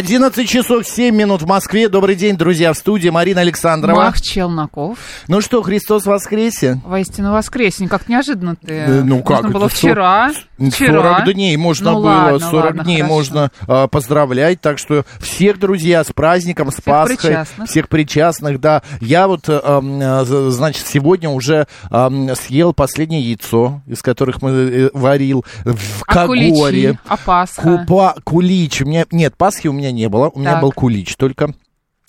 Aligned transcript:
11 0.00 0.48
часов 0.48 0.86
7 0.86 1.12
минут 1.12 1.42
в 1.42 1.46
Москве. 1.48 1.88
Добрый 1.88 2.14
день, 2.14 2.36
друзья, 2.36 2.72
в 2.72 2.76
студии 2.78 3.08
Марина 3.08 3.40
Александрова. 3.40 3.96
Мах 3.96 4.20
Челноков. 4.20 4.98
Ну 5.26 5.40
что, 5.40 5.62
Христос 5.62 6.06
воскресе? 6.06 6.80
Воистину 6.84 7.32
воскресенье. 7.32 7.90
Как 7.90 8.08
неожиданно 8.08 8.54
ты. 8.54 8.72
Э, 8.72 9.02
ну 9.02 9.20
как, 9.24 9.42
Можно 9.42 9.50
было 9.50 9.68
вчера. 9.68 10.30
40 10.60 10.72
Вчера. 10.72 11.20
дней 11.32 11.56
можно 11.56 11.90
Ну 11.92 11.96
было, 12.02 12.06
ладно, 12.06 12.38
40 12.38 12.64
ладно, 12.64 12.84
дней 12.84 12.96
хорошо. 12.98 13.14
можно 13.14 13.50
а, 13.66 13.88
поздравлять. 13.88 14.60
Так 14.60 14.78
что 14.78 15.04
всех, 15.18 15.58
друзья, 15.58 16.04
с 16.04 16.12
праздником, 16.12 16.70
с 16.70 16.80
Пасхой. 16.82 17.16
причастных. 17.16 17.68
Всех 17.68 17.88
причастных, 17.88 18.60
да. 18.60 18.82
Я 19.00 19.26
вот, 19.26 19.48
э, 19.48 19.58
э, 19.64 20.50
значит, 20.50 20.86
сегодня 20.86 21.30
уже 21.30 21.66
ам, 21.90 22.32
съел 22.36 22.74
последнее 22.74 23.22
яйцо, 23.22 23.80
из 23.86 24.02
которых 24.02 24.40
мы 24.42 24.50
э, 24.50 24.90
варил 24.92 25.44
в 25.64 26.02
А 26.06 26.12
Кагоре. 26.14 26.50
куличи? 26.52 26.98
А 27.08 27.16
Пасха? 27.16 27.62
Купа, 27.62 28.14
кулич. 28.22 28.82
У 28.82 28.84
меня, 28.84 29.06
нет, 29.10 29.34
Пасхи 29.36 29.66
у 29.66 29.72
меня 29.72 29.79
не 29.88 30.08
было. 30.08 30.30
У 30.30 30.38
меня 30.38 30.52
Так. 30.52 30.62
был 30.62 30.72
кулич 30.72 31.16
только. 31.16 31.54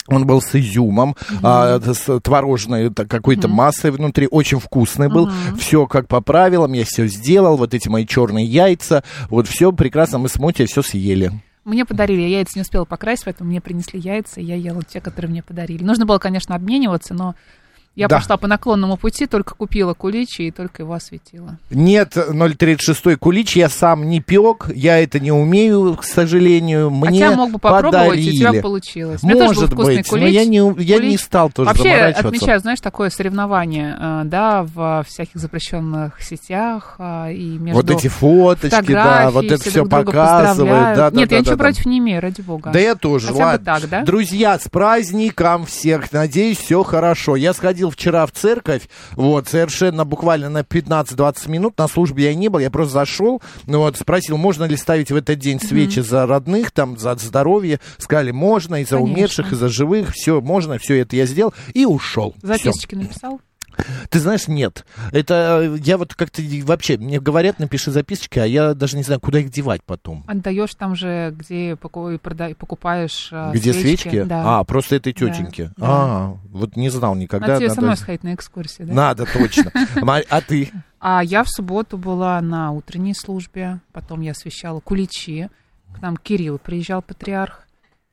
Он 0.08 0.25
был 0.25 0.41
с 0.41 0.55
изюмом, 0.55 1.16
а, 1.44 1.80
с 1.80 2.19
творожной 2.22 2.91
какой-то 2.94 3.47
массой 3.47 3.91
внутри, 3.91 4.27
очень 4.30 4.59
вкусный 4.59 5.09
был. 5.09 5.30
Все 5.58 5.86
как 5.88 6.08
по 6.08 6.22
правилам, 6.22 6.73
я 6.73 6.83
все 6.86 7.08
сделал, 7.08 7.55
вот 7.55 7.73
эти 7.73 7.88
мои 7.88 8.05
черные 8.05 8.45
яйца, 8.45 9.03
вот 9.30 9.47
все 9.47 9.72
прекрасно, 9.72 10.17
мы 10.17 10.27
с 10.27 10.38
Мотей 10.39 10.66
все 10.66 10.81
съели. 10.81 11.31
Мне 11.64 11.86
подарили, 11.86 12.22
я 12.22 12.27
яйца 12.39 12.53
не 12.55 12.64
успела 12.64 12.86
покрасить, 12.86 13.25
поэтому 13.25 13.52
мне 13.52 13.61
принесли 13.61 13.99
яйца, 13.99 14.42
и 14.42 14.44
я 14.44 14.55
ела 14.55 14.81
те, 14.83 14.99
которые 14.99 15.30
мне 15.30 15.44
подарили. 15.44 15.83
Нужно 15.83 16.08
было, 16.08 16.17
конечно, 16.17 16.55
обмениваться, 16.55 17.14
но 17.14 17.36
я 17.95 18.08
Да. 18.08 18.17
пошла 18.17 18.38
по 18.38 18.47
наклонному 18.47 18.95
пути, 18.97 19.25
только 19.28 19.53
купила 19.56 19.94
куличи 19.94 20.44
и 20.44 20.52
только 20.52 20.84
его 20.84 20.94
осветила. 20.94 21.58
Нет 21.70 22.16
036 22.58 23.17
кулич, 23.17 23.56
я 23.58 23.70
сам 23.70 24.08
не 24.09 24.22
пек, 24.22 24.67
я 24.73 25.00
это 25.03 25.20
не 25.20 25.31
умею, 25.31 25.95
к 26.00 26.03
сожалению, 26.03 26.89
мне 26.89 27.22
Хотя 27.23 27.36
мог 27.36 27.52
бы 27.52 27.59
попробовать, 27.59 28.20
и 28.20 28.30
у 28.30 28.31
тебя 28.33 28.45
подарили. 28.48 28.61
получилось. 28.61 29.23
Меня 29.23 29.33
тоже 29.36 29.48
был 29.48 29.56
Может 29.61 29.73
вкусный 29.73 29.95
быть, 29.98 30.11
но 30.11 30.17
кулич. 30.20 30.33
я 30.33 30.45
не, 30.45 30.58
я 30.58 30.95
не 30.98 31.02
Кулич. 31.02 31.20
стал 31.22 31.50
тоже 31.52 31.67
Вообще 31.70 31.92
отмечают, 31.92 32.61
знаешь, 32.64 32.80
такое 32.80 33.09
соревнование, 33.09 33.98
э, 34.00 34.22
да, 34.26 34.64
в 34.64 35.05
всяких 35.08 35.36
запрещенных 35.39 36.22
сетях 36.22 36.95
а, 36.98 37.30
и 37.30 37.58
между 37.58 37.81
Вот 37.81 37.89
эти 37.92 38.08
фоточки, 38.08 38.92
да, 38.94 39.31
вот 39.31 39.45
это 39.45 39.58
все 39.70 39.83
поздравляют. 39.86 40.98
Да, 40.98 41.09
да, 41.11 41.17
Нет, 41.17 41.30
да, 41.30 41.36
я 41.36 41.39
да, 41.39 41.39
ничего 41.39 41.55
да. 41.55 41.64
против 41.64 41.86
не 41.86 41.98
имею, 42.00 42.22
ради 42.22 42.42
бога. 42.42 42.72
Да 42.72 42.80
я 42.80 42.95
тоже, 42.95 43.28
Хотя 43.28 43.45
ладно. 43.45 43.66
так, 43.66 43.89
да? 43.89 44.03
Друзья, 44.03 44.58
с 44.58 44.67
праздником 44.70 45.66
всех. 45.66 46.11
Надеюсь, 46.11 46.58
все 46.58 46.83
хорошо. 46.83 47.36
Я 47.36 47.53
сходил 47.53 47.81
вчера 47.90 48.26
в 48.26 48.32
церковь, 48.32 48.88
вот, 49.14 49.48
совершенно 49.48 50.06
буквально 50.06 50.50
на 50.50 50.60
15-20 50.62 51.50
минут. 51.50 51.78
На 51.78 51.88
службе 51.88 52.26
я 52.26 52.36
не 52.36 52.50
был, 52.50 52.60
я 52.60 52.70
просто 52.70 52.94
зашел, 52.94 53.42
ну 53.66 53.80
вот, 53.80 53.98
спросил, 53.98 54.38
можно 54.38 54.66
ли 54.66 54.78
ставить 54.78 55.11
в 55.11 55.16
этот 55.16 55.39
день 55.39 55.60
свечи 55.60 56.00
за 56.00 56.26
родных, 56.26 56.72
там, 56.72 56.98
за 56.98 57.16
здоровье. 57.16 57.80
Сказали, 57.98 58.32
можно, 58.32 58.82
и 58.82 58.83
за 58.83 58.98
Конечно. 58.98 59.14
умерших, 59.14 59.52
и 59.52 59.55
за 59.55 59.70
живых. 59.70 60.14
Все, 60.14 60.42
можно, 60.42 60.78
все 60.78 61.00
это 61.00 61.16
я 61.16 61.26
сделал. 61.26 61.54
И 61.73 61.86
ушел. 61.86 62.36
Записочки 62.42 62.95
написал? 62.95 63.39
Ты 64.09 64.19
знаешь, 64.19 64.47
нет. 64.47 64.86
Это 65.11 65.61
э, 65.64 65.77
я 65.83 65.97
вот 65.97 66.14
как-то 66.15 66.42
вообще, 66.64 66.97
мне 66.97 67.19
говорят, 67.19 67.59
напиши 67.59 67.92
записочки, 67.92 68.39
а 68.39 68.45
я 68.45 68.73
даже 68.73 68.97
не 68.97 69.03
знаю, 69.03 69.19
куда 69.19 69.39
их 69.39 69.49
девать 69.49 69.83
потом. 69.83 70.23
Отдаешь 70.27 70.75
там 70.75 70.95
же, 70.95 71.33
где 71.37 71.75
покупаешь 71.75 73.30
а, 73.31 73.52
Где 73.52 73.73
свечки? 73.73 74.23
Да. 74.23 74.59
А, 74.59 74.64
просто 74.64 74.95
этой 74.95 75.14
тетеньки. 75.14 75.71
Да. 75.77 75.87
А, 75.87 76.37
вот 76.49 76.75
не 76.75 76.89
знал 76.89 77.15
никогда. 77.15 77.47
Надо 77.47 77.59
тебе 77.59 77.67
надо- 77.69 77.75
со 77.75 77.86
мной 77.86 77.97
сходить 77.97 78.23
на 78.23 78.33
экскурсию, 78.33 78.87
да? 78.87 78.93
Надо, 78.93 79.25
точно. 79.25 79.71
А 80.30 80.42
ты? 80.42 80.71
А 80.99 81.23
я 81.23 81.43
в 81.43 81.49
субботу 81.49 81.98
была 81.98 82.39
на 82.42 82.71
утренней 82.71 83.15
службе, 83.15 83.80
потом 83.92 84.21
я 84.21 84.31
освещала 84.31 84.80
куличи. 84.81 85.49
К 85.95 86.02
нам 86.02 86.15
Кирилл 86.15 86.59
приезжал, 86.59 87.02
патриарх. 87.02 87.67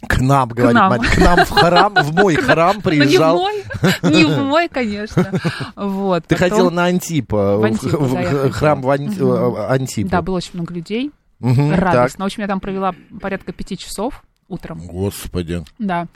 К 0.07 0.21
нам, 0.21 0.49
говорит 0.49 0.75
нам. 0.75 0.91
Мария, 0.91 1.11
к 1.11 1.19
нам 1.19 1.45
в 1.45 1.51
храм, 1.51 1.95
в 1.95 2.15
мой 2.15 2.37
храм 2.37 2.77
Ну, 2.77 2.83
приезжал. 2.83 3.45
не 4.03 4.25
в 4.25 4.39
мой, 4.39 4.69
конечно. 4.69 5.31
Вот. 5.77 6.27
Ты 6.27 6.37
потом- 6.37 6.51
ходила 6.51 6.71
на 6.71 6.85
Антипа, 6.85 7.57
В 7.59 8.13
да, 8.15 8.51
храм 8.51 8.83
в 8.83 8.89
э, 8.89 9.67
Антипа. 9.69 10.11
Да, 10.11 10.23
было 10.23 10.37
очень 10.37 10.53
много 10.55 10.75
людей. 10.75 11.11
Мгм, 11.41 11.71
так. 11.71 11.79
Радостно. 11.79 12.25
В 12.25 12.27
общем, 12.27 12.43
я 12.43 12.49
там 12.49 12.61
провела 12.61 12.95
порядка 13.21 13.53
пяти 13.53 13.79
часов 13.79 14.23
утром. 14.49 14.81
Господи. 14.87 15.65
Да. 15.79 16.09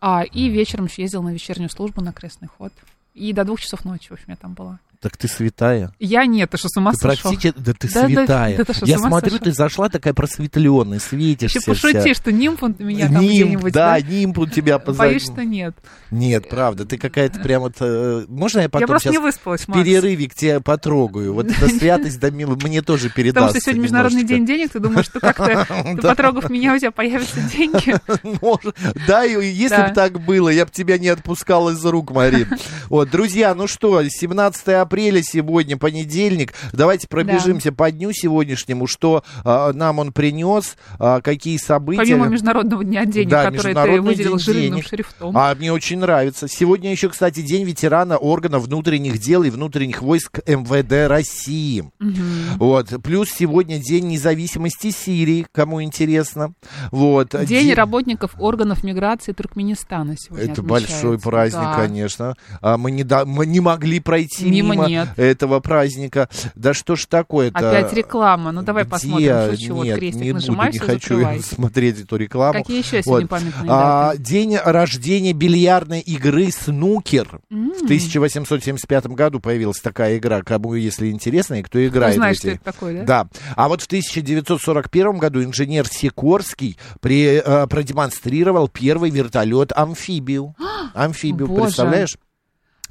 А, 0.00 0.22
и 0.22 0.48
вечером 0.48 0.86
еще 0.86 1.02
ездила 1.02 1.22
на 1.22 1.30
вечернюю 1.30 1.70
службу 1.70 2.02
на 2.02 2.12
крестный 2.12 2.48
ход. 2.48 2.72
И 3.14 3.32
до 3.32 3.44
двух 3.44 3.60
часов 3.60 3.84
ночи, 3.84 4.08
в 4.08 4.12
общем, 4.12 4.26
я 4.28 4.36
там 4.36 4.54
была. 4.54 4.78
Так 5.04 5.18
ты 5.18 5.28
святая. 5.28 5.92
Я 5.98 6.24
нет, 6.24 6.48
ты 6.48 6.56
что, 6.56 6.70
с 6.70 6.78
ума 6.78 6.92
Ты 6.92 6.96
сошел? 6.96 7.30
практически, 7.30 7.52
да 7.60 7.74
ты 7.74 7.88
Да, 7.92 8.00
да, 8.00 8.06
святая. 8.08 8.56
да 8.56 8.64
ты 8.64 8.72
что, 8.72 8.86
с 8.86 8.88
Я 8.88 8.98
смотрю, 8.98 9.30
сошел? 9.32 9.44
ты 9.44 9.52
зашла 9.52 9.88
такая 9.90 10.14
просветленная, 10.14 10.98
светишься 10.98 11.58
Еще 11.58 11.66
пошути, 11.66 12.14
что 12.14 12.32
нимф 12.32 12.62
он 12.62 12.74
меня 12.78 13.08
там 13.08 13.20
Нимб, 13.20 13.30
где-нибудь, 13.34 13.72
да, 13.74 13.92
да? 13.92 14.00
нимб 14.00 14.38
у 14.38 14.46
тебя 14.46 14.78
позади. 14.78 14.98
Боюсь, 15.10 15.24
что 15.24 15.44
нет. 15.44 15.74
Нет, 16.10 16.48
правда, 16.48 16.86
ты 16.86 16.96
какая-то 16.96 17.38
прям 17.40 17.60
вот... 17.60 17.74
э, 17.80 18.24
Можно 18.28 18.60
я 18.60 18.62
я 18.64 18.68
потом 18.70 18.86
просто 18.88 19.08
сейчас 19.10 19.12
не 19.12 19.18
выспалась, 19.26 19.60
в 19.68 19.72
перерыве 19.74 20.26
к 20.26 20.34
тебе 20.34 20.60
потрогаю? 20.60 21.34
Вот 21.34 21.50
эта 21.50 21.68
святость, 21.78 22.18
да, 22.18 22.30
мило, 22.30 22.54
мне 22.62 22.80
тоже 22.80 23.10
Потому 23.10 23.14
передастся 23.24 23.50
что 23.58 23.60
сегодня 23.66 23.82
Международный 23.82 24.24
день 24.24 24.46
денег, 24.46 24.70
ты 24.72 24.78
думаешь, 24.80 25.04
что 25.04 25.20
как-то, 25.20 25.66
ты 25.84 26.00
Да. 26.00 26.08
потрогав 26.08 26.48
меня, 26.48 26.72
у 26.74 26.78
тебя 26.78 26.92
появятся 26.92 27.40
деньги? 27.52 27.94
Да, 29.06 29.26
и 29.26 29.46
если 29.46 29.76
Да. 29.76 29.88
бы 29.88 29.94
так 29.94 30.20
было, 30.20 30.48
я 30.48 30.64
бы 30.64 30.70
тебя 30.72 30.96
не 30.96 31.08
отпускал 31.08 31.68
из 31.68 31.84
рук, 31.84 32.10
Марин. 32.12 32.48
Вот, 32.88 33.10
друзья, 33.10 33.54
ну 33.54 33.66
что, 33.66 34.02
17 34.02 34.68
апреля 34.68 34.93
сегодня, 34.98 35.76
понедельник. 35.76 36.54
Давайте 36.72 37.08
пробежимся 37.08 37.72
по 37.72 37.90
дню 37.90 38.12
сегодняшнему, 38.12 38.86
что 38.86 39.24
а, 39.44 39.72
нам 39.72 39.98
он 39.98 40.12
принес, 40.12 40.76
а, 40.98 41.20
какие 41.20 41.56
события. 41.58 41.98
Помимо 42.02 42.26
Международного 42.26 42.84
дня 42.84 43.04
денег, 43.04 43.30
Да, 43.30 43.50
который 43.50 43.74
ты 43.74 44.00
выделил 44.00 44.36
день 44.36 44.54
жирным 44.54 44.82
шрифтом. 44.82 45.36
А 45.36 45.54
мне 45.54 45.72
очень 45.72 45.98
нравится. 45.98 46.48
Сегодня 46.48 46.90
еще, 46.90 47.08
кстати, 47.08 47.40
День 47.42 47.64
ветерана 47.64 48.16
органов 48.16 48.64
внутренних 48.64 49.18
дел 49.18 49.42
и 49.42 49.50
внутренних 49.50 50.02
войск 50.02 50.40
МВД 50.46 51.08
России. 51.08 51.90
Мгм. 51.98 52.56
Вот. 52.56 52.88
Плюс 53.02 53.28
сегодня 53.30 53.78
День 53.78 54.08
независимости 54.08 54.90
Сирии, 54.90 55.46
кому 55.52 55.82
интересно. 55.82 56.54
Вот. 56.90 57.34
День 57.46 57.66
Ди- 57.68 57.74
работников 57.74 58.32
органов 58.38 58.84
миграции 58.84 59.32
Туркменистана 59.32 60.16
сегодня 60.18 60.44
Это 60.52 60.62
отмечается. 60.62 60.96
большой 61.02 61.18
праздник, 61.18 61.62
Да. 61.62 61.74
конечно. 61.74 62.34
А 62.60 62.76
мы, 62.78 62.90
не 62.90 63.04
да- 63.04 63.24
мы 63.24 63.46
не 63.46 63.60
могли 63.60 64.00
пройти 64.00 64.44
Мимо 64.48 64.74
мимо, 64.74 64.83
нет. 64.88 65.08
этого 65.16 65.60
праздника. 65.60 66.28
Да 66.54 66.74
что 66.74 66.96
ж 66.96 67.06
такое-то? 67.06 67.58
Опять 67.58 67.92
реклама. 67.92 68.52
Ну 68.52 68.62
давай 68.62 68.84
Где? 68.84 68.90
посмотрим. 68.90 69.50
Шучу. 69.56 69.74
Вот 69.74 69.84
Нет, 69.84 69.98
крестик 69.98 70.22
не 70.22 70.32
нажимаешь, 70.32 70.74
буду, 70.74 70.84
не 70.84 70.90
хочу 70.92 71.14
закрывай. 71.16 71.40
смотреть 71.40 72.00
эту 72.00 72.16
рекламу. 72.16 72.52
Какие 72.62 72.78
еще 72.78 72.96
Вот. 72.98 73.04
сегодня 73.04 73.26
памятные 73.28 73.70
А, 73.70 74.06
даты? 74.12 74.22
день 74.22 74.56
рождения 74.56 75.32
бильярдной 75.32 76.00
игры 76.00 76.50
«Снукер». 76.50 77.40
М, 77.50 77.72
В 77.72 77.84
1875 77.84 79.06
году 79.14 79.40
появилась 79.40 79.80
такая 79.80 80.18
игра, 80.18 80.42
кому, 80.42 80.74
если 80.74 81.10
интересно, 81.10 81.54
и 81.54 81.62
кто 81.62 81.84
играет 81.86 82.14
Ты 82.14 82.18
знаешь, 82.18 82.36
в 82.36 82.38
что 82.40 82.48
эти... 82.48 82.56
это 82.56 82.64
такое, 82.64 83.04
да? 83.04 83.24
Да. 83.24 83.28
А 83.56 83.68
вот 83.68 83.82
в 83.82 83.86
1941 83.86 85.18
году 85.18 85.42
инженер 85.42 85.86
Сикорский 85.86 86.78
при, 87.00 87.42
э, 87.44 87.66
продемонстрировал 87.66 88.68
первый 88.68 89.10
вертолет-амфибию. 89.10 90.54
Амфибию, 90.94 91.48
Боже. 91.48 91.62
представляешь? 91.62 92.16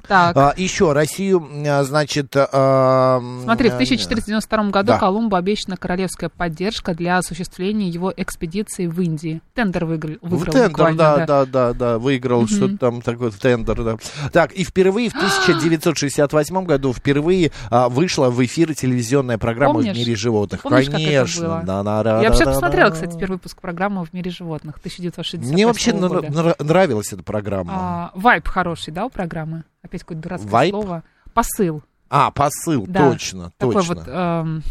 Так. 0.08 0.36
А, 0.36 0.54
еще 0.58 0.92
Россию, 0.92 1.48
а, 1.68 1.84
значит... 1.84 2.36
а, 2.36 3.20
Смотри, 3.44 3.70
в 3.70 3.74
м, 3.74 3.76
1492 3.78 4.64
году 4.70 4.88
Да. 4.88 5.00
Колумбу 5.00 5.36
обещана 5.38 5.78
королевская 5.78 6.30
поддержка 6.30 6.94
для 6.94 7.18
осуществления 7.20 7.88
его 7.88 8.14
экспедиции 8.16 8.88
в 8.88 9.00
Индии. 9.02 9.42
Тендер 9.54 9.86
выиграл, 9.86 10.16
В 10.22 10.30
выиграл 10.30 10.52
тендер, 10.54 10.70
буквально, 10.70 10.98
да, 10.98 11.26
да, 11.26 11.46
да, 11.46 11.74
да, 11.74 12.00
выиграл 12.00 12.48
что-то 12.48 12.78
там 12.78 13.02
такое 13.02 13.32
в 13.32 13.38
тендер, 13.38 13.84
да. 13.84 13.98
Так, 14.32 14.52
и 14.52 14.64
впервые 14.64 15.10
в 15.10 15.16
1968 15.16 16.66
году 16.66 16.94
впервые 16.94 17.52
а, 17.70 17.88
вышла 17.90 18.30
в 18.30 18.44
эфир 18.46 18.74
телевизионная 18.76 19.38
программа 19.38 19.76
Помнишь? 19.76 19.96
в 19.96 20.00
мире 20.00 20.16
животных. 20.16 20.62
Помнишь, 20.64 20.86
как 20.86 20.96
это 20.96 21.04
Конечно, 21.04 21.48
было? 21.48 21.64
да, 21.66 21.84
да, 21.84 22.04
да, 22.04 22.22
Я 22.22 22.28
вообще 22.30 22.40
да, 22.46 22.46
да, 22.46 22.52
посмотрела, 22.52 22.90
да. 22.90 22.96
кстати, 22.96 23.18
первый 23.18 23.34
выпуск 23.34 23.62
программы 23.62 24.04
«В 24.06 24.12
мире 24.14 24.32
животных» 24.32 24.78
1968 24.80 25.54
Мне 25.54 25.66
вообще 25.66 25.92
года. 25.94 26.28
нра- 26.28 26.30
нра- 26.30 26.64
нравилась 26.64 27.14
эта 27.14 27.24
программа. 27.24 27.72
А, 27.74 28.12
вайб 28.16 28.48
хороший, 28.48 28.92
да, 28.92 29.06
у 29.06 29.10
программы? 29.10 29.64
Опять 29.84 30.02
какое-то 30.02 30.24
дурацкое 30.24 30.50
Вайб? 30.52 30.72
слово. 30.72 31.04
Посыл. 31.34 31.84
А, 32.10 32.32
посыл, 32.32 32.86
Да. 32.88 33.12
точно, 33.12 33.52
Такой 33.58 33.76
точно. 33.76 33.96
вот 33.96 34.04
эм, 34.08 34.64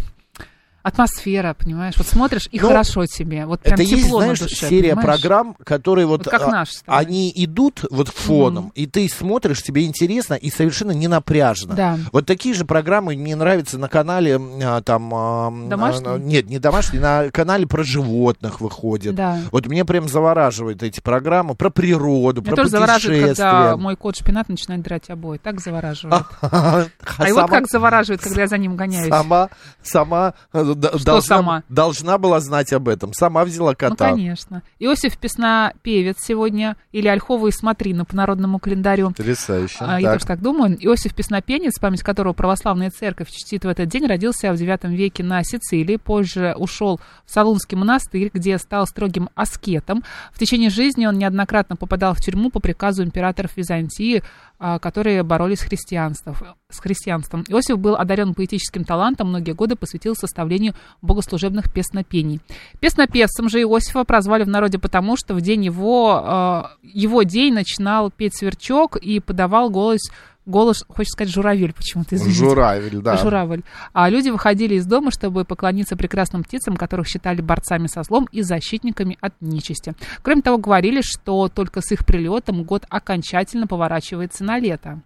атмосфера, 0.83 1.55
понимаешь? 1.55 1.95
Вот 1.97 2.07
смотришь, 2.07 2.49
и 2.51 2.59
Ну, 2.61 2.69
хорошо 2.69 3.07
тебе. 3.07 3.47
Вот 3.47 3.61
прям 3.61 3.75
Это 3.75 3.85
тепло 3.85 3.97
есть, 3.97 4.13
на 4.13 4.19
знаешь, 4.19 4.39
душе, 4.41 4.69
серия 4.69 4.97
понимаешь? 4.97 5.21
программ, 5.21 5.57
которые 5.65 6.07
вот, 6.07 6.25
Вот 6.25 6.31
как 6.31 6.43
а, 6.43 6.51
наш 6.51 6.69
они 6.87 7.33
идут 7.35 7.85
вот 7.91 8.09
фоном, 8.09 8.73
и 8.75 8.87
ты 8.87 9.09
смотришь, 9.09 9.63
тебе 9.63 9.85
интересно 9.85 10.35
и 10.35 10.51
совершенно 10.51 10.93
не 10.93 11.09
напряжно. 11.09 11.75
Да. 11.75 11.99
Вот 12.13 12.27
такие 12.27 12.55
же 12.55 12.65
программы 12.65 13.15
мне 13.17 13.37
нравятся 13.37 13.79
на 13.79 13.89
канале 13.89 14.41
а, 14.63 14.83
там... 14.83 15.11
а, 15.15 15.51
Домашний? 15.69 16.07
а, 16.07 16.19
нет, 16.19 16.49
не 16.49 16.59
домашний, 16.59 16.99
на 16.99 17.31
канале 17.31 17.67
про 17.67 17.83
животных 17.83 18.61
выходит. 18.61 19.15
Да. 19.15 19.41
Вот 19.51 19.67
мне 19.67 19.85
прям 19.85 20.09
завораживают 20.09 20.83
эти 20.83 21.01
программы 21.01 21.55
про 21.55 21.71
природу, 21.71 22.41
Меня 22.41 22.51
про 22.51 22.57
тоже 22.57 22.71
завораживает, 22.71 23.37
когда 23.37 23.77
мой 23.77 23.97
кот 23.97 24.17
шпинат 24.17 24.49
начинает 24.49 24.83
драть 24.83 25.11
обои. 25.11 25.39
Так 25.39 25.61
завораживает. 25.61 26.25
А 26.53 26.87
А 27.19 27.29
его 27.29 27.47
как 27.47 27.69
завораживает, 27.69 28.21
когда 28.21 28.43
я 28.43 28.47
за 28.47 28.59
ним 28.59 28.77
гоняюсь. 28.77 29.09
Сама, 29.09 29.49
сама 29.83 30.35
Что 30.75 31.05
должна, 31.05 31.21
сама? 31.23 31.63
должна 31.69 32.19
была 32.19 32.41
знать 32.41 32.73
об 32.73 32.89
этом. 32.89 33.13
Сама 33.15 33.45
взяла 33.45 33.71
Ну, 33.71 33.77
кота. 33.77 34.11
конечно. 34.11 34.63
Иосиф 34.79 35.17
Песна 35.19 35.73
певец 35.83 36.17
сегодня, 36.21 36.77
или 36.93 37.09
Ольховый 37.09 37.53
смотрина 37.53 38.05
по 38.05 38.15
народному 38.17 38.59
календарю. 38.59 39.09
Потрясающе. 39.11 39.77
А, 39.81 40.01
Я 40.01 40.09
Так. 40.11 40.15
тоже 40.21 40.27
так 40.27 40.41
думаю. 40.43 40.77
Иосиф 40.85 41.15
Песнопенец, 41.15 41.79
память 41.79 42.03
которого 42.03 42.33
православная 42.33 42.91
церковь 42.91 43.31
чтит 43.31 43.65
в 43.65 43.69
этот 43.69 43.89
день, 43.89 44.07
родился 44.07 44.53
в 44.53 44.57
IX 44.57 44.95
веке 44.95 45.23
на 45.23 45.43
Сицилии. 45.45 45.97
Позже 45.97 46.55
ушел 46.57 47.01
в 47.25 47.31
Салунский 47.31 47.77
монастырь, 47.77 48.31
где 48.33 48.59
стал 48.59 48.87
строгим 48.87 49.29
аскетом. 49.35 50.03
В 50.33 50.39
течение 50.39 50.71
жизни 50.71 51.07
он 51.07 51.19
неоднократно 51.19 51.77
попадал 51.77 52.15
в 52.15 52.21
тюрьму 52.21 52.51
по 52.51 52.61
приказу 52.61 53.03
императоров 53.05 53.57
Византии, 53.57 54.23
а, 54.59 54.79
которые 54.79 55.23
боролись 55.23 55.59
с 55.61 55.63
христианством. 55.63 56.37
С 56.73 56.81
христианством. 56.81 57.45
Иосиф 57.49 57.79
был 57.79 57.97
одарен 57.97 58.33
поэтическим 58.33 58.85
талантом, 58.85 59.29
многие 59.29 59.53
годы 59.53 59.77
посвятил 59.77 60.15
составлению 60.17 60.75
богослужебных 61.03 61.71
песнопений. 61.71 62.41
Песнопевцем 62.81 63.51
же 63.51 63.61
Иосифа 63.61 64.05
прозвали 64.05 64.45
в 64.45 64.49
народе 64.49 64.79
потому, 64.79 65.19
что 65.19 65.35
в 65.35 65.43
день 65.43 65.67
его, 65.67 66.69
э, 66.83 66.87
его 66.95 67.25
день 67.25 67.53
начинал 67.53 68.11
петь 68.11 68.37
сверчок 68.37 68.97
и 68.97 69.21
подавал 69.21 69.69
голос, 69.69 70.01
голос, 70.47 70.85
хочешь 70.89 71.13
сказать, 71.13 71.33
журавель 71.33 71.73
почему-то, 71.73 72.17
извините. 72.17 72.39
Журавель, 72.39 73.01
да. 73.01 73.17
Журавль. 73.17 73.63
А 73.93 74.09
люди 74.09 74.31
выходили 74.31 74.75
из 74.75 74.87
дома, 74.87 75.11
чтобы 75.11 75.45
поклониться 75.45 75.97
прекрасным 75.97 76.43
птицам, 76.43 76.77
которых 76.77 77.07
считали 77.07 77.41
борцами 77.41 77.87
со 77.87 78.03
злом 78.03 78.29
и 78.33 78.43
защитниками 78.43 79.19
от 79.21 79.35
нечисти. 79.41 79.95
Кроме 80.23 80.43
того, 80.43 80.59
говорили, 80.59 81.01
что 81.03 81.49
только 81.49 81.81
с 81.81 81.93
их 81.93 82.05
прилетом 82.05 82.65
год 82.65 82.85
окончательно 82.89 83.67
поворачивается 83.67 84.45
на 84.45 84.59
лето. 84.59 85.01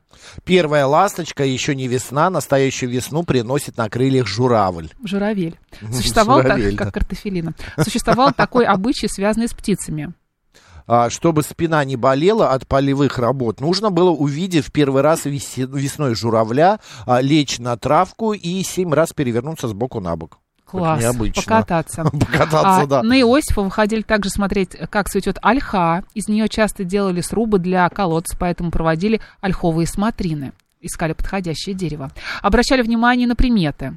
Первая 0.44 0.86
ласточка, 0.86 1.44
еще 1.44 1.74
не 1.74 1.88
весна, 1.88 2.30
настоящую 2.30 2.90
весну 2.90 3.22
приносит 3.22 3.76
на 3.76 3.88
крыльях 3.88 4.26
журавль. 4.26 4.88
Журавель. 5.04 5.58
Существовал 5.92 6.38
так, 6.38 6.56
Журавель, 6.56 6.76
как 6.76 6.86
да. 6.88 6.92
картофелина. 6.92 7.54
Существовал 7.82 8.32
такой 8.32 8.64
обычай, 8.64 9.08
связанный 9.08 9.48
с 9.48 9.52
птицами. 9.52 10.14
А, 10.86 11.10
чтобы 11.10 11.42
спина 11.42 11.84
не 11.84 11.96
болела 11.96 12.52
от 12.52 12.66
полевых 12.66 13.18
работ, 13.18 13.60
нужно 13.60 13.90
было 13.90 14.10
увидев 14.10 14.66
в 14.66 14.72
первый 14.72 15.02
раз 15.02 15.24
весной 15.24 16.14
журавля, 16.14 16.80
а, 17.06 17.20
лечь 17.20 17.58
на 17.58 17.76
травку 17.76 18.32
и 18.32 18.62
семь 18.62 18.92
раз 18.92 19.12
перевернуться 19.12 19.68
с 19.68 19.72
боку 19.72 20.00
на 20.00 20.16
бок. 20.16 20.38
Класс. 20.64 21.00
необычно. 21.00 21.42
Покататься. 21.42 22.04
Покататься, 22.12 22.82
А, 22.82 22.86
да. 22.86 23.02
На 23.02 23.20
Иосифа 23.20 23.62
выходили 23.62 24.02
также 24.02 24.30
смотреть, 24.30 24.70
как 24.90 25.08
цветет 25.08 25.38
ольха. 25.40 26.02
Из 26.14 26.28
нее 26.28 26.48
часто 26.48 26.82
делали 26.82 27.20
срубы 27.20 27.60
для 27.60 27.88
колодца, 27.88 28.36
поэтому 28.38 28.72
проводили 28.72 29.20
ольховые 29.40 29.86
смотрины. 29.86 30.52
Искали 30.80 31.12
подходящее 31.12 31.74
дерево. 31.74 32.10
Обращали 32.42 32.82
внимание 32.82 33.28
на 33.28 33.36
приметы. 33.36 33.96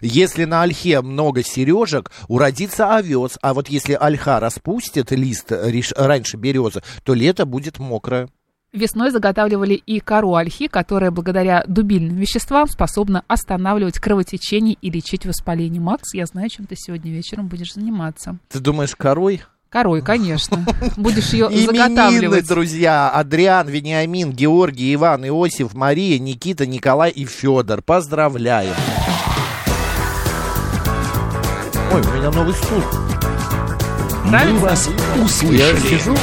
Если 0.00 0.44
на 0.44 0.62
ольхе 0.62 1.00
много 1.00 1.42
сережек, 1.42 2.10
уродится 2.28 2.96
овес, 2.96 3.38
а 3.42 3.54
вот 3.54 3.68
если 3.68 3.94
ольха 3.94 4.40
распустит 4.40 5.10
лист 5.12 5.52
раньше 5.96 6.36
березы, 6.36 6.82
то 7.04 7.14
лето 7.14 7.46
будет 7.46 7.78
мокрое. 7.78 8.28
Весной 8.72 9.10
заготавливали 9.10 9.74
и 9.74 9.98
кору 9.98 10.34
ольхи, 10.34 10.68
которая 10.68 11.10
благодаря 11.10 11.64
дубильным 11.66 12.16
веществам 12.16 12.68
способна 12.68 13.24
останавливать 13.26 13.98
кровотечение 13.98 14.76
и 14.82 14.90
лечить 14.90 15.24
воспаление. 15.24 15.80
Макс, 15.80 16.12
я 16.12 16.26
знаю, 16.26 16.50
чем 16.50 16.66
ты 16.66 16.74
сегодня 16.76 17.10
вечером 17.10 17.48
будешь 17.48 17.72
заниматься. 17.72 18.38
Ты 18.50 18.58
думаешь, 18.60 18.94
корой? 18.94 19.42
Корой, 19.70 20.00
конечно. 20.00 20.64
Будешь 20.96 21.34
ее 21.34 21.50
заготавливать. 21.50 22.48
друзья. 22.48 23.10
Адриан, 23.10 23.68
Вениамин, 23.68 24.32
Георгий, 24.32 24.94
Иван, 24.94 25.26
Иосиф, 25.26 25.74
Мария, 25.74 26.18
Никита, 26.18 26.66
Николай 26.66 27.10
и 27.10 27.26
Федор. 27.26 27.82
Поздравляем. 27.82 28.74
Ой, 31.98 32.04
у 32.06 32.16
меня 32.16 32.30
новый 32.30 32.54
стул. 32.54 32.80
Мы 34.24 34.30
Нравится? 34.30 34.60
вас 34.60 34.88
Я 34.88 35.24
услышали. 35.24 35.80
сижу, 35.80 36.16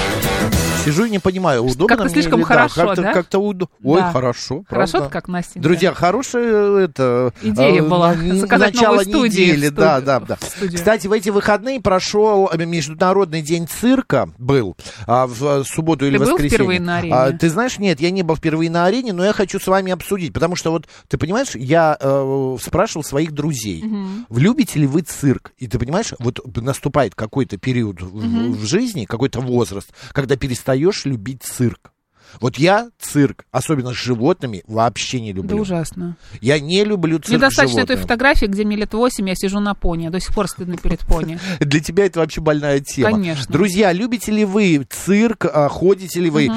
сижу 0.85 1.05
и 1.05 1.09
не 1.09 1.19
понимаю, 1.19 1.63
удобно 1.63 1.87
Как-то 1.87 2.03
мне 2.05 2.13
слишком 2.13 2.39
или 2.39 2.45
хорошо, 2.45 2.85
Как-то, 2.87 3.01
да? 3.01 3.13
как-то 3.13 3.37
удо- 3.39 3.67
Ой, 3.83 3.99
Да. 3.99 4.11
хорошо, 4.11 4.63
Хорошо, 4.69 5.01
ты 5.01 5.09
как 5.09 5.27
Настенька. 5.27 5.59
Друзья, 5.59 5.93
хорошая 5.93 6.77
это, 6.85 7.33
Идея 7.41 7.81
э, 7.81 7.87
была 7.87 8.13
заказать 8.15 8.73
начало 8.75 8.95
новую 8.97 9.05
студию 9.05 9.47
недели, 9.47 9.67
студ- 9.67 9.75
да, 9.75 10.01
да, 10.01 10.19
да. 10.19 10.37
студию. 10.41 10.77
Кстати, 10.77 11.07
в 11.07 11.11
эти 11.11 11.29
выходные 11.29 11.81
прошел 11.81 12.49
э, 12.51 12.65
Международный 12.65 13.41
день 13.41 13.67
цирка, 13.67 14.29
был 14.37 14.75
а, 15.07 15.27
в 15.27 15.43
э, 15.43 15.63
субботу 15.65 16.05
или 16.05 16.17
Ты 16.17 16.23
был 16.23 16.31
воскресенье. 16.33 16.57
впервые 16.57 16.79
на 16.79 16.97
арене? 16.97 17.13
А, 17.15 17.31
ты 17.31 17.49
знаешь, 17.49 17.79
нет, 17.79 17.99
я 17.99 18.11
не 18.11 18.23
был 18.23 18.35
впервые 18.35 18.69
на 18.69 18.85
арене, 18.85 19.13
но 19.13 19.23
я 19.25 19.33
хочу 19.33 19.59
с 19.59 19.67
вами 19.67 19.91
обсудить, 19.91 20.33
потому 20.33 20.55
что 20.55 20.71
вот, 20.71 20.87
ты 21.07 21.17
понимаешь, 21.17 21.55
я 21.55 21.97
э, 21.99 22.57
спрашивал 22.61 23.03
своих 23.03 23.31
друзей, 23.33 23.83
любите 24.29 24.79
ли 24.79 24.87
вы 24.87 25.01
цирк? 25.01 25.51
И 25.57 25.67
ты 25.67 25.79
понимаешь, 25.79 26.13
вот 26.19 26.39
наступает 26.61 27.15
какой-то 27.15 27.57
период 27.57 28.01
в, 28.01 28.55
в 28.57 28.65
жизни, 28.65 29.05
какой-то 29.05 29.39
возраст, 29.41 29.89
когда 30.11 30.35
перестаешь 30.75 31.05
любить 31.05 31.43
цирк. 31.43 31.94
Вот 32.41 32.57
я 32.57 32.89
цирк, 32.99 33.45
особенно 33.51 33.91
с 33.93 33.95
животными, 33.95 34.63
вообще 34.67 35.21
не 35.21 35.33
Да 35.33 35.37
люблю. 35.41 35.57
ужасно. 35.61 36.17
Я 36.41 36.59
не 36.59 36.83
люблю 36.83 37.17
цирк 37.19 37.29
Мне 37.29 37.37
с 37.37 37.41
достаточно 37.41 37.79
этой 37.79 37.95
животными. 37.95 38.01
фотографии, 38.01 38.45
где 38.45 38.63
мне 38.65 38.75
лет 38.75 38.93
8, 38.93 39.27
я 39.29 39.35
сижу 39.35 39.59
на 39.59 39.73
пони. 39.73 40.09
До 40.09 40.19
сих 40.19 40.33
пор 40.33 40.47
стыдно 40.47 40.77
перед 40.77 40.99
пони. 40.99 41.39
Для 41.59 41.79
тебя 41.79 42.05
это 42.05 42.19
вообще 42.19 42.41
больная 42.41 42.79
тема. 42.79 43.11
Конечно. 43.11 43.45
Друзья, 43.51 43.91
любите 43.93 44.31
ли 44.31 44.45
вы 44.45 44.85
цирк, 44.89 45.45
а, 45.45 45.69
ходите 45.69 46.19
ли 46.19 46.29
вы, 46.29 46.49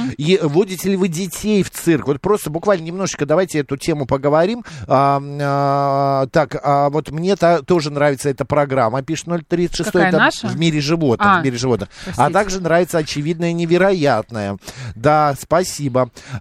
водите 0.42 0.90
ли 0.90 0.96
вы 0.96 1.08
детей 1.08 1.62
в 1.62 1.70
цирк? 1.70 2.06
Вот 2.08 2.20
просто 2.20 2.50
буквально 2.50 2.84
немножечко 2.84 3.26
давайте 3.26 3.60
эту 3.60 3.76
тему 3.76 4.06
поговорим. 4.06 4.64
А, 4.86 5.20
а, 5.22 6.26
так, 6.28 6.56
а 6.62 6.90
вот 6.90 7.10
мне 7.10 7.36
тоже 7.36 7.90
нравится 7.90 8.28
эта 8.30 8.44
программа, 8.44 9.02
пишет 9.02 9.26
036, 9.48 9.90
Какая, 9.90 10.08
это 10.08 10.18
наша? 10.18 10.46
в 10.48 10.58
мире 10.58 10.80
животных, 10.80 11.28
А, 11.28 11.40
в 11.40 11.44
мире 11.44 11.56
животных. 11.56 11.88
А 12.16 12.30
также 12.30 12.60
нравится 12.60 12.98
очевидное 12.98 13.52
невероятное. 13.52 14.58
Да, 14.94 15.34
спасибо. 15.40 15.67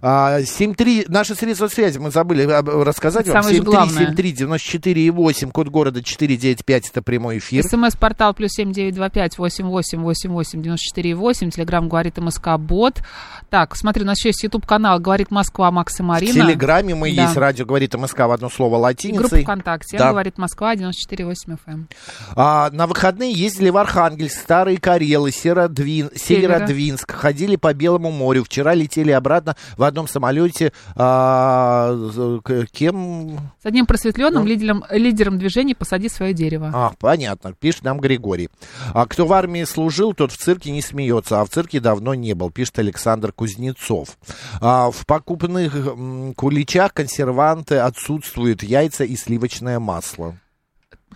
А, 0.02 0.40
7-3, 0.40 1.06
наши 1.08 1.34
средства 1.34 1.68
связи, 1.68 1.98
мы 1.98 2.10
забыли 2.10 2.44
рассказать 2.44 3.26
Это 3.26 3.34
вам. 3.34 3.42
самое 3.42 3.56
же 3.58 3.62
главное. 3.62 4.06
7373948, 4.12 5.50
код 5.50 5.68
города 5.68 6.02
495, 6.02 6.90
это 6.90 7.02
прямой 7.02 7.38
эфир. 7.38 7.62
СМС-портал 7.64 8.34
плюс 8.34 8.50
семь 8.52 8.72
девять 8.72 8.94
два 8.94 9.08
пять 9.10 9.38
восемь 9.38 9.66
восемь 9.66 10.00
восемь 10.00 10.30
восемь 10.30 10.62
девяносто 10.62 10.86
четыре 10.86 11.14
восемь. 11.14 11.50
Телеграмм 11.50 11.88
говорит 11.88 12.18
МСК 12.18 12.56
Бот. 12.58 13.00
Так, 13.50 13.76
смотри, 13.76 14.02
у 14.02 14.06
нас 14.06 14.18
еще 14.18 14.30
есть 14.30 14.42
YouTube 14.42 14.66
канал 14.66 14.98
говорит 15.00 15.30
Москва 15.30 15.70
Макс 15.70 15.98
и 15.98 16.02
В 16.02 16.06
Марина. 16.06 16.32
Телеграме 16.32 16.94
мы 16.94 17.14
Да. 17.14 17.22
есть, 17.24 17.36
радио 17.36 17.64
говорит 17.64 17.94
МСК 17.94 18.20
в 18.20 18.30
одно 18.32 18.48
слово 18.50 18.68
И 18.68 18.70
группа 18.78 18.82
латиницей. 18.84 19.42
ВКонтакте. 19.42 19.98
Да. 19.98 20.10
Говорит 20.10 20.38
Москва 20.38 20.74
94,8 20.74 21.56
FM. 21.66 21.84
А, 22.36 22.70
на 22.70 22.86
выходные 22.86 23.32
ездили 23.32 23.70
в 23.70 23.76
Архангельск, 23.76 24.36
Старые 24.38 24.78
Карелы, 24.78 25.30
Северодвин, 25.32 26.10
Севера. 26.14 26.54
Северодвинск, 26.58 27.12
ходили 27.12 27.56
по 27.56 27.72
Белому 27.74 28.10
морю, 28.10 28.44
вчера 28.44 28.74
летели 28.74 29.10
обратно 29.18 29.56
в 29.76 29.82
одном 29.82 30.08
самолете 30.08 30.72
а, 30.96 31.94
кем? 32.72 33.38
С 33.62 33.66
одним 33.66 33.86
просветленным 33.86 34.42
Ну. 34.44 34.48
лидером, 34.48 34.84
лидером 34.90 35.38
движения 35.38 35.74
«Посади 35.74 36.08
свое 36.08 36.32
дерево». 36.32 36.70
А, 36.74 36.92
понятно, 36.98 37.52
пишет 37.52 37.84
нам 37.84 38.00
Григорий. 38.00 38.48
А 38.94 39.06
кто 39.06 39.26
в 39.26 39.32
армии 39.32 39.64
служил, 39.64 40.14
тот 40.14 40.32
в 40.32 40.36
цирке 40.38 40.70
не 40.70 40.82
смеется, 40.82 41.40
а 41.40 41.44
в 41.44 41.50
цирке 41.50 41.80
давно 41.80 42.14
не 42.14 42.34
был, 42.34 42.50
пишет 42.50 42.78
Александр 42.78 43.32
Кузнецов. 43.32 44.16
А, 44.60 44.90
в 44.90 45.06
покупных 45.06 45.76
куличах 46.36 46.94
консерванты 46.94 47.76
отсутствуют 47.76 48.62
яйца 48.62 49.04
и 49.04 49.16
сливочное 49.16 49.78
масло. 49.78 50.36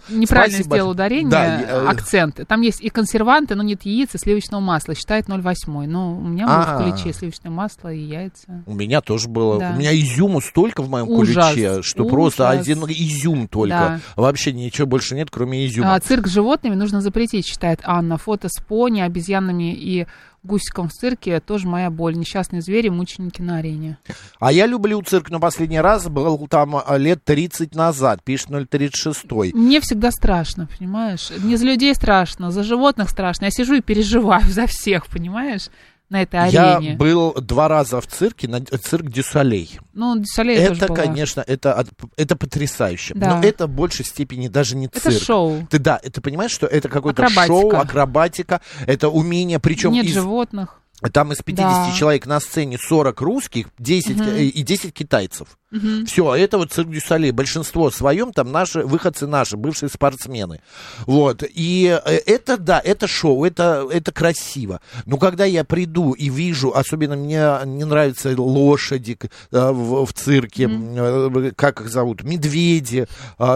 Неправильно 0.08 0.56
Спасибо. 0.56 0.76
сделал 0.76 0.90
ударение, 0.90 1.30
Да, 1.30 1.60
э, 1.62 1.86
акцент. 1.86 2.40
Там 2.46 2.60
есть 2.60 2.80
и 2.80 2.88
консерванты, 2.88 3.54
но 3.54 3.62
нет 3.62 3.82
яиц 3.84 4.14
и 4.14 4.18
сливочного 4.18 4.60
масла. 4.60 4.94
Считает 4.94 5.28
0,8. 5.28 5.86
Но 5.86 6.16
у 6.16 6.22
меня 6.22 6.46
было 6.46 6.64
А. 6.64 6.78
в 6.78 6.82
куличе 6.82 7.12
сливочное 7.12 7.50
масло 7.50 7.92
и 7.92 8.00
яйца. 8.00 8.62
У 8.66 8.74
меня 8.74 9.00
тоже 9.00 9.28
было. 9.28 9.58
Да. 9.58 9.72
У 9.74 9.78
меня 9.78 9.94
изюму 9.98 10.40
столько 10.40 10.82
в 10.82 10.88
моем 10.88 11.08
Ужас, 11.08 11.34
куличе, 11.52 11.82
что 11.82 12.02
ужас. 12.04 12.12
просто 12.12 12.50
один 12.50 12.84
изюм 12.86 13.48
только. 13.48 13.68
Да. 13.68 14.00
Вообще 14.16 14.52
ничего 14.52 14.86
больше 14.86 15.14
нет, 15.14 15.28
кроме 15.30 15.66
изюма. 15.66 15.94
А, 15.94 16.00
цирк 16.00 16.26
с 16.26 16.30
животными 16.30 16.74
нужно 16.74 17.00
запретить, 17.00 17.46
считает 17.46 17.80
Анна. 17.84 18.18
Фото 18.18 18.48
с 18.48 18.60
пони, 18.62 19.00
обезьянами 19.00 19.72
и 19.74 20.06
гусиком 20.42 20.88
в 20.88 20.92
цирке 20.92 21.40
тоже 21.40 21.66
моя 21.66 21.90
боль. 21.90 22.16
Несчастные 22.16 22.62
звери, 22.62 22.88
мученики 22.88 23.42
на 23.42 23.58
арене. 23.58 23.98
А 24.40 24.52
я 24.52 24.66
люблю 24.66 25.00
цирк, 25.02 25.30
но 25.30 25.40
последний 25.40 25.80
раз 25.80 26.08
был 26.08 26.46
там 26.48 26.76
а, 26.76 26.96
лет 26.96 27.24
30 27.24 27.74
назад, 27.74 28.22
пишет 28.22 28.48
036. 28.68 29.54
Мне 29.54 29.80
всегда 29.80 30.10
страшно, 30.10 30.68
понимаешь? 30.78 31.30
Не 31.42 31.56
за 31.56 31.66
людей 31.66 31.94
страшно, 31.94 32.50
за 32.50 32.62
животных 32.62 33.10
страшно. 33.10 33.46
Я 33.46 33.50
сижу 33.50 33.74
и 33.74 33.80
переживаю 33.80 34.44
за 34.48 34.66
всех, 34.66 35.06
понимаешь, 35.06 35.68
на 36.12 36.22
этой 36.22 36.50
Я 36.50 36.76
арене. 36.76 36.96
был 36.96 37.32
два 37.34 37.66
раза 37.68 38.00
в 38.00 38.06
цирке, 38.06 38.46
на 38.46 38.60
цирк 38.64 39.06
Дю 39.10 39.34
Солей. 39.34 39.80
Ну, 39.94 40.16
Дю 40.18 40.33
Солей 40.33 40.56
тоже 40.68 40.78
Это, 40.84 40.86
была. 40.88 40.96
конечно, 40.98 41.42
это, 41.46 41.84
это 42.16 42.36
потрясающе. 42.36 43.14
Да. 43.14 43.36
Но 43.40 43.42
это 43.46 43.66
в 43.66 43.70
большей 43.70 44.04
степени 44.04 44.48
даже 44.48 44.76
не 44.76 44.86
Это 44.86 45.00
цирк. 45.00 45.22
шоу. 45.22 45.66
Ты 45.70 45.78
да, 45.78 45.98
ты 45.98 46.20
понимаешь, 46.20 46.52
что 46.52 46.66
это 46.66 46.88
какое-то 46.88 47.22
Акробатика. 47.24 47.46
шоу, 47.46 47.70
акробатика, 47.76 48.60
это 48.86 49.08
умение, 49.08 49.58
причем 49.58 49.92
Нет 49.92 50.04
из, 50.06 50.14
животных. 50.14 50.80
там 51.12 51.32
из 51.32 51.38
50 51.42 51.90
Да. 51.92 51.96
человек 51.98 52.26
на 52.26 52.38
сцене 52.40 52.76
40 52.78 53.20
русских, 53.22 53.68
10 53.78 54.16
Мгм. 54.18 54.28
э, 54.28 54.44
и 54.44 54.62
10 54.62 54.92
китайцев. 54.94 55.48
Мгм. 55.72 56.04
Все, 56.06 56.34
это 56.34 56.58
вот 56.58 56.70
цирк 56.70 56.90
Дю 56.90 57.04
Солей. 57.04 57.30
Большинство 57.30 57.90
своем 57.90 58.32
там 58.32 58.52
наши 58.52 58.82
выходцы 58.82 59.26
наши, 59.26 59.56
бывшие 59.56 59.88
спортсмены. 59.88 60.60
Вот. 61.06 61.42
И 61.48 61.98
э, 62.04 62.10
это, 62.26 62.58
да, 62.58 62.78
это 62.78 63.08
шоу, 63.08 63.44
это, 63.44 63.88
это 63.90 64.12
красиво. 64.12 64.80
Но 65.06 65.16
когда 65.16 65.46
я 65.46 65.64
приду 65.64 66.12
и 66.12 66.28
вижу, 66.28 66.72
особенно 66.74 67.16
мне 67.16 67.58
не 67.64 67.84
нравятся 67.84 68.34
лошади 68.36 69.18
э, 69.50 69.70
в, 69.70 70.04
в 70.04 70.12
цирке, 70.12 70.68
э, 70.70 71.52
как 71.56 71.80
их 71.80 71.88
зовут, 71.88 72.22
медведи, 72.22 73.06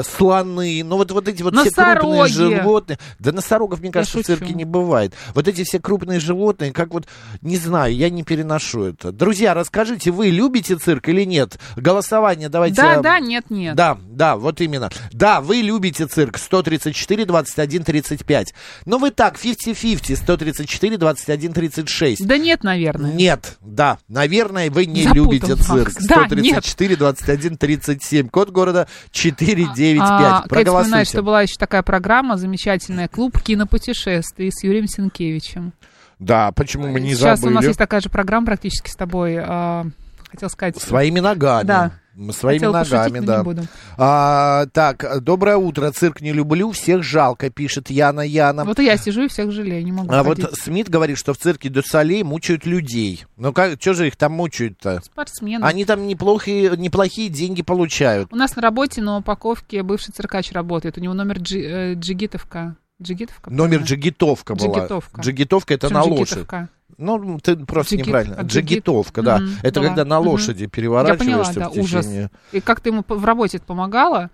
слоны, 0.05 0.83
ну 0.85 0.97
вот, 0.97 1.11
вот 1.11 1.29
эти 1.29 1.43
вот 1.43 1.55
все 1.55 1.71
крупные 1.71 2.23
Носороги. 2.23 2.55
животные. 2.55 2.99
Да 3.19 3.33
носорогов, 3.33 3.81
мне 3.81 3.93
кажется, 3.93 4.19
в 4.19 4.23
цирке 4.25 4.55
не 4.55 4.65
бывает. 4.65 5.13
Вот 5.35 5.49
эти 5.49 5.65
все 5.65 5.79
крупные 5.81 6.19
животные, 6.21 6.73
как 6.73 6.95
вот, 6.95 7.07
не 7.43 7.57
знаю, 7.59 7.95
я 7.95 8.09
не 8.09 8.23
переношу 8.23 8.85
это. 8.85 9.13
Друзья, 9.13 9.53
расскажите, 9.53 10.11
вы 10.11 10.29
любите 10.29 10.77
цирк 10.77 11.09
или 11.09 11.25
нет? 11.25 11.59
Голосование 12.07 12.49
давайте... 12.49 12.77
Да, 12.81 13.01
да, 13.01 13.19
нет, 13.21 13.51
нет. 13.51 13.75
Да, 13.75 13.99
да, 14.07 14.37
вот 14.37 14.61
именно. 14.61 14.91
Да, 15.13 15.41
вы 15.41 15.57
любите 15.57 16.07
цирк 16.07 16.39
134, 16.39 17.25
21, 17.25 17.83
35. 17.83 18.55
Но 18.85 18.99
вы 18.99 19.11
так, 19.11 19.37
50-50, 19.37 20.15
134, 20.17 20.99
21, 20.99 21.53
36. 21.53 22.27
Да 22.27 22.39
нет, 22.39 22.63
наверное. 22.63 23.13
Нет, 23.13 23.57
да, 23.61 23.99
наверное, 24.09 24.71
вы 24.71 24.87
не 24.87 25.03
Запутал, 25.03 25.25
любите 25.25 25.57
цирк. 25.57 25.93
Да, 26.07 26.27
134, 26.27 26.97
21, 26.97 27.57
37. 27.57 28.29
Код 28.29 28.51
города 28.51 28.87
495. 29.11 29.99
А, 30.01 30.43
Проголосуйте. 30.49 30.83
вспоминает, 30.85 31.09
что 31.09 31.23
была 31.23 31.43
еще 31.43 31.57
такая 31.59 31.83
программа 31.83 32.37
замечательная 32.37 33.09
«Клуб 33.09 33.41
кинопутешествий» 33.41 34.53
с 34.53 34.63
Юрием 34.63 34.87
Сенкевичем. 34.87 35.73
Да, 36.19 36.53
почему 36.53 36.87
мы 36.89 37.01
не 37.01 37.15
Сейчас 37.15 37.41
забыли? 37.41 37.53
у 37.53 37.57
нас 37.57 37.65
есть 37.67 37.79
такая 37.79 38.01
же 38.01 38.09
программа 38.09 38.47
практически 38.47 38.89
с 38.91 38.95
тобой. 38.95 39.37
а, 39.39 39.87
хотел 40.31 40.51
сказать... 40.51 40.77
Своими 40.81 41.21
ногами. 41.21 41.67
Да. 41.67 41.93
Своими 42.33 42.61
Хотела 42.65 42.73
ногами, 42.79 43.19
но 43.19 43.53
да. 43.53 43.63
А, 43.99 44.67
так, 44.73 45.23
доброе 45.23 45.59
утро. 45.59 45.91
Цирк 45.91 46.23
не 46.23 46.33
люблю, 46.33 46.71
всех 46.71 47.03
жалко, 47.03 47.51
пишет 47.51 47.91
Яна 47.91 48.23
Яна. 48.23 48.65
Вот 48.65 48.79
и 48.81 48.85
я 48.87 48.97
сижу 48.97 49.25
и 49.25 49.29
всех 49.29 49.53
жалею, 49.53 49.85
не 49.85 49.93
могу 49.93 50.11
А 50.11 50.25
ходить. 50.25 50.45
вот 50.47 50.55
Смит 50.59 50.89
говорит, 50.89 51.19
что 51.19 51.35
в 51.35 51.37
цирке 51.37 51.69
Дю 51.69 51.89
Солей 51.89 52.23
мучают 52.23 52.65
людей. 52.65 53.27
Ну 53.37 53.53
как, 53.53 53.79
что 53.79 53.93
же 53.93 54.07
их 54.07 54.17
там 54.17 54.33
мучают-то? 54.33 55.03
Спортсмены. 55.05 55.63
Они 55.63 55.85
там 55.85 56.07
неплохие, 56.07 56.75
неплохие 56.79 57.29
деньги 57.29 57.61
получают. 57.61 58.33
У 58.33 58.37
нас 58.37 58.57
на 58.57 58.63
работе 58.63 59.03
на 59.03 59.19
упаковке 59.19 59.83
бывший 59.83 60.13
циркач 60.13 60.53
работает. 60.53 60.97
У 60.97 61.01
него 61.03 61.13
номер 61.13 61.41
Джи- 61.41 61.93
э, 61.93 61.95
Джигитовка. 61.97 62.77
Джигитовка? 63.03 63.51
Номер 63.51 63.81
правильно? 63.81 63.85
Джигитовка 63.85 64.55
была. 64.55 64.79
Джигитовка. 64.79 65.21
Джигитовка 65.21 65.75
это 65.75 65.89
Причем 65.89 66.01
на 66.01 66.05
лошадь. 66.05 66.29
Джигитовка? 66.29 66.69
Ну, 66.99 67.39
ты 67.43 67.57
просто 67.57 67.95
Джигит- 67.97 68.07
неправильно. 68.07 68.37
а 68.39 68.43
джигит- 68.43 68.69
Джигитовка, 68.71 69.23
да. 69.23 69.39
Мгм, 69.39 69.51
это 69.63 69.81
была. 69.81 69.89
когда 69.89 70.05
на 70.05 70.19
лошади 70.19 70.63
Я 70.63 70.69
переворачиваешься 70.69 71.55
поняла, 71.55 71.69
да, 71.69 71.69
в 71.69 71.79
ужас. 71.85 72.05
течение. 72.07 72.31
И 72.53 72.61
как 72.61 72.81
ты 72.81 72.89
ему 72.91 73.05
в 73.07 73.25
работе 73.25 73.61
помогала? 73.61 74.31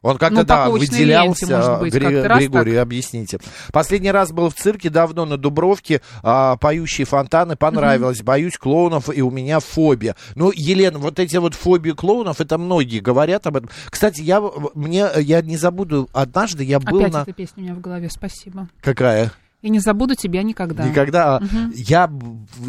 Он 0.00 0.16
как-то, 0.16 0.36
Ну, 0.36 0.44
да, 0.44 0.70
выделялся, 0.70 1.44
ленте, 1.44 1.56
может 1.56 1.80
быть, 1.80 1.92
Гри- 1.92 2.22
Григорий, 2.22 2.76
объясните. 2.76 3.40
Последний 3.72 4.12
раз 4.12 4.30
был 4.30 4.48
в 4.48 4.54
цирке 4.54 4.90
давно 4.90 5.24
на 5.24 5.36
Дубровке, 5.36 6.02
а, 6.22 6.56
поющие 6.56 7.04
фонтаны, 7.04 7.56
понравилось. 7.56 8.22
Боюсь 8.22 8.56
клоунов, 8.56 9.12
и 9.12 9.22
у 9.22 9.30
меня 9.32 9.58
фобия. 9.58 10.14
Ну, 10.36 10.52
Елена, 10.54 11.00
вот 11.00 11.18
эти 11.18 11.36
вот 11.38 11.54
фобии 11.54 11.90
клоунов, 11.90 12.40
это 12.40 12.58
многие 12.58 13.00
говорят 13.00 13.48
об 13.48 13.56
этом. 13.56 13.70
Кстати, 13.90 14.20
я, 14.20 14.40
мне, 14.74 15.08
я 15.16 15.42
не 15.42 15.56
забуду, 15.56 16.08
однажды 16.12 16.62
я 16.62 16.78
был 16.78 17.00
Опять 17.00 17.12
на... 17.12 17.22
эта 17.22 17.32
песня 17.32 17.54
у 17.56 17.60
меня 17.62 17.74
в 17.74 17.80
голове, 17.80 18.08
спасибо. 18.08 18.68
Какая? 18.80 19.32
И 19.62 19.70
не 19.70 19.78
забуду 19.80 20.14
тебя 20.14 20.42
никогда. 20.42 20.86
Никогда. 20.88 21.36
а, 21.36 21.40
Мгм. 21.40 21.72
Я 21.74 22.10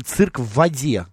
цирк 0.06 0.40
в 0.40 0.56
воде. 0.56 1.06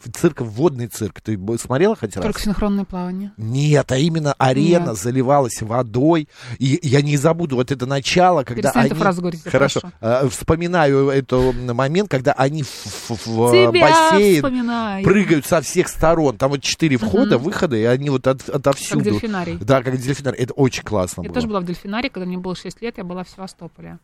В 0.00 0.12
Цирк, 0.12 0.42
водный 0.42 0.86
цирк. 0.86 1.20
Ты 1.20 1.36
смотрела 1.58 1.96
хоть 1.96 2.14
раз? 2.14 2.24
Только 2.24 2.40
синхронное 2.40 2.84
плавание. 2.84 3.32
Нет, 3.36 3.90
а 3.90 3.96
именно 3.98 4.32
арена 4.34 4.90
Нет. 4.90 4.96
заливалась 4.96 5.60
водой. 5.60 6.28
И 6.60 6.78
я 6.84 7.02
не 7.02 7.16
забуду 7.16 7.56
вот 7.56 7.72
это 7.72 7.84
начало, 7.84 8.44
когда 8.44 8.62
Перестань 8.62 8.82
они... 8.82 8.90
эту 8.92 9.00
фразу 9.00 9.20
говорить, 9.22 9.42
Хорошо. 9.42 9.80
хорошо. 9.80 10.26
э, 10.26 10.28
вспоминаю 10.28 11.08
этот 11.08 11.52
момент, 11.74 12.08
когда 12.08 12.30
они 12.34 12.62
в, 12.62 12.68
в- 12.68 13.26
в 13.26 13.72
бассейн 13.72 14.36
вспоминаю. 14.36 15.02
прыгают 15.02 15.46
со 15.46 15.60
всех 15.62 15.88
сторон. 15.88 16.36
Там 16.38 16.50
вот 16.50 16.62
четыре 16.62 16.96
входа, 16.96 17.36
выхода, 17.36 17.76
и 17.76 17.82
они 17.82 18.08
вот 18.10 18.28
от, 18.28 18.44
Как 18.44 18.54
отовсюду. 18.54 19.02
дельфинарий. 19.02 19.58
Да, 19.60 19.82
как 19.82 19.98
дельфинарий. 20.00 20.38
Это 20.38 20.52
очень 20.52 20.84
классно 20.84 21.22
Я 21.22 21.28
было. 21.30 21.34
тоже 21.34 21.48
была 21.48 21.58
в 21.58 21.64
дельфинарии, 21.64 22.08
когда 22.08 22.24
мне 22.24 22.38
было 22.38 22.54
6 22.54 22.80
лет, 22.82 22.98
я 22.98 23.02
была 23.02 23.24
в 23.24 23.28
Севастополе. 23.30 23.98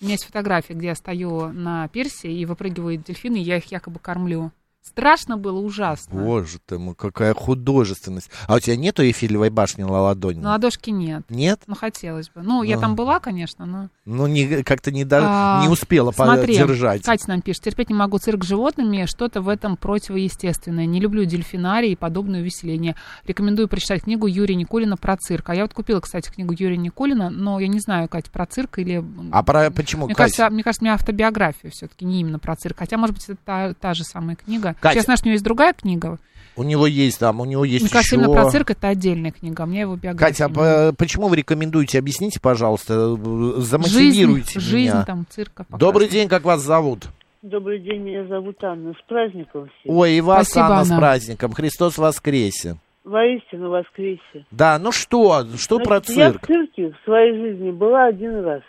У 0.00 0.04
меня 0.04 0.14
есть 0.14 0.24
фотография, 0.24 0.74
где 0.74 0.88
я 0.88 0.94
стою 0.94 1.52
на 1.52 1.88
пирсе 1.88 2.30
и 2.30 2.44
выпрыгивают 2.44 3.02
дельфины, 3.04 3.36
и 3.36 3.42
я 3.42 3.56
их 3.56 3.72
якобы 3.72 3.98
кормлю. 3.98 4.52
Страшно 4.88 5.36
было, 5.36 5.58
ужасно. 5.58 6.22
Боже 6.22 6.58
ты 6.64 6.78
мой, 6.78 6.94
какая 6.94 7.34
художественность. 7.34 8.30
А 8.46 8.54
у 8.54 8.60
тебя 8.60 8.76
нету 8.76 9.02
Эйфелевой 9.02 9.50
башни 9.50 9.82
на 9.82 9.90
ладони? 9.90 10.38
На 10.40 10.50
ладошки 10.50 10.90
нет. 10.90 11.22
Нет? 11.28 11.60
Ну, 11.66 11.74
хотелось 11.74 12.28
бы. 12.30 12.42
Ну, 12.42 12.62
я 12.62 12.76
А. 12.76 12.80
там 12.80 12.94
была, 12.94 13.18
конечно, 13.20 13.66
но... 13.66 13.88
Ну, 14.04 14.26
не, 14.26 14.62
как-то 14.62 14.90
не, 14.92 15.04
до- 15.04 15.20
А, 15.22 15.62
не 15.62 15.68
успела 15.68 16.12
Смотри, 16.12 16.58
поддержать. 16.58 17.02
Катя 17.02 17.28
нам 17.28 17.42
пишет, 17.42 17.64
терпеть 17.64 17.88
не 17.90 17.94
могу 17.96 18.18
цирк 18.18 18.44
с 18.44 18.46
животными, 18.46 19.06
что-то 19.06 19.40
в 19.42 19.48
этом 19.48 19.76
противоестественное. 19.76 20.86
Не 20.86 21.00
люблю 21.00 21.24
дельфинарий 21.24 21.92
и 21.92 21.96
подобное 21.96 22.40
увеселение. 22.40 22.94
Рекомендую 23.26 23.68
прочитать 23.68 24.02
книгу 24.04 24.26
Юрия 24.26 24.54
Никулина 24.54 24.96
про 24.96 25.16
цирк. 25.16 25.48
А 25.50 25.54
я 25.54 25.62
вот 25.62 25.74
купила, 25.74 26.00
кстати, 26.00 26.30
книгу 26.30 26.54
Юрия 26.56 26.76
Никулина, 26.76 27.28
но 27.30 27.58
я 27.60 27.68
не 27.68 27.80
знаю, 27.80 28.08
Катя, 28.08 28.30
про 28.30 28.46
цирк 28.46 28.78
или... 28.78 29.04
А 29.32 29.42
про, 29.42 29.70
почему, 29.70 30.06
Мне 30.06 30.14
Кать? 30.14 30.32
кажется, 30.36 30.50
мне 30.50 30.62
кажется, 30.62 30.82
у 30.82 30.86
меня 30.86 30.94
автобиография 30.94 31.70
все-таки 31.70 32.04
не 32.04 32.20
именно 32.20 32.38
про 32.38 32.54
цирк. 32.56 32.78
Хотя, 32.78 32.96
может 32.96 33.14
быть, 33.16 33.24
это 33.24 33.38
та, 33.44 33.74
та 33.74 33.94
же 33.94 34.04
самая 34.04 34.36
книга. 34.36 34.75
Катя. 34.80 34.96
Я 34.96 35.02
знаю, 35.02 35.16
что 35.16 35.26
у 35.26 35.28
него 35.28 35.34
есть 35.34 35.44
другая 35.44 35.72
книга. 35.72 36.18
У 36.56 36.62
него 36.62 36.86
есть 36.86 37.18
там, 37.20 37.40
у 37.40 37.44
него 37.44 37.64
есть 37.64 37.82
Мне 37.82 37.90
кажется, 37.90 38.16
еще... 38.16 38.24
именно 38.24 38.34
про 38.34 38.50
цирк 38.50 38.70
это 38.70 38.88
отдельная 38.88 39.30
книга. 39.30 39.62
А 39.62 39.66
у 39.66 39.68
меня 39.68 39.82
его 39.82 39.96
биография. 39.96 40.48
Катя, 40.48 40.60
а 40.60 40.92
почему 40.92 41.28
вы 41.28 41.36
рекомендуете? 41.36 41.98
Объясните, 41.98 42.40
пожалуйста, 42.40 42.94
э, 42.94 43.52
замотивируйте 43.58 44.58
жизнь, 44.58 44.76
меня. 44.76 44.92
жизнь 44.92 45.06
там 45.06 45.26
цирка. 45.28 45.64
показана. 45.64 45.78
Добрый 45.78 46.08
день, 46.08 46.28
как 46.28 46.44
вас 46.44 46.62
зовут? 46.62 47.08
Добрый 47.42 47.78
день, 47.78 48.00
меня 48.00 48.24
зовут 48.26 48.62
Анна. 48.64 48.94
С 48.94 49.08
праздником 49.08 49.68
всех. 49.68 49.92
Ой, 49.92 50.14
и 50.14 50.20
вас, 50.22 50.48
Спасибо, 50.48 50.66
Анна, 50.66 50.84
с 50.84 50.88
праздником. 50.88 51.52
Христос 51.52 51.98
воскресе. 51.98 52.76
Воистину 53.04 53.70
воскресе. 53.70 54.46
Да, 54.50 54.78
ну 54.78 54.90
что, 54.90 55.44
что 55.56 55.78
про 55.78 56.00
Значит, 56.00 56.16
Я 56.16 56.28
в 56.30 56.32
цирк? 56.32 56.46
цирке 56.46 56.90
в 56.90 57.04
своей 57.04 57.34
жизни 57.34 57.70
была 57.70 58.06
один 58.06 58.40
раз. 58.44 58.62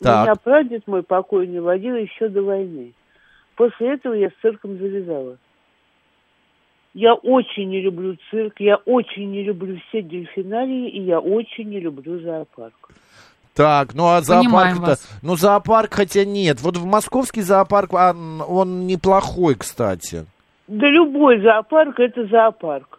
Так. 0.00 0.26
Меня 0.26 0.34
прадед 0.36 0.86
мой 0.86 1.02
покойный 1.02 1.60
водил 1.60 1.96
еще 1.96 2.28
до 2.28 2.42
войны. 2.42 2.92
После 3.58 3.94
этого 3.94 4.14
я 4.14 4.28
с 4.28 4.32
цирком 4.40 4.78
завязала. 4.78 5.36
Я 6.94 7.14
очень 7.14 7.68
не 7.68 7.80
люблю 7.80 8.16
цирк, 8.30 8.54
я 8.60 8.76
очень 8.76 9.32
не 9.32 9.42
люблю 9.42 9.76
все 9.88 10.00
дельфинарии, 10.00 10.88
и 10.88 11.02
я 11.02 11.18
очень 11.18 11.68
не 11.68 11.80
люблю 11.80 12.20
зоопарк. 12.20 12.90
Так, 13.54 13.94
ну 13.94 14.06
а 14.06 14.20
зоопарк-то... 14.20 14.94
Ну 15.22 15.34
зоопарк 15.34 15.94
хотя 15.94 16.24
нет. 16.24 16.60
Вот 16.60 16.76
в 16.76 16.86
московский 16.86 17.42
зоопарк, 17.42 17.92
он, 17.94 18.42
он 18.46 18.86
неплохой, 18.86 19.56
кстати. 19.56 20.24
Да 20.68 20.86
любой 20.86 21.40
зоопарк– 21.42 21.98
это 21.98 22.26
зоопарк. 22.26 22.97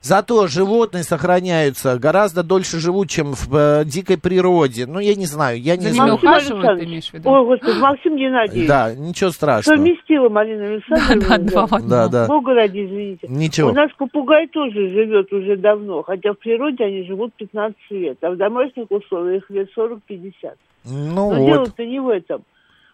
Зато 0.00 0.46
животные 0.46 1.02
сохраняются 1.02 1.98
гораздо 1.98 2.42
дольше 2.42 2.78
живут, 2.78 3.10
чем 3.10 3.32
в 3.34 3.56
э, 3.56 3.84
дикой 3.84 4.18
природе. 4.18 4.86
Ну, 4.86 5.00
я 5.00 5.14
не 5.16 5.26
знаю, 5.26 5.60
я 5.60 5.76
не 5.76 5.88
знаю. 5.88 6.12
Максим 6.12 6.28
ухаживают, 6.28 6.78
ты 6.78 6.84
имеешь 6.84 7.10
в 7.10 7.14
виду? 7.14 7.28
Ой, 7.28 7.44
господи, 7.44 7.78
Максим 7.80 8.16
Геннадьевич. 8.16 8.68
Да, 8.68 8.94
ничего 8.94 9.30
страшного. 9.30 9.76
Совместила 9.76 10.28
Марина 10.28 10.66
Александровна. 10.66 11.38
Да, 11.38 11.38
два 11.38 11.66
в 11.66 11.72
одном. 11.72 11.90
Да, 11.90 12.08
да. 12.08 12.26
Бога 12.28 12.54
ради, 12.54 12.86
извините. 12.86 13.26
Ничего. 13.28 13.70
У 13.70 13.72
нас 13.72 13.90
попугай 13.98 14.46
тоже 14.46 14.88
живет 14.90 15.32
уже 15.32 15.56
давно, 15.56 16.02
хотя 16.02 16.32
в 16.32 16.38
природе 16.38 16.84
они 16.84 17.02
живут 17.04 17.34
15 17.34 17.76
лет, 17.90 18.18
а 18.22 18.30
в 18.30 18.36
домашних 18.36 18.90
условиях 18.90 19.50
лет 19.50 19.68
40-50. 19.76 20.52
Ну 20.84 21.14
Но 21.14 21.28
вот. 21.30 21.46
дело-то 21.46 21.84
не 21.84 21.98
в 21.98 22.08
этом. 22.08 22.42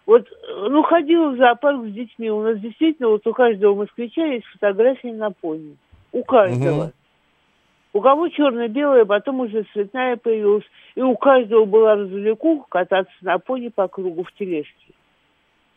Вот, 0.05 0.23
э, 0.23 0.67
ну, 0.69 0.83
ходила 0.83 1.29
в 1.29 1.37
зоопарк 1.37 1.85
с 1.85 1.91
детьми. 1.91 2.29
У 2.29 2.41
нас 2.41 2.59
действительно 2.59 3.09
вот 3.09 3.25
у 3.25 3.33
каждого 3.33 3.75
москвича 3.75 4.25
есть 4.25 4.45
фотографии 4.47 5.09
на 5.09 5.31
пони. 5.31 5.77
У 6.13 6.23
каждого. 6.23 6.83
Мгм. 6.85 6.93
У 7.95 8.01
кого 8.01 8.27
черно-белая, 8.29 9.05
потом 9.05 9.41
уже 9.41 9.65
цветная 9.73 10.15
появилась. 10.17 10.63
И 10.95 11.01
у 11.01 11.15
каждого 11.15 11.65
была 11.65 11.95
развлекуха 11.95 12.65
кататься 12.69 13.13
на 13.21 13.37
пони 13.37 13.67
по 13.67 13.87
кругу 13.87 14.23
в 14.23 14.31
тележке. 14.33 14.93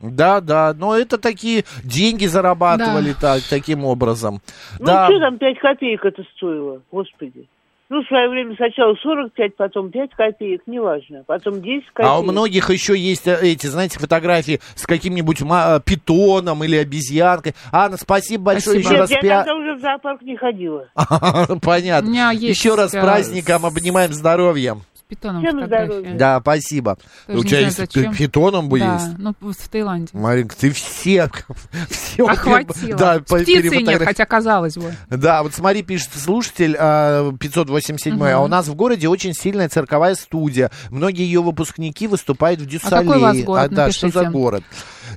Да, 0.00 0.40
да, 0.40 0.75
но 0.75 0.97
это 0.97 1.19
такие 1.19 1.64
деньги 1.83 2.26
зарабатывали 2.26 3.14
так, 3.19 3.40
таким 3.49 3.85
образом. 3.85 4.40
да. 4.78 5.09
Ну, 5.09 5.14
что 5.14 5.21
там 5.21 5.38
5 5.38 5.59
копеек 5.59 6.05
это 6.05 6.23
стоило, 6.37 6.83
господи. 6.90 7.47
Ну, 7.88 8.02
в 8.02 8.07
свое 8.09 8.28
время 8.28 8.57
сначала 8.57 8.95
45, 9.00 9.55
потом 9.57 9.90
5 9.93 10.11
копеек, 10.16 10.62
неважно. 10.66 11.23
Потом 11.26 11.62
10 11.62 11.87
копеек. 11.93 12.11
А 12.11 12.19
у 12.19 12.23
многих 12.25 12.69
еще 12.71 12.97
есть 12.97 13.28
э, 13.28 13.38
эти, 13.43 13.69
знаете, 13.69 14.00
фотографии 14.00 14.61
с 14.75 14.87
каким-нибудь 14.87 15.40
ма- 15.43 15.76
э, 15.76 15.81
питоном 15.85 16.64
или 16.64 16.76
обезьянкой. 16.76 17.55
Анна, 17.71 17.97
спасибо 17.97 18.43
большое 18.45 18.81
Спасибо. 18.83 18.88
еще 18.88 18.90
Нет, 18.90 19.00
раз. 19.00 19.11
я 19.11 19.21
пя- 19.21 19.45
тогда 19.45 19.55
уже 19.55 19.75
в 19.76 19.81
зоопарк 19.81 20.23
не 20.23 20.37
ходила. 20.37 20.88
Понятно. 21.62 22.33
Еще 22.33 22.75
раз 22.75 22.93
э, 22.93 23.00
праздником 23.00 23.64
обнимаем 23.64 24.12
здоровья. 24.12 24.76
С 25.07 25.09
питоном 25.09 25.41
Всем 25.41 25.61
фотография. 25.61 25.87
здоровья. 25.87 26.19
Да, 26.19 26.41
спасибо. 26.41 26.99
Тоже 27.29 27.39
У 27.39 27.43
тебя 27.43 27.51
знаю, 27.51 27.65
есть 27.67 27.77
зачем. 27.77 28.11
пи- 28.13 28.19
питоном 28.19 28.69
бы 28.69 28.81
Да, 28.81 28.95
есть? 28.95 29.19
ну 29.19 29.35
в 29.41 29.69
Таиланде. 29.69 30.11
Маринка, 30.13 30.57
ты 30.57 30.73
все, 30.73 31.31
все 31.91 32.27
Охватило. 32.27 32.99
Да, 32.99 33.21
Птицы 33.21 33.83
нет, 33.83 34.03
хотя 34.03 34.25
казалось 34.27 34.75
бы. 34.77 34.93
Да, 35.09 35.45
вот 35.45 35.55
смотри, 35.55 35.85
пишет 35.85 36.11
слушатель 36.13 36.77
а, 36.77 37.31
587 37.39 38.21
а 38.21 38.41
у 38.41 38.49
нас 38.49 38.67
в 38.67 38.75
городе 38.75 39.07
очень 39.09 39.33
сильная 39.33 39.69
цирковая 39.69 40.17
студия. 40.17 40.73
Многие 40.91 41.23
ее 41.23 41.41
выпускники 41.41 42.09
выступают 42.09 42.61
в 42.61 42.67
Дюссале. 42.67 42.97
А 42.97 43.01
какой 43.03 43.19
у 43.19 43.21
вас 43.21 43.39
город? 43.43 43.71
да, 43.73 43.93
что 43.93 44.09
за 44.09 44.25
город? 44.25 44.65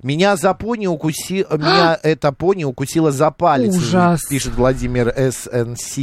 Меня 0.04 0.36
за 0.36 0.54
пони 0.54 0.88
укуси... 0.88 1.46
Меня 1.52 1.98
эта 2.02 2.32
пони 2.32 2.64
укусила 2.64 3.12
за 3.12 3.32
палец, 3.32 3.76
Ужас. 3.76 4.22
пишет 4.30 4.56
Владимир 4.56 5.14
СНС. 5.16 5.98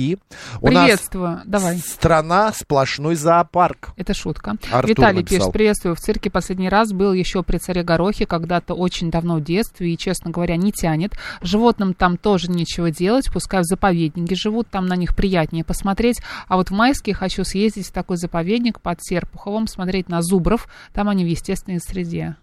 У 0.60 0.70
нас 0.70 0.84
Приветствую. 0.84 1.40
Давай. 1.44 1.78
страна 1.78 2.52
сплошной 2.52 3.14
зоопарк. 3.14 3.90
Это 3.96 4.14
шутка. 4.14 4.56
Артур 4.70 4.90
Виталий 4.90 5.20
написал. 5.20 5.38
пишет, 5.38 5.52
приветствую. 5.52 5.94
В 5.94 6.00
цирке 6.00 6.30
последний 6.30 6.68
раз 6.68 6.92
был 6.92 7.12
еще 7.12 7.42
при 7.42 7.58
царе 7.58 7.82
Горохе, 7.82 8.26
когда-то 8.26 8.74
очень 8.74 9.10
давно 9.10 9.36
в 9.36 9.44
детстве, 9.44 9.92
и, 9.92 9.98
честно 9.98 10.30
говоря, 10.30 10.56
не 10.56 10.72
тянет. 10.72 11.12
Животным 11.40 11.94
там 11.94 12.16
тоже 12.16 12.50
нечего 12.50 12.90
делать, 12.90 13.30
пускай 13.32 13.60
в 13.60 13.64
заповеднике 13.64 14.34
живут, 14.34 14.68
там 14.68 14.86
на 14.86 14.96
них 14.96 15.16
приятнее 15.16 15.64
посмотреть. 15.64 16.20
А 16.48 16.56
вот 16.56 16.68
в 16.68 16.72
майске 16.72 17.14
хочу 17.14 17.44
съездить 17.44 17.88
в 17.88 17.92
такой 17.92 18.16
заповедник 18.16 18.80
под 18.80 18.98
Серпуховым, 19.02 19.66
смотреть 19.66 20.08
на 20.08 20.22
зубров, 20.22 20.68
там 20.92 21.08
они 21.08 21.24
в 21.24 21.28
естественной 21.28 21.80
среде. 21.80 22.36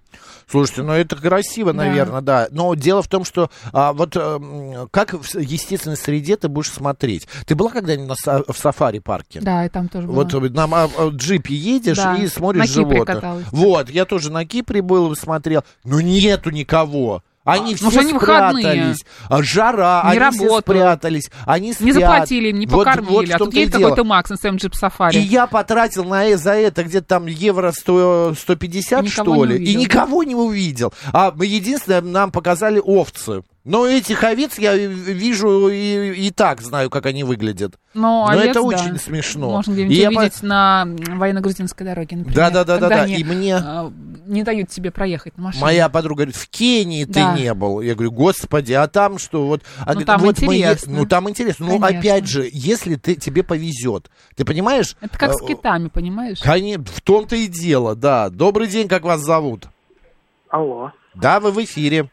Слушайте, 0.50 0.84
ну 0.84 0.94
это 0.94 1.16
красиво, 1.16 1.74
Да. 1.74 1.84
наверное, 1.86 2.22
да. 2.22 2.48
Но 2.52 2.74
дело 2.76 3.02
в 3.02 3.08
том, 3.08 3.26
что 3.26 3.50
а, 3.72 3.94
вот 3.94 4.16
эм, 4.16 4.88
как 4.92 5.14
в 5.14 5.36
естественной 5.40 5.98
среде 5.98 6.36
ты 6.38 6.48
будешь 6.48 6.70
смотреть? 6.72 7.28
Ты 7.46 7.56
была 7.56 7.70
когда-нибудь 7.72 8.16
на 8.26 8.44
в 8.48 8.58
сафари-парке? 8.58 9.42
Да, 9.42 9.66
и 9.66 9.70
там 9.70 9.88
тоже 9.90 10.08
было. 10.08 10.16
Вот 10.16 10.34
э, 10.34 10.40
на 10.50 10.68
ма- 10.68 10.90
э, 10.98 11.10
джипе 11.12 11.56
едешь 11.56 11.98
Да, 11.98 12.16
и 12.16 12.28
смотришь 12.28 12.62
на 12.62 12.68
Кипре 12.68 12.96
животных. 12.96 13.16
каталась. 13.16 13.46
Вот, 13.52 13.90
я 13.90 14.06
тоже 14.06 14.32
на 14.32 14.46
Кипре 14.46 14.82
был 14.82 15.12
и 15.12 15.16
смотрел. 15.16 15.64
Но 15.84 16.02
нету 16.02 16.50
никого. 16.52 17.24
Они 17.46 17.74
А, 17.74 17.78
все 17.78 18.00
они 18.00 18.14
выходные. 18.14 18.64
спрятались. 18.64 19.06
А, 19.28 19.44
Жара, 19.44 20.02
Не 20.06 20.12
они 20.18 20.32
все 20.38 20.44
работают. 20.48 20.66
спрятались. 20.66 21.32
Они 21.46 21.68
Не 21.68 21.74
спят. 21.74 21.94
заплатили 21.96 22.50
им, 22.50 22.60
не 22.60 22.68
Вот- 22.68 22.86
покормили, 22.86 23.12
вот 23.14 23.28
в 23.28 23.32
а 23.34 23.38
тут 23.38 23.54
едет 23.54 23.74
какой-то 23.74 24.04
Макс 24.06 24.30
на 24.30 24.38
своем 24.38 24.56
джип-сафари. 24.56 25.18
И 25.18 25.20
я 25.20 25.46
потратил 25.48 26.06
на 26.06 26.26
э- 26.26 26.38
за 26.38 26.52
это 26.54 26.84
где-то 26.84 27.06
там 27.08 27.26
евро 27.28 27.72
100, 27.72 28.34
150, 28.40 29.04
И 29.06 29.10
что 29.10 29.36
не 29.46 29.58
ли, 29.58 29.66
и 29.72 29.76
никого 29.76 30.24
не 30.24 30.36
увидел. 30.36 30.94
А 31.12 31.34
единственное, 31.38 32.02
нам 32.02 32.32
показали 32.32 32.80
овцы. 32.84 33.44
Но 33.66 33.88
этих 33.88 34.22
овец 34.26 34.58
я 34.60 34.76
вижу 34.76 35.70
и, 35.70 36.28
и 36.28 36.32
так 36.32 36.60
знаю, 36.60 36.90
как 36.90 37.06
они 37.06 37.24
выглядят. 37.24 37.76
Но, 37.94 38.26
Но 38.26 38.28
овец, 38.28 38.44
это 38.50 38.54
да, 38.56 38.62
очень 38.64 38.98
смешно. 39.00 39.50
Можно 39.52 39.72
где-нибудь 39.72 39.96
И 39.96 40.00
я 40.02 40.12
по- 40.12 40.18
увидеть 40.20 40.44
на 40.44 40.86
военно-грузинской 40.86 41.86
дороге, 41.86 42.18
например. 42.18 42.36
Да-да-да-да-да, 42.36 42.90
когда 42.90 43.04
они, 43.04 43.16
и 43.16 43.24
мне- 43.24 43.56
а, 43.56 43.90
не 44.26 44.44
дают 44.44 44.68
тебе 44.68 44.92
проехать 44.92 45.38
на 45.38 45.44
машине. 45.44 45.62
Моя 45.64 45.88
подруга 45.88 46.24
говорит, 46.24 46.36
в 46.36 46.50
Кении 46.50 47.06
Да. 47.06 47.34
ты 47.36 47.42
не 47.42 47.54
был. 47.54 47.80
Я 47.80 47.94
говорю, 47.94 48.12
господи, 48.12 48.74
а 48.74 48.86
там 48.88 49.18
что? 49.18 49.48
Вот, 49.48 49.62
а 49.80 49.86
Ну, 49.86 49.86
говорит, 49.92 50.08
там 50.08 50.20
вот 50.22 50.42
мы 50.42 50.58
интересно. 50.58 50.94
ну, 50.98 51.06
там 51.06 51.30
интересно. 51.30 51.66
Ну, 51.68 51.80
Конечно. 51.80 52.00
опять 52.00 52.28
же, 52.28 52.50
если 52.52 52.96
ты, 52.96 53.16
тебе 53.16 53.44
повезет, 53.44 54.12
ты 54.36 54.44
понимаешь? 54.44 54.98
Это 55.00 55.18
как 55.18 55.34
с 55.36 55.42
Э, 55.42 55.46
китами, 55.48 55.88
понимаешь? 55.88 56.40
Конечно, 56.42 56.84
в 56.84 57.00
том-то 57.00 57.38
и 57.38 57.48
дело, 57.48 57.96
да. 57.96 58.30
Добрый 58.30 58.68
день, 58.68 58.90
как 58.90 59.04
вас 59.04 59.22
зовут? 59.22 59.68
Алло. 60.50 60.92
Да, 61.16 61.40
вы 61.40 61.52
в 61.52 61.64
эфире. 61.64 62.10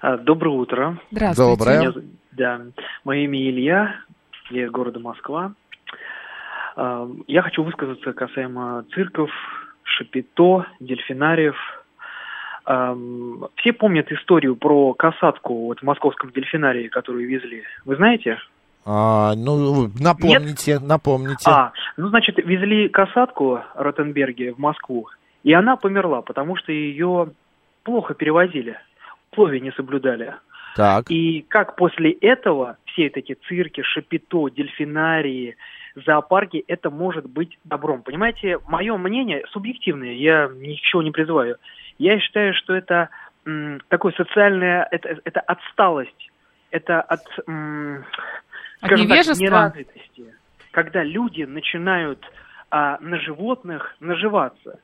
А, 0.00 0.16
Доброе 0.16 0.50
утро. 0.56 0.98
Здравствуйте. 1.10 1.56
Доброе. 1.58 1.80
Меня 1.80 1.92
да. 2.32 2.60
Мое 3.04 3.20
имя 3.24 3.50
Илья. 3.50 3.94
Я 4.50 4.64
из 4.64 4.70
города 4.70 4.98
Москва. 4.98 5.52
А, 6.76 7.08
Я 7.26 7.42
хочу 7.42 7.62
высказаться 7.62 8.12
касаемо 8.12 8.84
цирков, 8.94 9.30
шапито, 9.82 10.66
дельфинариев. 10.80 11.56
Ам, 12.64 13.46
Все 13.56 13.72
помнят 13.72 14.10
историю 14.12 14.56
про 14.56 14.94
касатку 14.94 15.66
вот 15.66 15.80
в 15.80 15.82
московском 15.82 16.30
дельфинарии, 16.30 16.88
которую 16.88 17.28
везли. 17.28 17.64
Вы 17.84 17.96
знаете? 17.96 18.38
А, 18.84 19.34
ну, 19.34 19.90
напомните, 20.00 20.78
напомните. 20.78 21.50
А, 21.50 21.72
ну, 21.96 22.08
значит, 22.08 22.38
везли 22.38 22.88
касатку 22.88 23.60
Ротенберге 23.74 24.52
в 24.54 24.58
Москву, 24.58 25.08
и 25.42 25.52
она 25.52 25.76
померла, 25.76 26.22
потому 26.22 26.56
что 26.56 26.72
ее 26.72 27.30
плохо 27.82 28.14
перевозили, 28.14 28.78
условия 29.32 29.60
не 29.60 29.72
соблюдали. 29.72 30.34
Так. 30.76 31.10
И 31.10 31.44
как 31.48 31.76
после 31.76 32.12
этого 32.12 32.78
все 32.86 33.04
вот 33.04 33.16
эти 33.16 33.36
цирки, 33.48 33.82
шапито, 33.82 34.48
дельфинарии, 34.48 35.56
зоопарки, 36.06 36.64
это 36.68 36.90
может 36.90 37.28
быть 37.28 37.58
добром. 37.64 38.02
Понимаете, 38.02 38.58
мое 38.68 38.96
мнение 38.96 39.44
субъективное, 39.50 40.12
я 40.12 40.48
ничего 40.54 41.02
не 41.02 41.10
призываю. 41.10 41.56
Я 41.98 42.18
считаю, 42.20 42.54
что 42.54 42.74
это 42.74 43.10
м, 43.44 43.80
такое 43.88 44.12
социальное, 44.12 44.86
это, 44.90 45.18
это 45.24 45.40
отсталость, 45.40 46.30
это 46.70 47.00
от, 47.00 47.22
м, 47.46 48.04
От 48.80 48.86
скажем 48.86 49.08
так, 49.08 49.16
невежества? 49.16 49.42
неразвитости. 49.42 50.34
Когда 50.70 51.02
люди 51.02 51.42
начинают 51.42 52.24
а, 52.70 52.98
на 53.00 53.18
животных 53.18 53.96
наживаться. 53.98 54.78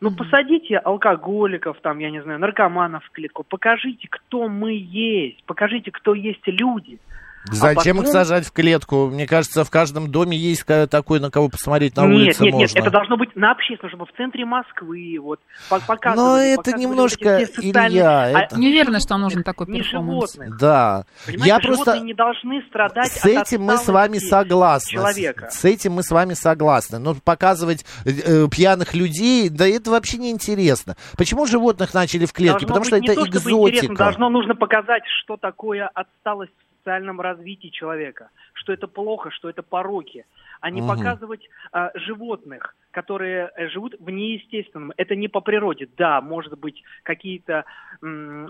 Ну, 0.00 0.10
посадите 0.16 0.78
алкоголиков, 0.78 1.78
там, 1.82 1.98
я 1.98 2.10
не 2.10 2.22
знаю, 2.22 2.38
наркоманов 2.38 3.04
в 3.04 3.10
клетку, 3.10 3.44
покажите, 3.44 4.08
кто 4.10 4.48
мы 4.48 4.72
есть, 4.72 5.44
покажите, 5.44 5.90
кто 5.90 6.14
есть 6.14 6.46
люди. 6.46 6.98
Зачем 7.44 7.98
а 7.98 8.02
их 8.02 8.06
потом- 8.06 8.12
сажать 8.12 8.46
в 8.46 8.52
клетку? 8.52 9.06
Мне 9.08 9.26
кажется, 9.26 9.64
в 9.64 9.70
каждом 9.70 10.10
доме 10.10 10.36
есть 10.36 10.64
такой, 10.66 11.20
на 11.20 11.30
кого 11.30 11.48
посмотреть 11.48 11.96
на 11.96 12.02
нет, 12.06 12.14
улице 12.16 12.44
нет, 12.44 12.52
можно. 12.52 12.66
нет, 12.66 12.76
это 12.76 12.90
должно 12.90 13.16
быть 13.16 13.34
на 13.34 13.52
общественном, 13.52 13.90
чтобы 13.90 14.06
в 14.06 14.12
центре 14.16 14.44
Москвы, 14.44 15.16
вот, 15.20 15.40
по- 15.70 15.80
показывали. 15.80 16.16
Но 16.28 16.36
это 16.38 16.56
показывали 16.58 16.82
немножко, 16.82 17.38
вот 17.38 17.48
социальные- 17.48 17.88
Илья, 18.00 18.20
а 18.24 18.40
это- 18.42 18.58
Не 18.58 18.66
уверена, 18.68 18.84
животных, 18.84 19.02
что 19.02 19.16
нужен 19.18 19.42
такой 19.42 19.66
не 19.68 19.78
перформанс. 19.80 20.32
животных. 20.34 20.58
Да. 20.58 21.04
Понимаете, 21.26 21.48
Я 21.48 21.58
просто... 21.60 22.00
не 22.00 22.14
должны 22.14 22.62
страдать 22.68 23.10
С 23.12 23.24
от 23.24 23.30
этим 23.48 23.62
мы 23.62 23.76
с 23.78 23.88
вами 23.88 24.18
согласны. 24.18 24.90
Человека. 24.90 25.48
С 25.50 25.64
этим 25.64 25.92
мы 25.92 26.02
с 26.02 26.10
вами 26.10 26.34
согласны. 26.34 26.98
Но 26.98 27.14
показывать 27.14 27.84
э, 28.04 28.10
э, 28.10 28.48
пьяных 28.50 28.94
людей, 28.94 29.48
да 29.48 29.66
это 29.66 29.90
вообще 29.90 30.18
не 30.18 30.30
интересно. 30.30 30.96
Почему 31.16 31.46
животных 31.46 31.94
начали 31.94 32.26
в 32.26 32.32
клетке? 32.32 32.66
Должно 32.66 32.68
Потому 32.68 32.84
что 32.84 32.96
это 32.96 33.14
то, 33.14 33.26
экзотика. 33.26 33.94
должно 33.94 34.28
нужно 34.28 34.54
показать, 34.54 35.02
что 35.22 35.36
такое 35.36 35.88
отсталость 35.94 36.52
в 36.52 36.69
социальном 36.80 37.20
развитии 37.20 37.68
человека, 37.68 38.30
что 38.54 38.72
это 38.72 38.88
плохо, 38.88 39.30
что 39.30 39.48
это 39.48 39.62
пороки, 39.62 40.26
а 40.60 40.70
не 40.70 40.80
Мгм. 40.80 40.88
показывать 40.88 41.48
а, 41.72 41.90
животных, 41.94 42.74
которые 42.90 43.50
э, 43.56 43.68
живут 43.68 43.94
в 43.98 44.10
неестественном. 44.10 44.92
Это 44.96 45.14
не 45.14 45.28
по 45.28 45.40
природе. 45.40 45.88
Да, 45.96 46.20
может 46.20 46.58
быть, 46.58 46.82
какие-то 47.02 47.64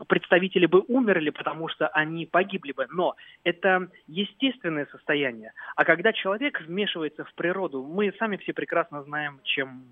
представители 0.09 0.67
бы 0.67 0.83
умерли, 0.89 1.31
потому 1.31 1.69
что 1.69 1.89
они 1.89 2.27
погибли 2.27 2.73
бы, 2.73 2.87
но 2.91 3.17
это 3.45 3.89
естественное 4.07 4.87
состояние. 4.87 5.53
А 5.77 5.85
когда 5.85 6.13
человек 6.13 6.61
вмешивается 6.61 7.25
в 7.25 7.35
природу, 7.35 7.83
мы 7.83 8.13
сами 8.19 8.37
все 8.39 8.53
прекрасно 8.53 9.03
знаем, 9.03 9.41
чем 9.45 9.83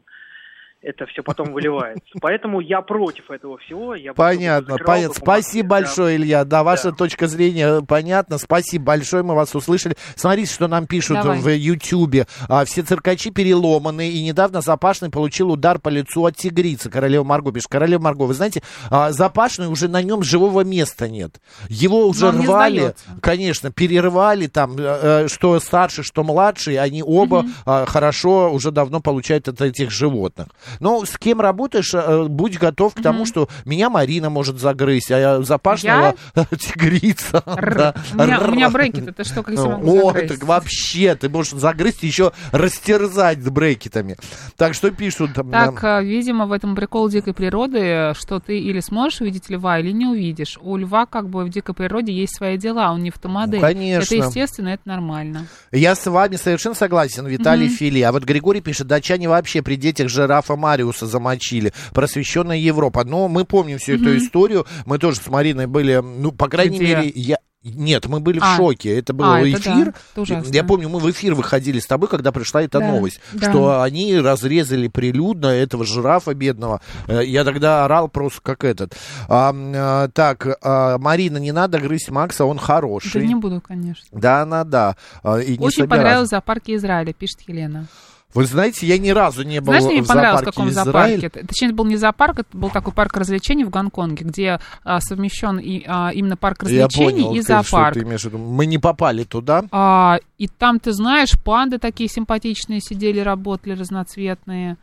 это 0.81 1.07
все 1.07 1.23
потом 1.23 1.53
выливается. 1.53 2.05
Поэтому 2.21 2.61
я 2.61 2.83
против 2.83 3.31
этого 3.31 3.59
всего. 3.59 3.95
Я 3.95 4.15
Понятно, 4.15 4.77
понятно. 4.79 5.15
Спасибо 5.15 5.69
да. 5.69 5.75
большое, 5.81 6.17
Илья. 6.17 6.45
Да, 6.45 6.63
ваша 6.63 6.91
Да. 6.91 6.97
точка 6.97 7.27
зрения 7.27 7.83
понятна. 7.83 8.39
Спасибо 8.39 8.85
большое, 8.85 9.25
мы 9.25 9.35
вас 9.35 9.55
услышали. 9.55 9.97
Смотрите, 10.15 10.53
что 10.53 10.69
нам 10.69 10.87
пишут 10.87 11.17
Давай. 11.17 11.39
в 11.41 11.49
Ютьюбе. 11.49 12.27
А, 12.49 12.65
все 12.65 12.83
циркачи 12.83 13.31
переломаны, 13.31 14.09
и 14.09 14.23
недавно 14.23 14.61
Запашный 14.61 15.11
получил 15.11 15.51
удар 15.51 15.81
по 15.81 15.89
лицу 15.89 16.25
от 16.27 16.37
тигрицы. 16.37 16.91
Королева 16.91 17.25
Марго 17.25 17.51
пишет. 17.51 17.71
Королева 17.71 18.01
Марго, 18.01 18.23
вы 18.23 18.35
знаете, 18.35 18.63
а, 18.91 19.11
Запашный 19.11 19.67
уже 19.67 19.89
на 19.89 20.03
нем 20.03 20.23
живого 20.23 20.63
места 20.63 21.09
нет. 21.09 21.41
Его 21.69 22.07
уже 22.07 22.31
Но 22.31 22.43
рвали, 22.43 22.95
конечно, 23.21 23.73
перерывали 23.73 24.47
там, 24.47 24.77
э, 24.79 25.25
э, 25.25 25.29
что 25.29 25.59
старший, 25.59 26.05
что 26.05 26.23
младший, 26.23 26.77
они 26.77 27.03
оба 27.03 27.45
а, 27.67 27.85
хорошо 27.87 28.53
уже 28.53 28.71
давно 28.71 29.01
получают 29.01 29.49
от 29.49 29.61
этих 29.61 29.91
животных. 29.91 30.49
Но 30.81 31.05
с 31.05 31.17
кем 31.19 31.41
работаешь, 31.41 31.93
э, 31.95 32.25
будь 32.25 32.59
готов 32.59 32.95
к 32.95 33.03
тому, 33.03 33.27
что 33.27 33.49
меня 33.65 33.91
Марина 33.91 34.31
может 34.31 34.59
загрызть, 34.59 35.11
а 35.11 35.43
Запашного 35.43 36.15
тигрица. 36.59 37.43
Р. 37.47 37.75
да. 37.75 37.95
У 38.15 38.23
меня, 38.23 38.41
у 38.41 38.51
меня 38.51 38.67
Р. 38.67 38.73
брекеты, 38.73 39.13
ты 39.13 39.25
что, 39.25 39.43
как 39.43 39.55
я 39.55 39.65
могу 39.65 40.09
О, 40.09 40.13
так 40.13 40.43
вообще, 40.45 41.15
ты 41.15 41.29
можешь 41.29 41.53
загрызть 41.53 42.05
и 42.05 42.07
еще 42.07 42.33
растерзать 42.53 43.43
с 43.43 43.49
брекетами. 43.51 44.17
Так 44.57 44.75
что 44.75 44.91
пишут. 44.91 45.35
там, 45.35 45.51
Так, 45.51 45.85
э, 45.85 46.05
видимо, 46.05 46.47
в 46.47 46.53
этом 46.53 46.75
прикол 46.75 47.09
дикой 47.09 47.35
природы, 47.35 48.13
что 48.15 48.41
ты 48.41 48.59
или 48.59 48.81
сможешь 48.81 49.21
увидеть 49.21 49.49
льва, 49.49 49.79
или 49.79 49.93
не 49.93 50.07
увидишь. 50.07 50.59
У 50.61 50.77
льва 50.77 51.07
как 51.07 51.29
бы 51.29 51.45
в 51.45 51.51
дикой 51.51 51.75
природе 51.75 52.13
есть 52.13 52.37
свои 52.37 52.57
дела, 52.57 52.93
он 52.93 53.03
не 53.03 53.11
автомодель. 53.11 53.61
Ну, 53.61 53.67
конечно. 53.67 54.15
Это 54.15 54.27
естественно, 54.27 54.69
это 54.69 54.83
нормально. 54.85 55.47
Я 55.73 55.95
с 55.95 56.07
вами 56.07 56.37
совершенно 56.37 56.75
согласен, 56.75 57.27
Виталий 57.27 57.69
Фили. 57.69 58.01
А 58.01 58.13
вот 58.13 58.25
Григорий 58.25 58.61
пишет, 58.61 58.87
датчане 58.87 59.29
вообще 59.29 59.63
при 59.63 59.77
детях 59.77 60.09
жирафа 60.09 60.57
Мариуса 60.59 61.07
замочили. 61.07 61.73
Просвещенная 61.95 62.59
Европа. 62.59 63.05
Но 63.05 63.29
мы 63.29 63.45
помним 63.45 63.79
всю 63.79 63.95
эту 63.95 64.17
историю. 64.19 64.67
Мы 64.85 64.99
тоже 64.99 65.19
с 65.21 65.27
Мариной 65.29 65.67
были, 65.67 66.03
ну, 66.03 66.33
по 66.33 66.49
крайней 66.49 66.79
Где? 66.79 66.87
мере, 66.97 67.13
я... 67.15 67.39
Нет, 67.65 68.07
мы 68.07 68.21
были 68.21 68.39
в 68.39 68.45
А. 68.45 68.57
шоке. 68.57 68.97
Это 68.97 69.13
был 69.13 69.25
А, 69.25 69.41
это 69.41 69.59
эфир. 69.59 69.93
да, 70.17 70.39
это. 70.39 70.49
Я 70.53 70.63
помню, 70.63 70.89
мы 70.89 71.01
в 71.01 71.11
эфир 71.11 71.35
выходили 71.35 71.81
с 71.81 71.87
тобой, 71.87 72.09
когда 72.09 72.31
пришла 72.31 72.63
эта 72.63 72.79
Да, 72.79 72.87
новость, 72.93 73.21
да. 73.33 73.51
что 73.51 73.83
они 73.83 74.17
разрезали 74.17 74.87
прилюдно 74.87 75.47
этого 75.49 75.85
жирафа 75.85 76.35
бедного. 76.35 76.81
Э, 77.09 77.21
Я 77.25 77.45
тогда 77.45 77.85
орал 77.85 78.09
просто 78.09 78.41
как 78.43 78.63
этот. 78.63 78.95
А, 79.29 80.09
так, 80.15 80.47
а, 80.63 80.99
Марина, 80.99 81.39
не 81.39 81.51
надо 81.53 81.79
грызть 81.81 82.11
Макса, 82.11 82.45
он 82.45 82.59
Да 82.59 82.63
хороший. 82.63 83.27
не 83.27 83.35
буду, 83.35 83.61
конечно. 83.61 84.05
Да, 84.13 84.43
она, 84.43 84.63
да. 84.65 84.97
А, 85.25 85.39
И 85.39 85.59
Очень 85.59 85.83
собиралась. 85.83 85.89
понравилось 85.89 86.29
в 86.29 86.31
зоопарке 86.31 86.77
Израиля, 86.77 87.13
пишет 87.13 87.41
Елена. 87.49 87.87
Вы 88.35 88.45
знаете, 88.45 88.87
я 88.87 88.99
ни 88.99 89.09
разу 89.09 89.43
не 89.43 89.61
был 89.61 89.69
Знаешь, 89.73 89.85
мне 89.85 89.95
не 89.97 90.03
в 90.03 90.07
понравилось, 90.07 90.43
в 90.43 90.45
каком 90.45 90.69
Израиль. 90.69 91.21
зоопарке. 91.21 91.47
Точнее, 91.47 91.69
это 91.69 91.75
был 91.77 91.87
не 91.87 91.97
зоопарк, 91.97 92.41
это 92.41 92.57
был 92.57 92.69
такой 92.69 92.93
парк 92.93 93.17
развлечений 93.17 93.65
в 93.65 93.71
Гонконге, 93.71 94.25
где 94.25 94.61
а, 94.85 95.01
совмещен 95.01 95.59
и, 95.59 95.83
а, 95.87 96.11
именно 96.13 96.37
парк 96.37 96.63
Я 96.65 96.85
развлечений 96.85 97.23
понял, 97.23 97.33
и 97.35 97.39
ты- 97.39 97.43
что 97.45 97.53
зоопарк. 97.63 97.95
ты 97.95 98.03
имеешь 98.03 98.21
в 98.21 98.25
виду. 98.27 98.37
Мы 98.39 98.67
не 98.67 98.79
попали 98.79 99.25
туда. 99.25 99.65
А, 99.73 100.19
и 100.37 100.47
там, 100.47 100.79
ты 100.79 100.93
знаешь, 100.93 101.31
панды 101.43 101.79
такие 101.79 102.09
симпатичные 102.11 102.81
сидели, 102.81 103.21
работали, 103.21 103.73
разноцветные. 103.73 104.77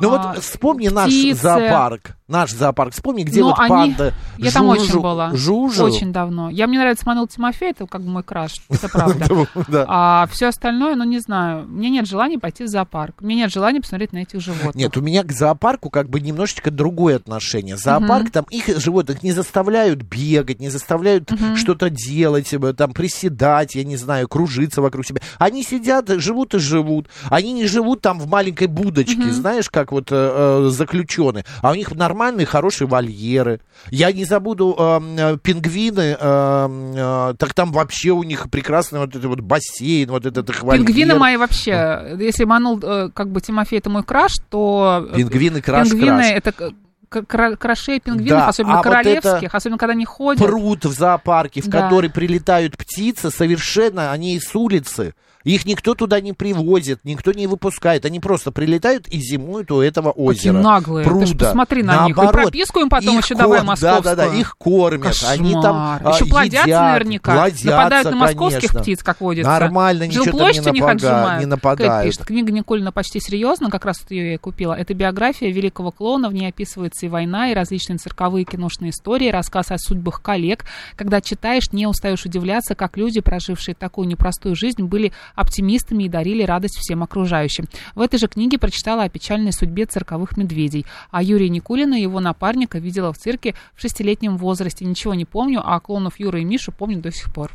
Ну 0.00 0.12
А, 0.14 0.32
вот 0.34 0.42
вспомни 0.42 0.88
наш 0.88 1.10
птицы. 1.10 1.40
зоопарк. 1.42 2.16
Наш 2.26 2.52
зоопарк. 2.52 2.94
Вспомни, 2.94 3.22
где 3.22 3.40
Но 3.40 3.48
вот 3.50 3.58
они- 3.58 3.68
панда 3.68 4.14
Я 4.38 4.50
там 4.50 4.66
очень 4.68 4.84
Жужу- 4.86 5.02
была. 5.02 5.34
Жужу. 5.34 5.84
Очень 5.84 6.10
давно. 6.10 6.48
Я, 6.48 6.66
мне 6.66 6.78
нравится 6.78 7.04
Манул 7.06 7.26
Тимофей, 7.28 7.72
это 7.72 7.86
как 7.86 8.00
бы 8.02 8.08
мой 8.08 8.22
краш, 8.22 8.54
это 8.70 8.88
правда. 8.88 9.46
Да. 9.68 9.84
А 9.86 10.26
все 10.32 10.46
остальное, 10.46 10.94
ну 10.96 11.04
не 11.04 11.18
знаю, 11.18 11.66
мне 11.68 11.90
нет 11.90 12.06
желания 12.08 12.38
пойти 12.38 12.64
в 12.64 12.68
зоопарк. 12.68 13.20
Мне 13.20 13.34
нет 13.36 13.52
желания 13.52 13.80
посмотреть 13.82 14.14
на 14.14 14.18
этих 14.18 14.40
животных. 14.40 14.74
Нет, 14.74 14.96
у 14.96 15.02
меня 15.02 15.22
к 15.22 15.32
зоопарку 15.32 15.90
как 15.90 16.08
бы 16.08 16.18
немножечко 16.20 16.70
другое 16.70 17.16
отношение. 17.16 17.76
Зоопарк, 17.76 18.30
там 18.30 18.46
их 18.48 18.68
животных 18.80 19.22
не 19.22 19.32
заставляют 19.32 20.00
бегать, 20.02 20.60
не 20.60 20.70
заставляют 20.70 21.30
что-то 21.56 21.90
делать, 21.90 22.52
э, 22.54 22.72
там 22.72 22.92
приседать, 22.94 23.74
я 23.74 23.84
не 23.84 23.96
знаю, 23.96 24.28
кружиться 24.28 24.80
вокруг 24.80 25.04
себя. 25.06 25.20
Они 25.38 25.62
сидят, 25.62 26.08
живут 26.08 26.54
и 26.54 26.58
живут. 26.58 27.08
Они 27.28 27.52
не 27.52 27.66
живут 27.66 28.00
там 28.00 28.18
в 28.18 28.28
маленькой 28.28 28.68
будочке, 28.68 29.30
знаешь, 29.30 29.63
как 29.70 29.92
вот 29.92 30.08
э, 30.10 30.66
заключенные. 30.70 31.44
А 31.62 31.70
у 31.72 31.74
них 31.74 31.94
нормальные, 31.94 32.46
хорошие 32.46 32.88
вольеры. 32.88 33.60
Я 33.90 34.12
не 34.12 34.24
забуду 34.24 34.74
э, 34.78 35.00
э, 35.18 35.38
пингвины, 35.42 36.16
э, 36.18 36.68
э, 36.96 37.34
так 37.38 37.54
там 37.54 37.72
вообще 37.72 38.10
у 38.10 38.22
них 38.22 38.50
прекрасный 38.50 39.00
вот 39.00 39.10
этот 39.10 39.24
вот 39.24 39.40
бассейн, 39.40 40.10
вот 40.10 40.26
этот 40.26 40.48
их 40.50 40.62
вольер. 40.62 40.84
Пингвины 40.84 41.14
мои 41.16 41.36
вообще, 41.36 42.16
если 42.18 42.44
Манул, 42.44 42.78
э, 42.82 43.10
как 43.14 43.30
бы 43.30 43.40
Тимофей 43.40 43.78
это 43.78 43.90
мой 43.90 44.02
краш, 44.04 44.32
то... 44.50 45.06
э, 45.12 45.16
Пингвины 45.16 45.60
краш-краш. 45.60 45.90
Пингвины 45.90 46.22
это 46.32 46.52
к- 46.52 46.72
к- 47.08 47.24
кра- 47.26 47.56
крашей 47.56 48.00
пингвинов, 48.00 48.40
Да, 48.40 48.48
особенно 48.48 48.74
а 48.74 48.76
вот 48.78 48.82
королевских, 48.84 49.42
это 49.44 49.56
особенно 49.56 49.78
когда 49.78 49.92
они 49.92 50.04
ходят. 50.04 50.42
пруд 50.44 50.84
в 50.84 50.92
зоопарке, 50.92 51.60
в 51.62 51.68
Да. 51.68 51.82
который 51.82 52.10
прилетают 52.10 52.76
птицы, 52.76 53.30
совершенно 53.30 54.10
они 54.12 54.40
с 54.40 54.54
улицы. 54.56 55.14
Их 55.44 55.66
никто 55.66 55.94
туда 55.94 56.20
не 56.20 56.32
привозит, 56.32 57.00
никто 57.04 57.32
не 57.32 57.46
выпускает. 57.46 58.04
Они 58.06 58.18
просто 58.18 58.50
прилетают 58.50 59.06
и 59.08 59.18
зимуют 59.20 59.70
у 59.70 59.80
этого 59.80 60.10
Какие 60.10 60.24
озера. 60.26 60.52
наглые. 60.58 61.04
Пруда. 61.06 61.26
Ты 61.26 61.32
ж 61.32 61.38
посмотри 61.38 61.82
на 61.82 62.06
них. 62.06 62.16
И 62.16 62.20
Наоборот, 62.20 62.42
прописку 62.50 62.80
им 62.80 62.88
потом 62.88 63.18
их 63.18 63.24
еще 63.24 63.34
давай 63.34 63.58
кор- 63.60 63.66
московскую. 63.68 64.02
Да, 64.02 64.14
да, 64.16 64.28
да, 64.30 64.34
их 64.34 64.56
кормят. 64.56 65.16
Они 65.28 65.52
там 65.52 65.62
Кошмар. 65.62 66.00
а, 66.04 66.10
Еще 66.14 66.24
плодятся 66.26 66.66
едят, 66.68 66.82
наверняка. 66.92 67.34
плодятся, 67.34 67.66
Нападают 67.66 68.10
на 68.10 68.16
московских 68.16 68.60
конечно. 68.60 68.80
птиц, 68.80 69.02
как 69.02 69.20
водится. 69.20 69.50
Нормально, 69.50 70.06
ничего 70.06 70.24
там 70.24 70.32
не, 70.34 70.38
Жилплощадь 70.38 70.66
у 70.66 70.70
них 70.70 70.82
напага- 70.82 70.92
отжимают. 70.94 71.40
не 71.40 71.46
нападают. 71.46 72.06
пишет, 72.06 72.24
книга 72.24 72.52
Николина 72.52 72.92
почти 72.92 73.20
серьезно, 73.20 73.70
как 73.70 73.84
раз 73.84 74.00
вот 74.00 74.10
ее 74.10 74.28
я 74.28 74.34
и 74.34 74.38
купила. 74.38 74.72
Это 74.74 74.94
биография 74.94 75.50
великого 75.52 75.90
клоуна, 75.90 76.28
в 76.30 76.32
ней 76.34 76.48
описывается 76.48 77.06
и 77.06 77.08
война, 77.10 77.50
и 77.50 77.54
различные 77.54 77.98
цирковые 77.98 78.44
киношные 78.44 78.90
истории, 78.90 79.28
рассказ 79.30 79.70
о 79.70 79.78
судьбах 79.78 80.22
коллег. 80.22 80.64
Когда 80.96 81.20
читаешь, 81.20 81.70
не 81.72 81.86
устаешь 81.86 82.24
удивляться, 82.24 82.74
как 82.74 82.96
люди, 82.96 83.20
прожившие 83.20 83.74
такую 83.74 84.08
непростую 84.08 84.56
жизнь, 84.56 84.82
были 84.84 85.12
оптимистами 85.34 86.04
и 86.04 86.08
дарили 86.08 86.42
радость 86.42 86.76
всем 86.78 87.02
окружающим. 87.02 87.66
В 87.94 88.00
этой 88.00 88.18
же 88.18 88.26
книге 88.28 88.58
прочитала 88.58 89.02
о 89.04 89.08
печальной 89.08 89.52
судьбе 89.52 89.86
цирковых 89.86 90.36
медведей. 90.36 90.86
А 91.10 91.22
Юрия 91.22 91.48
Никулина 91.48 91.94
и 91.94 92.02
его 92.02 92.20
напарника 92.20 92.78
видела 92.78 93.12
в 93.12 93.18
цирке 93.18 93.54
в 93.74 93.80
шестилетнем 93.80 94.36
возрасте. 94.36 94.84
Ничего 94.84 95.14
не 95.14 95.24
помню, 95.24 95.62
а 95.64 95.78
клоунов 95.80 96.18
Юры 96.18 96.42
и 96.42 96.44
Мишу 96.44 96.72
помню 96.72 97.00
до 97.00 97.12
сих 97.12 97.32
пор. 97.32 97.50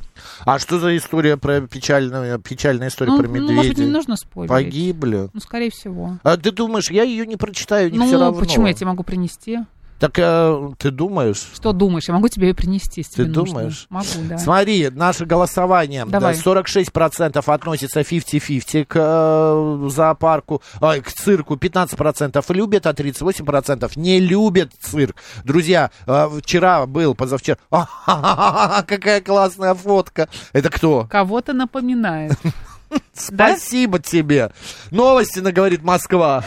А 0.45 0.59
что 0.59 0.79
за 0.79 0.95
история 0.97 1.37
про 1.37 1.61
печальную, 1.61 2.39
печальная 2.39 2.89
история 2.89 3.11
Ну, 3.11 3.17
про 3.19 3.27
ну, 3.27 3.33
медведей? 3.33 3.55
может 3.55 3.75
быть, 3.75 3.85
не 3.85 3.91
нужно 3.91 4.15
спойлерить. 4.15 4.49
Погибли. 4.65 5.29
Ну, 5.33 5.39
скорее 5.39 5.71
всего. 5.71 6.17
А 6.23 6.37
ты 6.37 6.51
думаешь, 6.51 6.89
я 6.91 7.03
ее 7.03 7.25
не 7.25 7.35
прочитаю, 7.37 7.91
не 7.91 7.97
ну, 7.97 8.07
все 8.07 8.19
равно. 8.19 8.39
почему 8.39 8.67
я 8.67 8.73
тебе 8.73 8.87
могу 8.87 9.03
принести? 9.03 9.59
Так 9.99 10.17
э, 10.17 10.71
ты 10.77 10.91
думаешь? 10.91 11.45
Что 11.53 11.73
думаешь? 11.73 12.07
Я 12.07 12.13
могу 12.13 12.29
тебе 12.29 12.47
ее 12.47 12.55
принести, 12.55 13.01
если 13.01 13.15
Ты 13.15 13.23
тебе 13.23 13.33
нужно. 13.33 13.53
думаешь? 13.55 13.88
Могу, 13.89 14.07
да. 14.29 14.38
Смотри, 14.38 14.89
наше 14.89 15.25
голосование. 15.25 16.05
Давай. 16.05 16.35
Да, 16.35 16.41
46% 16.41 17.43
относится 17.53 17.99
50-50 17.99 18.85
к 18.85 18.95
э, 18.95 19.89
зоопарку, 19.89 20.62
ой, 20.79 21.01
к 21.01 21.12
цирку, 21.12 21.55
15% 21.55 22.43
любят, 22.53 22.88
а 22.88 22.91
38% 22.91 23.91
не 23.97 24.19
любят 24.21 24.71
цирк. 24.79 25.17
Друзья, 25.43 25.91
э, 26.07 26.29
вчера 26.41 26.85
был, 26.85 27.13
позавчера... 27.13 27.57
Какая 28.88 29.19
классная 29.19 29.73
фотка. 29.73 30.29
Это 30.53 30.69
кто? 30.69 31.07
Кого-то 31.09 31.51
напоминает. 31.51 32.33
Спасибо 33.13 33.99
тебе. 33.99 34.51
Новости, 34.91 35.39
говорит 35.39 35.83
Москва. 35.83 36.43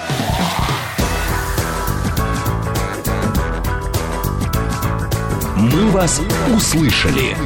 «Мы 5.63 5.91
вас 5.93 6.21
услышали». 6.53 7.37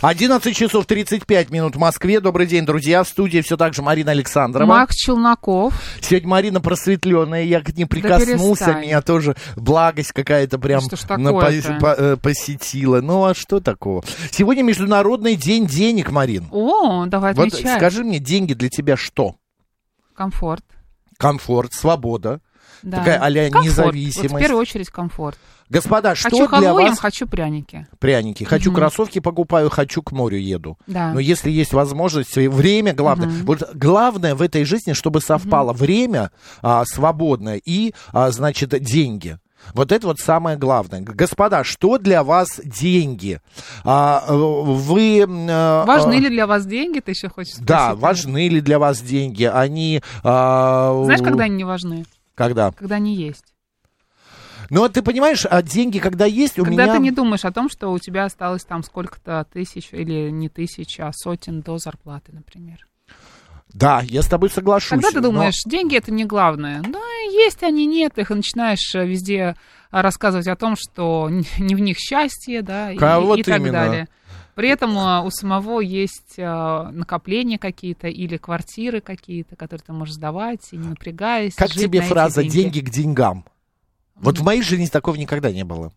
11 0.00 0.56
часов 0.56 0.86
35 0.86 1.50
минут 1.50 1.76
в 1.76 1.78
Москве. 1.78 2.20
Добрый 2.20 2.46
день, 2.46 2.64
друзья. 2.64 3.02
В 3.02 3.08
студии 3.08 3.40
все 3.42 3.56
так 3.58 3.74
же 3.74 3.82
Марина 3.82 4.12
Александрова. 4.12 4.66
Макс 4.66 4.94
Челноков. 4.94 5.74
Сегодня 6.00 6.28
Марина 6.28 6.60
просветленная, 6.62 7.42
я 7.42 7.60
к 7.60 7.76
ней 7.76 7.84
прикоснулся, 7.84 8.64
перестань. 8.64 8.82
меня 8.86 9.02
тоже 9.02 9.34
благость 9.56 10.12
какая-то 10.12 10.58
прям 10.58 10.80
Что 10.80 10.96
ж 10.96 11.00
на- 11.02 11.32
такое-то? 11.32 11.78
по- 11.80 11.94
э, 11.98 12.16
посетила. 12.16 13.00
Ну 13.02 13.24
а 13.24 13.34
что 13.34 13.60
такого? 13.60 14.02
Сегодня 14.30 14.62
Международный 14.62 15.34
день 15.36 15.66
денег, 15.66 16.10
Марин. 16.12 16.46
О, 16.52 17.04
давай 17.06 17.34
Вот 17.34 17.48
отвечай. 17.48 17.76
скажи 17.76 18.04
мне, 18.04 18.18
деньги 18.20 18.54
для 18.54 18.68
тебя 18.70 18.96
что? 18.96 19.34
Комфорт. 20.14 20.64
Комфорт, 21.18 21.72
свобода. 21.74 22.40
Да. 22.82 22.98
Такая 22.98 23.18
а-ля 23.20 23.50
Комфорт. 23.50 23.64
независимость. 23.66 24.30
Вот 24.32 24.38
в 24.38 24.40
первую 24.40 24.60
очередь 24.60 24.88
комфорт. 24.90 25.38
Господа, 25.68 26.14
что 26.14 26.46
хочу 26.46 26.60
для 26.60 26.72
вас... 26.72 26.98
хочу 26.98 27.26
пряники. 27.26 27.86
Пряники. 27.98 28.44
Хочу 28.44 28.70
Мгм. 28.70 28.76
кроссовки 28.80 29.18
покупаю, 29.18 29.68
хочу 29.68 30.02
к 30.02 30.12
морю 30.12 30.38
еду. 30.38 30.78
Да. 30.86 31.12
Но 31.12 31.20
если 31.20 31.50
есть 31.50 31.72
возможность, 31.74 32.34
время 32.36 32.94
главное. 32.94 33.28
Мгм. 33.28 33.44
Вот 33.44 33.74
главное 33.74 34.34
в 34.34 34.40
этой 34.42 34.64
жизни, 34.64 34.92
чтобы 34.94 35.20
совпало 35.20 35.72
время 35.72 36.30
а, 36.62 36.84
свободное 36.86 37.60
и, 37.62 37.92
а, 38.12 38.30
значит, 38.30 38.70
деньги. 38.82 39.38
Вот 39.74 39.92
это 39.92 40.06
вот 40.06 40.20
самое 40.20 40.56
главное. 40.56 41.00
Господа, 41.02 41.64
что 41.64 41.98
для 41.98 42.22
вас 42.22 42.60
деньги? 42.64 43.40
А, 43.84 44.24
вы... 44.28 45.18
э, 45.18 45.84
Важны 45.84 46.14
э, 46.14 46.20
ли 46.20 46.28
для 46.30 46.46
вас 46.46 46.64
деньги, 46.64 47.00
ты 47.00 47.10
еще 47.10 47.28
хочешь 47.28 47.54
спросить? 47.54 47.66
Да, 47.66 47.94
важны 47.94 48.48
ли 48.48 48.60
для 48.60 48.78
вас 48.78 49.00
деньги? 49.02 49.44
Они... 49.44 50.00
а, 50.22 51.02
Знаешь, 51.04 51.22
когда 51.22 51.44
они 51.44 51.56
не 51.56 51.64
важны? 51.64 52.04
Когда? 52.38 52.70
Когда 52.70 52.94
они 52.96 53.16
есть. 53.16 53.52
Ну, 54.70 54.80
вот 54.80 54.92
ты 54.92 55.02
понимаешь, 55.02 55.44
а 55.48 55.62
деньги, 55.62 55.98
когда 55.98 56.24
есть, 56.24 56.58
у 56.58 56.64
Когда 56.64 56.84
меня... 56.84 56.94
ты 56.94 57.00
не 57.00 57.10
думаешь 57.10 57.44
о 57.44 57.52
том, 57.52 57.68
что 57.68 57.88
у 57.90 57.98
тебя 57.98 58.24
осталось 58.24 58.64
там 58.64 58.82
сколько-то 58.82 59.46
тысяч 59.52 59.88
или 59.92 60.30
не 60.30 60.48
тысяч, 60.48 61.00
а 61.00 61.10
сотен 61.12 61.62
до 61.62 61.78
зарплаты, 61.78 62.32
например. 62.32 62.86
Да, 63.72 64.02
я 64.04 64.22
с 64.22 64.26
тобой 64.28 64.50
соглашусь. 64.50 64.90
Когда 64.90 65.10
ты 65.10 65.20
но- 65.20 65.30
думаешь, 65.30 65.62
деньги 65.66 65.96
это 65.96 66.12
не 66.12 66.24
главное. 66.24 66.82
Да, 66.82 67.00
есть 67.32 67.62
они, 67.62 67.86
нет 67.86 68.18
их, 68.18 68.30
и 68.30 68.34
начинаешь 68.34 68.94
э, 68.94 69.06
везде 69.06 69.56
а, 69.90 70.02
рассказывать 70.02 70.46
о 70.46 70.56
том, 70.56 70.74
что 70.76 71.28
не 71.58 71.74
в 71.74 71.80
них 71.80 71.96
счастье, 71.98 72.62
да, 72.62 72.92
и, 72.92 72.98
А 73.00 73.20
вот 73.20 73.38
и 73.40 73.42
так 73.42 73.58
именно. 73.58 73.72
далее. 73.72 74.08
При 74.58 74.70
этом 74.70 74.98
а, 74.98 75.22
у 75.22 75.30
самого 75.30 75.78
есть 75.78 76.34
а, 76.36 76.90
накопления 76.90 77.60
какие-то 77.60 78.08
или 78.08 78.38
квартиры 78.38 79.00
какие-то, 79.00 79.54
которые 79.54 79.84
ты 79.86 79.92
можешь 79.92 80.16
сдавать, 80.16 80.72
и 80.72 80.76
не 80.76 80.88
напрягаясь. 80.88 81.54
Как 81.54 81.70
тебе 81.70 82.00
на 82.00 82.06
фраза 82.06 82.42
деньги. 82.42 82.56
«деньги 82.56 82.80
к 82.80 82.90
деньгам»? 82.90 83.44
Вот 84.16 84.40
в 84.40 84.42
моей 84.42 84.62
жизни 84.62 84.86
такого 84.86 85.14
никогда 85.14 85.52
не 85.52 85.62
было. 85.62 85.92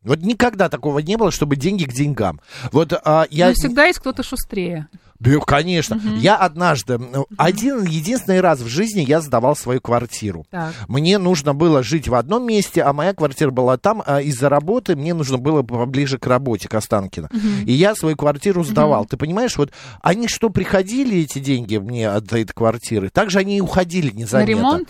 Вот 0.00 0.20
никогда 0.20 0.70
такого 0.70 1.00
не 1.00 1.18
было, 1.18 1.30
чтобы 1.30 1.56
деньги 1.56 1.84
к 1.84 1.92
деньгам. 1.92 2.40
Вот 2.72 2.94
а, 2.94 3.26
я... 3.28 3.48
Но 3.48 3.52
всегда 3.52 3.84
есть 3.84 3.98
кто-то 3.98 4.22
шустрее. 4.22 4.88
Да, 5.18 5.38
конечно. 5.40 6.00
Я 6.18 6.36
однажды, 6.36 6.98
ну, 6.98 7.26
один 7.36 7.84
единственный 7.84 8.40
раз 8.40 8.60
в 8.60 8.68
жизни 8.68 9.00
я 9.00 9.20
сдавал 9.20 9.56
свою 9.56 9.80
квартиру. 9.80 10.44
Так. 10.50 10.74
Мне 10.88 11.18
нужно 11.18 11.54
было 11.54 11.82
жить 11.82 12.08
в 12.08 12.14
одном 12.14 12.46
месте, 12.46 12.82
а 12.82 12.92
моя 12.92 13.14
квартира 13.14 13.50
была 13.50 13.76
там, 13.76 14.02
а 14.06 14.20
из-за 14.20 14.48
работы 14.48 14.96
мне 14.96 15.14
нужно 15.14 15.38
было 15.38 15.62
поближе 15.62 16.18
к 16.18 16.26
работе, 16.26 16.68
к 16.68 16.74
Останкино. 16.74 17.28
И 17.64 17.72
я 17.72 17.94
свою 17.94 18.16
квартиру 18.16 18.64
сдавал. 18.64 19.06
Ты 19.06 19.16
понимаешь, 19.16 19.56
вот 19.56 19.72
они 20.02 20.28
что, 20.28 20.50
приходили, 20.50 21.18
эти 21.18 21.38
деньги 21.38 21.76
мне 21.76 22.08
от 22.08 22.32
этой 22.32 22.52
квартиры, 22.52 23.10
также 23.10 23.38
они 23.38 23.58
и 23.58 23.60
уходили 23.60 24.10
На 24.10 24.18
незаметно. 24.18 24.50
ремонт? 24.50 24.88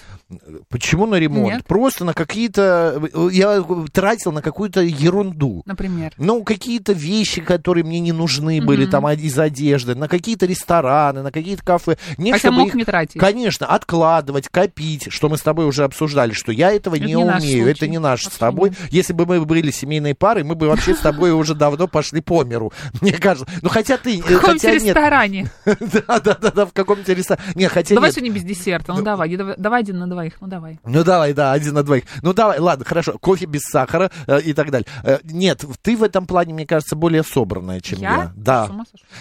Почему 0.68 1.06
на 1.06 1.16
ремонт? 1.16 1.54
Нет. 1.54 1.66
Просто 1.66 2.04
на 2.04 2.14
какие-то... 2.14 3.02
Я 3.30 3.64
тратил 3.92 4.32
на 4.32 4.42
какую-то 4.42 4.80
ерунду. 4.80 5.62
Например. 5.64 6.12
Ну, 6.18 6.42
какие-то 6.42 6.92
вещи, 6.92 7.40
которые 7.40 7.84
мне 7.84 8.00
не 8.00 8.12
нужны 8.12 8.60
были, 8.60 8.86
там, 8.86 9.08
из 9.08 9.38
одежды, 9.38 9.94
на 9.94 10.08
какие-то 10.16 10.46
рестораны, 10.46 11.22
на 11.22 11.30
какие-то 11.30 11.62
кафе. 11.62 11.98
Нет, 12.16 12.34
Хотя 12.34 12.48
чтобы 12.48 12.58
мог 12.58 12.68
их, 12.68 12.74
не 12.74 12.84
тратить. 12.84 13.20
Конечно, 13.20 13.66
откладывать, 13.66 14.48
копить, 14.48 15.08
что 15.10 15.28
мы 15.28 15.36
с 15.36 15.42
тобой 15.42 15.66
уже 15.66 15.84
обсуждали, 15.84 16.32
что 16.32 16.52
я 16.52 16.72
этого 16.72 16.96
это 16.96 17.04
не, 17.04 17.12
не 17.12 17.16
умею, 17.16 17.68
это 17.68 17.86
не 17.86 17.98
наш 17.98 18.26
Абсолютно. 18.26 18.36
с 18.36 18.38
тобой. 18.38 18.72
Если 18.90 19.12
бы 19.12 19.26
мы 19.26 19.44
были 19.44 19.70
семейной 19.70 20.14
парой, 20.14 20.44
мы 20.44 20.54
бы 20.54 20.68
вообще 20.68 20.94
с 20.94 20.98
тобой 20.98 21.32
уже 21.32 21.54
давно 21.54 21.86
пошли 21.86 22.20
по 22.20 22.44
миру, 22.44 22.72
мне 23.00 23.12
кажется. 23.12 23.52
Ну, 23.62 23.68
хотя 23.68 23.96
ты... 23.96 24.22
В 24.22 24.30
э, 24.30 24.38
каком-то 24.38 24.72
ресторане. 24.72 25.50
Да-да-да, 25.64 26.66
в 26.66 26.72
каком-то 26.72 27.12
ресторане. 27.12 27.44
Не, 27.54 27.68
хотя 27.68 27.94
Давай 27.94 28.12
сегодня 28.12 28.32
без 28.32 28.44
десерта, 28.44 28.92
ну, 28.92 28.98
ну 28.98 29.04
давай, 29.04 29.36
давай 29.36 29.80
один 29.80 29.98
на 29.98 30.08
двоих, 30.08 30.34
ну 30.40 30.46
давай. 30.46 30.80
Ну 30.84 31.04
давай, 31.04 31.32
да, 31.32 31.52
один 31.52 31.74
на 31.74 31.82
двоих. 31.82 32.04
Ну 32.22 32.32
давай, 32.32 32.58
ладно, 32.58 32.84
хорошо, 32.84 33.18
кофе 33.18 33.46
без 33.46 33.62
сахара 33.62 34.10
э, 34.26 34.40
и 34.40 34.52
так 34.52 34.70
далее. 34.70 34.86
Э, 35.02 35.18
нет, 35.24 35.64
ты 35.82 35.96
в 35.96 36.02
этом 36.02 36.26
плане, 36.26 36.54
мне 36.54 36.66
кажется, 36.66 36.96
более 36.96 37.22
собранная, 37.22 37.80
чем 37.80 38.00
я. 38.00 38.32
Да. 38.36 38.70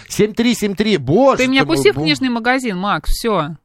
7373 0.08 0.85
быстрее, 0.86 0.98
боже. 0.98 1.38
Ты 1.38 1.48
меня 1.48 1.64
пусти 1.64 1.90
в 1.90 1.94
книжный 1.94 2.28
магазин, 2.28 2.78
Макс, 2.78 3.10
все. 3.10 3.56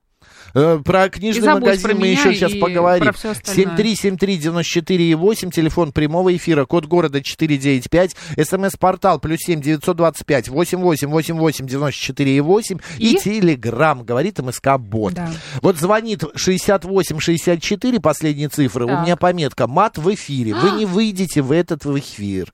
Э, 0.53 0.81
про 0.83 1.07
книжный 1.07 1.53
магазин 1.53 1.91
про 1.91 1.95
мы 1.95 2.07
еще 2.07 2.33
сейчас 2.33 2.53
поговорим. 2.55 3.07
7373948, 3.07 5.51
телефон 5.51 5.93
прямого 5.93 6.35
эфира, 6.35 6.65
код 6.65 6.87
города 6.87 7.21
495, 7.21 8.17
смс-портал 8.43 9.19
плюс 9.19 9.39
7 9.45 9.61
925 9.61 10.49
8888 10.49 11.65
94,8 11.65 12.81
и, 12.97 13.13
и 13.13 13.17
телеграм 13.17 14.03
говорит 14.03 14.39
МСК 14.39 14.77
Бот. 14.77 15.13
Да. 15.13 15.31
Вот 15.61 15.77
звонит 15.77 16.25
6864, 16.35 18.01
последние 18.01 18.49
цифры, 18.49 18.87
так. 18.87 18.99
у 18.99 19.03
меня 19.03 19.15
пометка, 19.15 19.67
мат 19.67 19.97
в 19.97 20.13
эфире, 20.13 20.53
вы 20.53 20.71
не 20.71 20.85
выйдете 20.85 21.41
в 21.41 21.53
этот 21.53 21.85
эфир. 21.85 22.51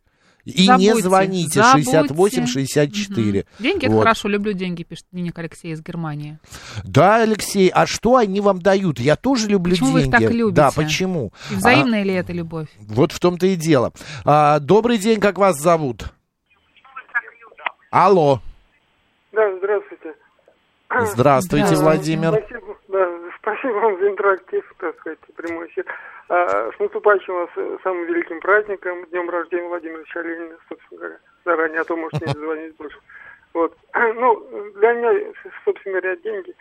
И 0.47 0.61
не 0.61 0.65
Забудьте, 0.67 1.01
звоните 1.01 1.61
забудьте. 1.61 1.91
6864. 1.91 3.39
Мгм. 3.39 3.63
Деньги 3.63 3.85
это 3.85 3.95
Вот. 3.95 3.99
хорошо, 4.03 4.29
люблю 4.29 4.53
деньги, 4.53 4.83
пишет 4.83 5.05
Ник 5.11 5.37
Алексей 5.37 5.73
из 5.73 5.81
Германии. 5.81 6.37
Да, 6.85 7.21
Алексей, 7.21 7.67
а 7.67 7.85
что 7.85 8.15
они 8.15 8.39
вам 8.39 8.61
дают? 8.61 8.97
Я 8.99 9.17
тоже 9.17 9.49
люблю 9.49 9.71
Почему 9.73 9.91
вы 9.91 9.99
их 10.01 10.05
деньги. 10.05 10.23
так 10.25 10.33
любите? 10.33 10.55
Да, 10.55 10.71
почему? 10.73 11.33
И 11.51 11.55
взаимная 11.55 12.03
ли 12.03 12.13
это 12.13 12.31
любовь? 12.31 12.69
А, 12.79 12.83
вот 12.93 13.11
в 13.11 13.19
том-то 13.19 13.45
и 13.45 13.55
дело. 13.57 13.91
А, 14.23 14.59
добрый 14.59 14.97
день, 14.97 15.19
как 15.19 15.37
вас 15.37 15.57
зовут? 15.59 16.05
Алло. 17.91 18.41
Да, 19.33 19.41
здравствуйте. 19.57 20.13
Здравствуйте, 20.89 21.75
Здравствуйте. 21.75 21.75
Владимир. 21.83 22.31
Спасибо, 23.47 23.75
вам 23.75 23.97
за 23.97 24.09
интерактив, 24.09 24.73
так 24.77 24.99
сказать, 24.99 25.19
прямой 25.37 25.67
эфир. 25.67 25.85
А, 26.27 26.69
с 26.69 26.79
наступающим 26.79 27.33
вас 27.33 27.49
э, 27.55 27.77
самым 27.81 28.05
великим 28.05 28.41
праздником, 28.41 29.05
днем 29.05 29.29
рождения 29.29 29.69
Владимира 29.69 29.99
Ильича 29.99 30.19
Ленина, 30.19 30.57
собственно 30.67 30.99
говоря, 30.99 31.19
заранее, 31.45 31.79
а 31.79 31.83
то 31.85 31.95
можете 31.95 32.25
не 32.25 32.33
звонить 32.43 32.75
больше. 32.75 32.99
Вот. 33.53 33.73
Ну, 33.93 34.71
для 34.75 34.93
меня, 34.93 35.31
собственно 35.63 36.01
говоря, 36.01 36.17
деньги, 36.17 36.53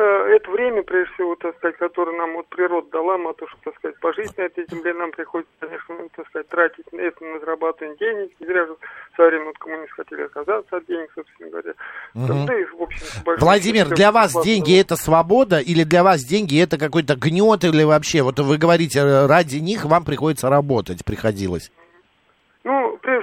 это 0.00 0.50
время, 0.50 0.82
прежде 0.82 1.12
всего, 1.14 1.34
так 1.36 1.56
сказать, 1.56 1.76
которое 1.76 2.16
нам 2.16 2.34
вот 2.34 2.46
природа 2.48 2.88
дала, 2.90 3.18
что, 3.34 3.46
так 3.64 3.74
сказать, 3.76 3.98
пожить 4.00 4.36
на 4.38 4.42
этой 4.42 4.66
земле 4.70 4.94
нам 4.94 5.10
приходится, 5.10 5.52
конечно, 5.60 5.96
так 6.16 6.26
сказать, 6.28 6.48
тратить 6.48 6.92
на 6.92 7.00
это 7.00 7.24
на 7.24 7.38
зарабатывание 7.40 7.96
денег. 7.98 8.30
Не 8.40 8.46
зря 8.46 8.66
же 8.66 8.74
в 8.74 9.14
свое 9.14 9.30
время 9.30 9.46
вот 9.46 9.58
коммунисты 9.58 9.94
хотели 9.94 10.22
отказаться 10.22 10.76
от 10.76 10.86
денег, 10.86 11.10
собственно 11.14 11.50
говоря. 11.50 11.72
Мгм. 12.14 12.46
Да 12.46 12.58
и, 12.58 12.64
в 12.64 12.82
общем, 12.82 13.06
Владимир, 13.38 13.88
для 13.88 14.12
вас 14.12 14.32
деньги 14.42 14.80
это 14.80 14.96
свобода 14.96 15.58
или 15.58 15.84
для 15.84 16.02
вас 16.02 16.20
деньги 16.22 16.60
это 16.62 16.78
какой-то 16.78 17.16
гнет 17.16 17.64
или 17.64 17.84
вообще, 17.84 18.22
вот 18.22 18.38
вы 18.38 18.58
говорите, 18.58 19.00
э, 19.00 19.26
ради 19.26 19.58
них 19.58 19.84
вам 19.84 20.04
приходится 20.04 20.48
работать, 20.48 21.04
приходилось. 21.04 21.70
Ну, 22.64 22.96
прежде 23.02 23.21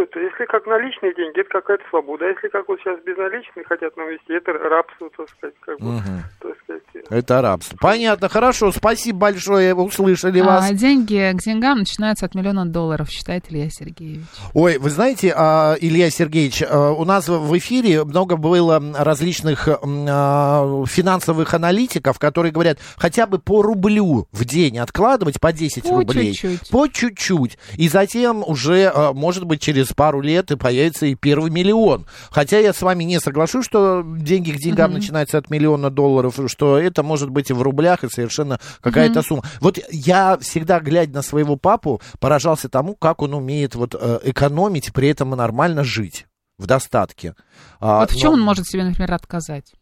это? 0.00 0.20
Если 0.20 0.44
как 0.46 0.66
наличные 0.66 1.14
деньги, 1.14 1.40
это 1.40 1.50
какая-то 1.50 1.84
свобода. 1.90 2.24
А 2.26 2.28
если 2.28 2.48
как 2.48 2.68
вот 2.68 2.78
сейчас 2.80 2.98
безналичные 3.04 3.64
хотят 3.64 3.96
нам 3.96 4.08
вести, 4.08 4.32
это 4.32 4.52
рабство, 4.52 5.08
так 5.16 5.28
сказать, 5.30 5.54
как 5.60 5.78
бы, 5.80 5.92
Мгм. 5.92 6.22
так 6.40 6.52
сказать. 6.62 6.82
Это 7.10 7.42
рабство. 7.42 7.76
Понятно, 7.80 8.28
хорошо, 8.28 8.72
спасибо 8.72 9.18
большое, 9.18 9.74
услышали 9.74 10.40
вас. 10.40 10.70
А, 10.70 10.72
деньги 10.74 11.32
к 11.36 11.40
деньгам 11.42 11.78
начинаются 11.80 12.24
от 12.26 12.34
миллиона 12.34 12.64
долларов, 12.66 13.08
считает 13.10 13.44
Илья 13.50 13.68
Сергеевич. 13.70 14.24
Ой, 14.54 14.78
вы 14.78 14.90
знаете, 14.90 15.34
а, 15.36 15.74
Илья 15.80 16.08
Сергеевич, 16.10 16.62
а, 16.62 16.92
у 16.92 17.04
нас 17.04 17.28
в 17.28 17.58
эфире 17.58 18.04
много 18.04 18.36
было 18.36 18.82
различных 18.96 19.68
а, 19.68 20.84
финансовых 20.86 21.52
аналитиков, 21.54 22.18
которые 22.18 22.52
говорят, 22.52 22.78
хотя 22.96 23.26
бы 23.26 23.38
по 23.38 23.62
рублю 23.62 24.26
в 24.32 24.44
день 24.44 24.78
откладывать, 24.78 25.40
по 25.40 25.52
10 25.52 25.82
По 25.84 25.90
рублей. 26.00 26.32
чуть-чуть. 26.32 26.70
По 26.70 26.86
чуть-чуть. 26.88 27.58
И 27.76 27.88
затем 27.88 28.42
уже, 28.46 28.92
может 29.14 29.44
быть, 29.44 29.60
через 29.60 29.83
пару 29.92 30.20
лет 30.20 30.50
и 30.50 30.56
появится 30.56 31.06
и 31.06 31.14
первый 31.14 31.50
миллион. 31.50 32.06
Хотя 32.30 32.58
я 32.58 32.72
с 32.72 32.80
вами 32.82 33.04
не 33.04 33.20
соглашусь, 33.20 33.64
что 33.64 34.02
деньги 34.04 34.50
к 34.52 34.56
деньгам 34.56 34.90
Мгм. 34.90 35.00
начинаются 35.00 35.38
от 35.38 35.50
миллиона 35.50 35.90
долларов, 35.90 36.38
что 36.46 36.78
это 36.78 37.02
может 37.02 37.30
быть 37.30 37.50
и 37.50 37.52
в 37.52 37.62
рублях, 37.62 38.04
и 38.04 38.08
совершенно 38.08 38.58
какая-то 38.80 39.22
сумма. 39.22 39.42
Вот 39.60 39.78
я 39.90 40.38
всегда, 40.38 40.80
глядя 40.80 41.12
на 41.14 41.22
своего 41.22 41.56
папу, 41.56 42.00
поражался 42.20 42.68
тому, 42.68 42.94
как 42.94 43.22
он 43.22 43.34
умеет 43.34 43.74
вот 43.74 43.94
э, 43.98 44.20
экономить, 44.24 44.92
при 44.92 45.08
этом 45.08 45.34
и 45.34 45.36
нормально 45.36 45.84
жить 45.84 46.26
в 46.58 46.66
достатке. 46.66 47.34
А, 47.80 48.00
вот 48.00 48.12
в 48.12 48.16
чем 48.16 48.32
но- 48.32 48.38
он 48.38 48.40
может 48.42 48.66
себе, 48.66 48.84
например, 48.84 49.12
отказать? 49.12 49.72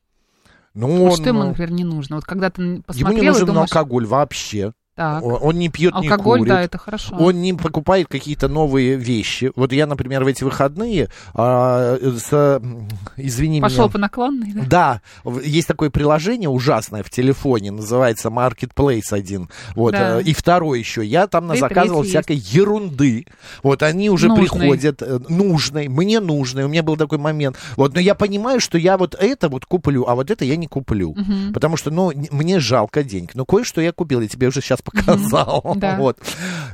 Ну, 0.74 0.88
Вот 1.04 1.10
он, 1.10 1.16
что 1.16 1.28
ему, 1.28 1.40
ну, 1.40 1.48
например, 1.48 1.70
не 1.70 1.84
нужно? 1.84 2.16
Вот 2.16 2.24
когда 2.24 2.48
ты 2.48 2.62
ему 2.62 2.82
посмотрел 2.82 3.20
не 3.22 3.26
и 3.26 3.30
нужен 3.30 3.46
думаешь, 3.46 3.70
алкоголь 3.70 4.06
вообще. 4.06 4.72
Так, 4.94 5.22
Он, 5.24 5.56
не 5.58 5.70
пьет, 5.70 5.94
не 6.00 6.08
курит. 6.08 6.46
да, 6.48 6.60
это 6.62 6.76
хорошо. 6.76 7.16
Он 7.18 7.40
не 7.40 7.54
покупает 7.54 8.08
какие-то 8.08 8.48
новые 8.48 8.96
вещи. 8.96 9.50
Вот 9.56 9.72
я, 9.72 9.86
например, 9.86 10.22
в 10.22 10.26
эти 10.26 10.44
выходные 10.44 11.08
а, 11.34 11.96
с, 11.96 12.60
извини 13.16 13.60
Пошел 13.62 13.84
меня. 13.84 13.92
по 13.92 13.98
наклонной, 13.98 14.52
да? 14.52 15.00
Да, 15.24 15.30
есть 15.42 15.66
такое 15.66 15.88
приложение 15.88 16.50
ужасное 16.50 17.02
в 17.02 17.08
телефоне, 17.08 17.70
называется 17.70 18.28
Marketplace 18.28 19.12
один, 19.12 19.48
вот, 19.74 19.92
Да. 19.92 20.20
э, 20.20 20.22
и 20.24 20.34
второй 20.34 20.78
еще. 20.80 21.04
Я 21.04 21.26
там 21.26 21.48
Да 21.48 21.54
и 21.54 21.58
заказывал 21.58 22.02
всякой 22.02 22.36
ерунды, 22.36 23.26
вот, 23.62 23.82
они 23.82 24.10
уже 24.10 24.28
Нужной. 24.28 24.46
приходят, 24.46 25.00
э, 25.02 25.20
нужной, 25.28 25.88
мне 25.88 26.20
нужной, 26.20 26.64
у 26.64 26.68
меня 26.68 26.82
был 26.82 26.96
такой 26.96 27.16
момент, 27.18 27.56
вот, 27.76 27.94
но 27.94 28.00
я 28.00 28.14
понимаю, 28.14 28.60
что 28.60 28.76
я 28.76 28.98
вот 28.98 29.14
это 29.18 29.48
вот 29.48 29.64
куплю, 29.64 30.04
а 30.06 30.14
вот 30.14 30.30
это 30.30 30.44
я 30.44 30.56
не 30.56 30.66
куплю, 30.66 31.14
Мгм. 31.16 31.54
потому 31.54 31.76
что, 31.78 31.90
ну, 31.90 32.12
мне 32.30 32.60
жалко 32.60 33.02
денег, 33.02 33.30
ну, 33.34 33.46
кое-что 33.46 33.80
я 33.80 33.92
купил, 33.92 34.20
я 34.20 34.28
тебе 34.28 34.48
уже 34.48 34.60
сейчас 34.60 34.81
показал, 34.92 35.74
Да. 35.76 35.96
вот. 35.96 36.18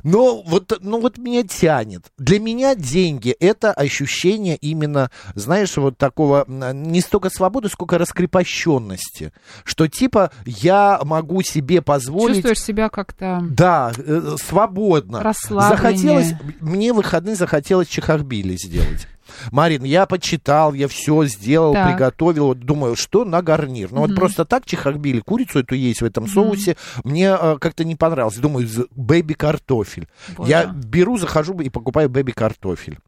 Но 0.02 0.42
вот, 0.42 0.78
ну, 0.80 1.00
вот 1.00 1.18
меня 1.18 1.42
тянет. 1.42 2.04
Для 2.18 2.40
меня 2.40 2.74
деньги— 2.74 3.30
это 3.40 3.72
ощущение 3.72 4.56
именно, 4.56 5.10
знаешь, 5.34 5.76
вот 5.76 5.98
такого, 5.98 6.44
не 6.46 7.00
столько 7.00 7.30
свободы, 7.30 7.68
сколько 7.68 7.98
раскрепощенности. 7.98 9.32
Что 9.64 9.88
типа 9.88 10.30
я 10.46 11.00
могу 11.04 11.42
себе 11.42 11.82
позволить... 11.82 12.36
Чувствуешь 12.36 12.60
себя 12.60 12.88
как-то... 12.88 13.40
Да, 13.48 13.92
э, 13.96 14.36
свободно. 14.42 15.22
Расслабленнее. 15.22 15.76
Захотелось, 15.76 16.34
мне 16.60 16.92
выходные 16.92 17.36
захотелось 17.36 17.88
чехарбили 17.88 18.56
сделать. 18.56 19.06
Марин, 19.52 19.84
я 19.84 20.06
почитал, 20.06 20.72
я 20.72 20.88
все 20.88 21.24
сделал, 21.24 21.74
Так. 21.74 21.92
приготовил, 21.92 22.46
вот 22.48 22.60
думаю, 22.60 22.96
что 22.96 23.24
на 23.24 23.42
гарнир. 23.42 23.90
Ну 23.92 24.00
вот 24.00 24.14
просто 24.14 24.44
так 24.44 24.66
чехарбили, 24.66 25.20
курицу 25.20 25.60
эту 25.60 25.74
есть 25.74 26.02
в 26.02 26.04
этом 26.04 26.26
соусе, 26.26 26.76
мне 27.04 27.36
э, 27.40 27.56
как-то 27.60 27.84
не 27.84 27.96
понравилось. 27.96 28.36
Думаю, 28.36 28.66
бэби-картофель. 28.94 30.08
Боже. 30.36 30.50
Я 30.50 30.66
беру, 30.66 31.16
захожу 31.16 31.58
и 31.60 31.68
покупаю 31.68 32.08
бэби-картофель. 32.08 32.98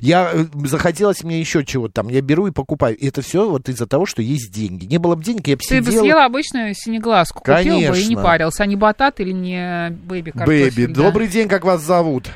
Я 0.00 0.30
э, 0.32 0.44
захотелось 0.66 1.22
мне 1.22 1.38
еще 1.38 1.64
чего-то 1.64 1.94
там, 1.94 2.08
я 2.08 2.20
беру 2.20 2.46
и 2.46 2.50
покупаю. 2.50 2.96
И 2.96 3.06
это 3.08 3.22
все 3.22 3.48
вот 3.48 3.68
из-за 3.68 3.86
того, 3.86 4.06
что 4.06 4.22
есть 4.22 4.52
деньги. 4.52 4.86
Не 4.86 4.98
было 4.98 5.14
бы 5.14 5.22
денег, 5.22 5.46
я 5.46 5.56
бы 5.56 5.62
Ты 5.66 5.80
бы 5.80 5.90
съела 5.90 6.24
обычную 6.24 6.74
синеглазку, 6.74 7.40
купил 7.40 7.76
бы 7.76 7.80
и 7.80 7.86
не 7.86 7.86
Конечно. 7.86 8.22
парился. 8.22 8.62
А 8.62 8.66
не 8.66 8.76
батат 8.76 9.20
или 9.20 9.30
не 9.32 9.90
бэби 9.90 10.30
картофель. 10.30 10.70
Бэби, 10.70 10.86
да. 10.86 11.02
добрый 11.02 11.28
день, 11.28 11.48
как 11.48 11.64
вас 11.64 11.82
зовут? 11.82 12.28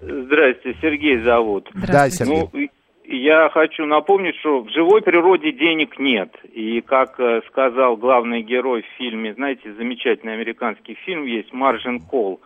Здрасте, 0.00 0.74
Сергей 0.80 1.22
зовут. 1.22 1.68
Да, 1.74 2.08
Здравствуйте. 2.08 2.24
Сергей. 2.24 2.50
Ну, 2.52 2.81
я 3.04 3.48
хочу 3.50 3.86
напомнить, 3.86 4.36
что 4.36 4.60
в 4.60 4.70
живой 4.70 5.02
природе 5.02 5.52
денег 5.52 5.98
нет. 5.98 6.34
И 6.52 6.80
как 6.80 7.18
э, 7.18 7.42
сказал 7.48 7.96
главный 7.96 8.42
герой 8.42 8.82
в 8.82 8.98
фильме, 8.98 9.34
знаете, 9.34 9.72
замечательный 9.72 10.34
американский 10.34 10.94
фильм 10.94 11.24
есть 11.24 11.52
«Маржин 11.52 12.00
Колл», 12.00 12.40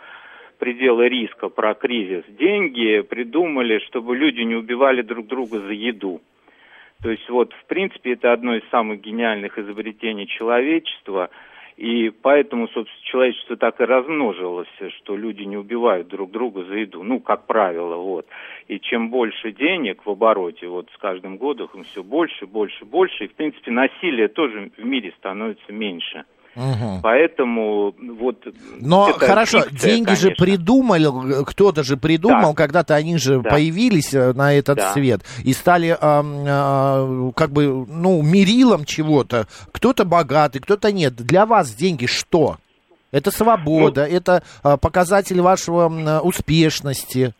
пределы 0.59 1.09
риска 1.09 1.49
про 1.49 1.75
кризис. 1.75 2.25
Деньги 2.29 3.03
придумали, 3.03 3.79
чтобы 3.87 4.16
люди 4.16 4.40
не 4.40 4.55
убивали 4.55 5.03
друг 5.03 5.27
друга 5.27 5.61
за 5.61 5.73
еду. 5.73 6.21
То 7.03 7.11
есть 7.11 7.29
вот, 7.29 7.53
в 7.53 7.66
принципе, 7.66 8.12
это 8.12 8.33
одно 8.33 8.57
из 8.57 8.66
самых 8.71 9.01
гениальных 9.01 9.59
изобретений 9.59 10.27
человечества. 10.27 11.31
И 11.77 12.09
поэтому, 12.09 12.69
собственно, 12.69 13.03
человечество 13.03 13.57
так 13.57 13.81
и 13.81 13.85
размножилось, 13.85 14.69
что 14.99 15.15
люди 15.15 15.43
не 15.43 15.59
убивают 15.59 16.09
друг 16.09 16.31
друга 16.31 16.65
за 16.65 16.75
еду. 16.75 17.03
Ну, 17.03 17.21
как 17.21 17.47
правило, 17.47 17.97
вот. 17.97 18.27
И 18.67 18.81
чем 18.81 19.11
больше 19.11 19.53
денег 19.53 20.07
в 20.07 20.11
обороте, 20.11 20.69
вот 20.69 20.89
с 20.91 20.97
каждым 20.97 21.37
годом 21.37 21.69
им 21.75 21.85
все 21.85 22.03
больше, 22.03 22.47
больше, 22.47 22.87
больше. 22.87 23.25
И, 23.25 23.29
в 23.29 23.35
принципе, 23.35 23.71
насилие 23.71 24.29
тоже 24.29 24.71
в 24.77 24.85
мире 24.85 25.12
становится 25.19 25.71
меньше. 25.71 26.25
Мгм. 26.57 27.03
Поэтому 27.03 27.95
вот... 28.19 28.37
Но 28.81 29.12
хорошо, 29.12 29.61
фикция, 29.61 29.90
деньги 29.90 30.14
же 30.14 30.23
конечно. 30.31 30.45
придумали, 30.45 31.45
кто-то 31.45 31.83
же 31.83 31.99
придумал, 31.99 32.51
Да. 32.53 32.57
когда-то 32.57 32.95
они 32.95 33.19
же 33.19 33.40
Да. 33.42 33.51
появились 33.51 34.14
э, 34.14 34.33
на 34.33 34.55
этот 34.55 34.79
Да. 34.79 34.92
свет 34.95 35.21
и 35.45 35.53
стали 35.53 35.97
ам, 36.01 36.45
а, 36.49 37.31
как 37.37 37.51
бы, 37.51 37.85
ну, 37.87 38.23
мерилом 38.23 38.87
чего-то. 38.87 39.47
Кто-то 39.71 40.07
богатый, 40.07 40.61
кто-то 40.61 40.90
нет. 40.92 41.14
Для 41.14 41.45
вас 41.45 41.75
деньги 41.75 42.07
что? 42.07 42.57
Это 43.12 43.31
свобода, 43.31 44.07
Ну, 44.11 44.16
это 44.16 44.42
а, 44.62 44.79
показатель 44.79 45.40
вашего 45.42 45.92
а, 45.92 46.21
успешности. 46.21 47.35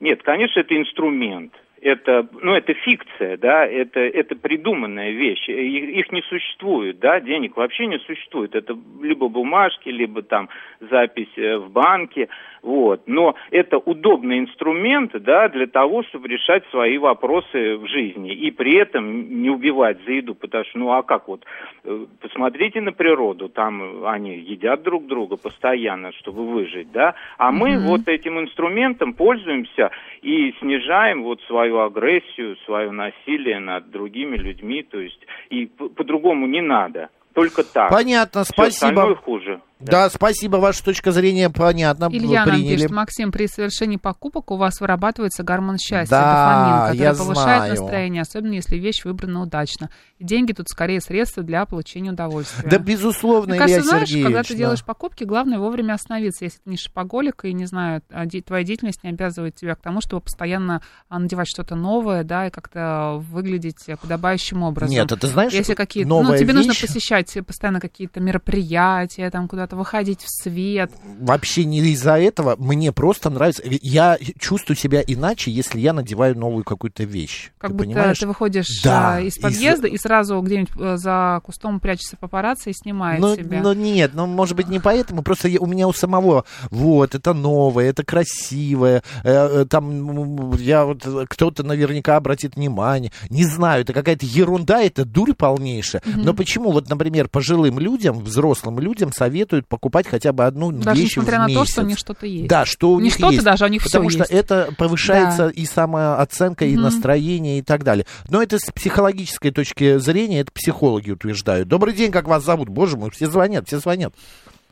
Нет, 0.00 0.22
конечно, 0.24 0.60
это 0.60 0.76
инструмент. 0.78 1.52
Это, 1.82 2.28
ну, 2.40 2.54
это 2.54 2.74
фикция, 2.74 3.36
да, 3.36 3.66
это, 3.66 3.98
это 3.98 4.36
придуманная 4.36 5.10
вещь. 5.10 5.48
Их, 5.48 5.88
их 5.88 6.12
не 6.12 6.22
существует, 6.22 7.00
да, 7.00 7.18
денег 7.18 7.56
вообще 7.56 7.86
не 7.86 7.98
существует. 7.98 8.54
Это 8.54 8.78
либо 9.02 9.28
бумажки, 9.28 9.88
либо 9.88 10.22
там 10.22 10.48
запись 10.78 11.36
э, 11.36 11.56
в 11.56 11.72
банке, 11.72 12.28
вот. 12.62 13.02
Но 13.06 13.34
это 13.50 13.78
удобный 13.78 14.38
инструмент, 14.38 15.12
да, 15.20 15.48
для 15.48 15.66
того, 15.66 16.02
чтобы 16.04 16.28
решать 16.28 16.64
свои 16.70 16.96
вопросы 16.98 17.76
в 17.76 17.86
жизни. 17.88 18.32
И 18.32 18.50
при 18.50 18.76
этом 18.76 19.42
не 19.42 19.50
убивать 19.50 19.98
за 20.06 20.12
еду, 20.12 20.34
потому 20.34 20.64
что, 20.64 20.78
ну, 20.78 20.92
а 20.92 21.02
как 21.02 21.28
вот, 21.28 21.44
э, 21.84 22.06
посмотрите 22.20 22.80
на 22.80 22.92
природу, 22.92 23.48
там 23.48 24.04
они 24.06 24.38
едят 24.38 24.82
друг 24.82 25.06
друга 25.06 25.36
постоянно, 25.36 26.12
чтобы 26.12 26.46
выжить, 26.46 26.90
да, 26.92 27.14
а 27.38 27.50
мы 27.50 27.70
Мгм. 27.76 27.86
вот 27.88 28.08
этим 28.08 28.38
инструментом 28.40 29.12
пользуемся 29.14 29.90
и 30.22 30.52
снижаем 30.60 31.24
вот 31.24 31.40
свою 31.42 31.80
агрессию, 31.80 32.56
свое 32.64 32.90
насилие 32.90 33.58
над 33.58 33.90
другими 33.90 34.36
людьми, 34.36 34.82
то 34.82 35.00
есть 35.00 35.20
и 35.50 35.66
п- 35.66 35.88
по-другому 35.88 36.46
не 36.46 36.60
надо, 36.60 37.08
только 37.34 37.62
так. 37.64 37.90
Понятно, 37.90 38.44
спасибо. 38.44 38.90
остальное 38.90 39.14
хуже. 39.16 39.60
Да, 39.84 40.08
спасибо, 40.10 40.56
ваша 40.56 40.84
точка 40.84 41.12
зрения 41.12 41.50
понятна, 41.50 42.08
Илья 42.12 42.46
нам 42.46 42.60
пишет, 42.60 42.90
Максим, 42.90 43.32
при 43.32 43.46
совершении 43.46 43.96
покупок 43.96 44.50
у 44.50 44.56
вас 44.56 44.80
вырабатывается 44.80 45.42
гормон 45.42 45.78
счастья, 45.78 46.10
Да, 46.10 46.22
дофамин, 46.22 46.82
который 46.92 47.02
я 47.02 47.14
повышает 47.14 47.62
знаю. 47.62 47.70
настроение, 47.80 48.22
особенно 48.22 48.52
если 48.54 48.76
вещь 48.76 49.04
выбрана 49.04 49.42
удачно. 49.42 49.90
И 50.18 50.24
деньги 50.24 50.52
тут 50.52 50.68
скорее 50.68 51.00
средства 51.00 51.42
для 51.42 51.66
получения 51.66 52.10
удовольствия. 52.12 52.68
Да, 52.68 52.78
безусловно, 52.78 53.50
Мне 53.50 53.58
кажется, 53.58 53.80
Илья 53.80 53.88
знаешь, 53.88 54.08
Сергеевич. 54.08 54.26
когда 54.26 54.42
ты 54.42 54.54
да. 54.54 54.58
делаешь 54.58 54.84
покупки, 54.84 55.24
главное 55.24 55.58
вовремя 55.58 55.94
остановиться. 55.94 56.44
Если 56.44 56.58
ты 56.58 56.70
не 56.70 56.76
шопоголик 56.76 57.44
и, 57.44 57.52
не 57.52 57.66
знаю, 57.66 58.02
а, 58.10 58.26
твоя 58.26 58.64
деятельность 58.64 59.02
не 59.04 59.10
обязывает 59.10 59.54
тебя 59.56 59.74
к 59.74 59.80
тому, 59.80 60.00
чтобы 60.00 60.22
постоянно 60.22 60.82
а, 61.08 61.18
надевать 61.18 61.48
что-то 61.48 61.74
новое, 61.74 62.24
да, 62.24 62.46
и 62.46 62.50
как-то 62.50 63.16
выглядеть 63.30 63.84
подобающим 64.00 64.62
образом. 64.62 64.92
Нет, 64.94 65.10
а 65.10 65.16
ты 65.16 65.26
знаешь, 65.26 65.52
Если 65.52 65.74
какие-то, 65.74 66.08
ну, 66.08 66.36
тебе 66.36 66.52
нужно 66.52 66.70
вещь- 66.72 66.80
посещать 66.82 67.36
постоянно 67.46 67.80
какие-то 67.80 68.20
мероприятия, 68.20 69.30
там 69.30 69.48
куда-то 69.48 69.71
выходить 69.76 70.22
в 70.22 70.28
свет. 70.42 70.90
вообще 71.20 71.64
не 71.64 71.80
из-за 71.80 72.18
этого, 72.18 72.56
мне 72.58 72.92
просто 72.92 73.30
нравится. 73.30 73.62
Я 73.64 74.18
чувствую 74.38 74.76
себя 74.76 75.02
иначе, 75.06 75.50
если 75.50 75.80
я 75.80 75.92
надеваю 75.92 76.38
новую 76.38 76.64
какую-то 76.64 77.04
вещь. 77.04 77.50
Как 77.58 77.70
ты 77.70 77.76
будто 77.76 77.88
понимаешь? 77.90 78.18
ты 78.18 78.26
выходишь 78.26 78.80
Да, 78.82 79.14
а, 79.16 79.20
из 79.20 79.36
из- 79.36 79.42
подъезда 79.42 79.86
и 79.88 79.96
сразу 79.98 80.40
где-нибудь 80.40 80.70
э, 80.78 80.96
за 80.96 81.40
кустом 81.44 81.80
прячется 81.80 82.16
папарацци 82.16 82.70
и 82.70 82.72
снимает 82.72 83.20
Ну, 83.20 83.34
себя. 83.36 83.60
ну 83.62 83.72
нет, 83.72 84.12
ну 84.14 84.26
может 84.26 84.56
быть 84.56 84.68
не 84.68 84.78
поэтому, 84.80 85.22
просто 85.22 85.48
я- 85.48 85.60
у 85.60 85.66
меня 85.66 85.88
у 85.88 85.92
самого 85.92 86.44
вот 86.70 87.14
это 87.14 87.32
новое, 87.34 87.86
это 87.90 88.04
красивое, 88.04 89.02
э, 89.24 89.30
э, 89.62 89.66
там 89.68 90.52
я 90.56 90.84
вот 90.84 91.02
э, 91.06 91.24
кто-то 91.28 91.62
наверняка 91.62 92.16
обратит 92.16 92.56
внимание, 92.56 93.12
не 93.30 93.44
знаю, 93.44 93.82
это 93.82 93.92
какая-то 93.92 94.26
ерунда, 94.26 94.82
это 94.82 95.04
дурь 95.04 95.32
полнейшая. 95.34 96.02
Но 96.06 96.34
почему 96.34 96.72
вот, 96.72 96.88
например, 96.88 97.28
пожилым 97.28 97.78
людям, 97.78 98.18
взрослым 98.20 98.78
людям 98.78 99.12
советуют 99.12 99.61
покупать 99.68 100.06
хотя 100.06 100.32
бы 100.32 100.44
одну 100.44 100.72
Даже 100.72 101.00
вещь 101.00 101.16
несмотря 101.16 101.36
в 101.36 101.40
на 101.40 101.46
то, 101.48 101.60
месяц? 101.60 101.72
что 101.72 101.82
у 101.82 101.84
них 101.86 101.98
что-то 101.98 102.26
есть. 102.26 102.48
Да, 102.48 102.64
что 102.64 102.90
у 102.92 102.98
Не 102.98 103.04
них 103.04 103.14
что-то 103.14 103.32
есть. 103.32 103.44
даже, 103.44 103.64
а 103.64 103.66
у 103.66 103.70
них 103.70 103.82
Потому 103.84 104.10
что 104.10 104.20
есть. 104.20 104.30
это 104.32 104.68
повышается 104.78 105.46
Да. 105.46 105.50
и 105.50 105.64
самооценка, 105.64 106.64
и 106.64 106.74
Мгм. 106.74 106.82
настроение, 106.82 107.58
и 107.58 107.62
так 107.62 107.82
далее. 107.84 108.06
Но 108.30 108.42
это 108.42 108.58
с 108.58 108.70
психологической 108.70 109.50
точки 109.50 109.98
зрения, 109.98 110.40
это 110.40 110.52
психологи 110.52 111.10
утверждают. 111.10 111.68
Добрый 111.68 111.94
день, 111.94 112.10
как 112.12 112.26
вас 112.28 112.44
зовут? 112.44 112.68
Боже 112.68 112.96
мой, 112.96 113.10
все 113.10 113.26
звонят, 113.26 113.66
все 113.66 113.78
звонят. 113.78 114.12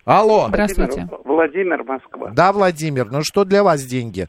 Алло. 0.04 0.46
Здравствуйте. 0.48 1.08
Владимир, 1.24 1.84
Москва. 1.84 2.30
Да, 2.30 2.52
Владимир, 2.52 3.10
ну 3.10 3.22
что 3.22 3.44
для 3.44 3.62
вас 3.62 3.84
деньги? 3.84 4.26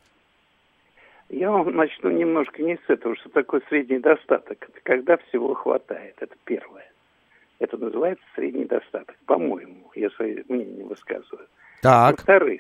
Я 1.30 1.50
вам 1.50 1.74
начну 1.76 2.12
немножко 2.12 2.62
не 2.62 2.76
с 2.76 2.89
этого, 2.89 3.15
что 3.15 3.30
такое 3.30 3.62
средний 3.69 4.00
достаток. 4.00 4.58
Это 4.62 4.80
когда 4.84 5.15
всего 5.30 5.54
хватает. 5.54 6.15
Это 6.19 6.36
первое. 6.43 6.91
Это 7.62 7.78
называется 7.78 8.26
средний 8.34 8.65
достаток, 8.65 9.15
по-моему. 9.28 9.91
Я 9.93 10.10
свое 10.10 10.43
мнение 10.50 10.84
высказываю. 10.84 11.47
Так. 11.84 12.17
Во-вторых, 12.17 12.60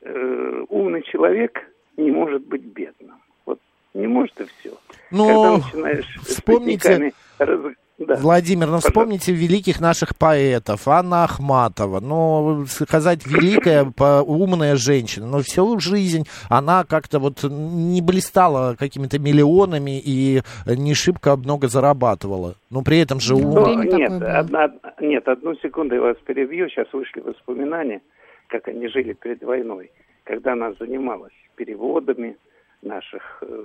э, 0.00 0.64
умный 0.70 1.02
человек 1.02 1.60
не 1.98 2.10
может 2.10 2.40
быть 2.46 2.62
бедным. 2.64 3.16
Вот 3.44 3.60
не 3.92 4.06
может 4.06 4.40
и 4.40 4.44
все. 4.46 4.70
Ну, 5.10 5.26
Когда 5.26 5.58
начинаешь 5.66 6.06
с 6.22 6.26
вспомните- 6.36 6.78
цветниками 6.88 7.12
раз- 7.38 7.74
да. 8.06 8.16
Владимир, 8.16 8.66
ну 8.66 8.76
Пожалуйста. 8.76 8.88
вспомните 8.90 9.32
великих 9.32 9.80
наших 9.80 10.16
поэтов. 10.16 10.86
Анна 10.88 11.24
Ахматова. 11.24 12.00
Ну, 12.00 12.66
сказать, 12.66 13.26
великая, 13.26 13.84
по- 13.96 14.22
умная 14.22 14.76
женщина. 14.76 15.26
Но 15.26 15.38
всю 15.40 15.78
жизнь 15.80 16.26
она 16.48 16.84
как-то 16.84 17.18
вот 17.18 17.42
не 17.44 18.00
блистала 18.02 18.74
какими-то 18.78 19.18
миллионами 19.18 20.00
и 20.04 20.42
не 20.66 20.94
шибко 20.94 21.36
много 21.36 21.68
зарабатывала. 21.68 22.54
Но 22.70 22.82
при 22.82 22.98
этом 22.98 23.20
же... 23.20 23.34
Ну, 23.34 23.48
ум- 23.52 23.64
время 23.64 23.92
нет, 23.92 24.22
одна, 24.22 24.72
нет, 25.00 25.28
одну 25.28 25.54
секунду 25.56 25.94
я 25.94 26.00
вас 26.00 26.16
перебью. 26.26 26.68
Сейчас 26.68 26.86
вышли 26.92 27.20
воспоминания, 27.20 28.00
как 28.48 28.68
они 28.68 28.88
жили 28.88 29.12
перед 29.12 29.42
войной, 29.42 29.90
когда 30.24 30.52
она 30.52 30.72
занималась 30.78 31.32
переводами 31.56 32.36
наших 32.82 33.42
э, 33.42 33.62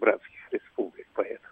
братских 0.00 0.52
республик 0.52 1.06
поэтов. 1.14 1.45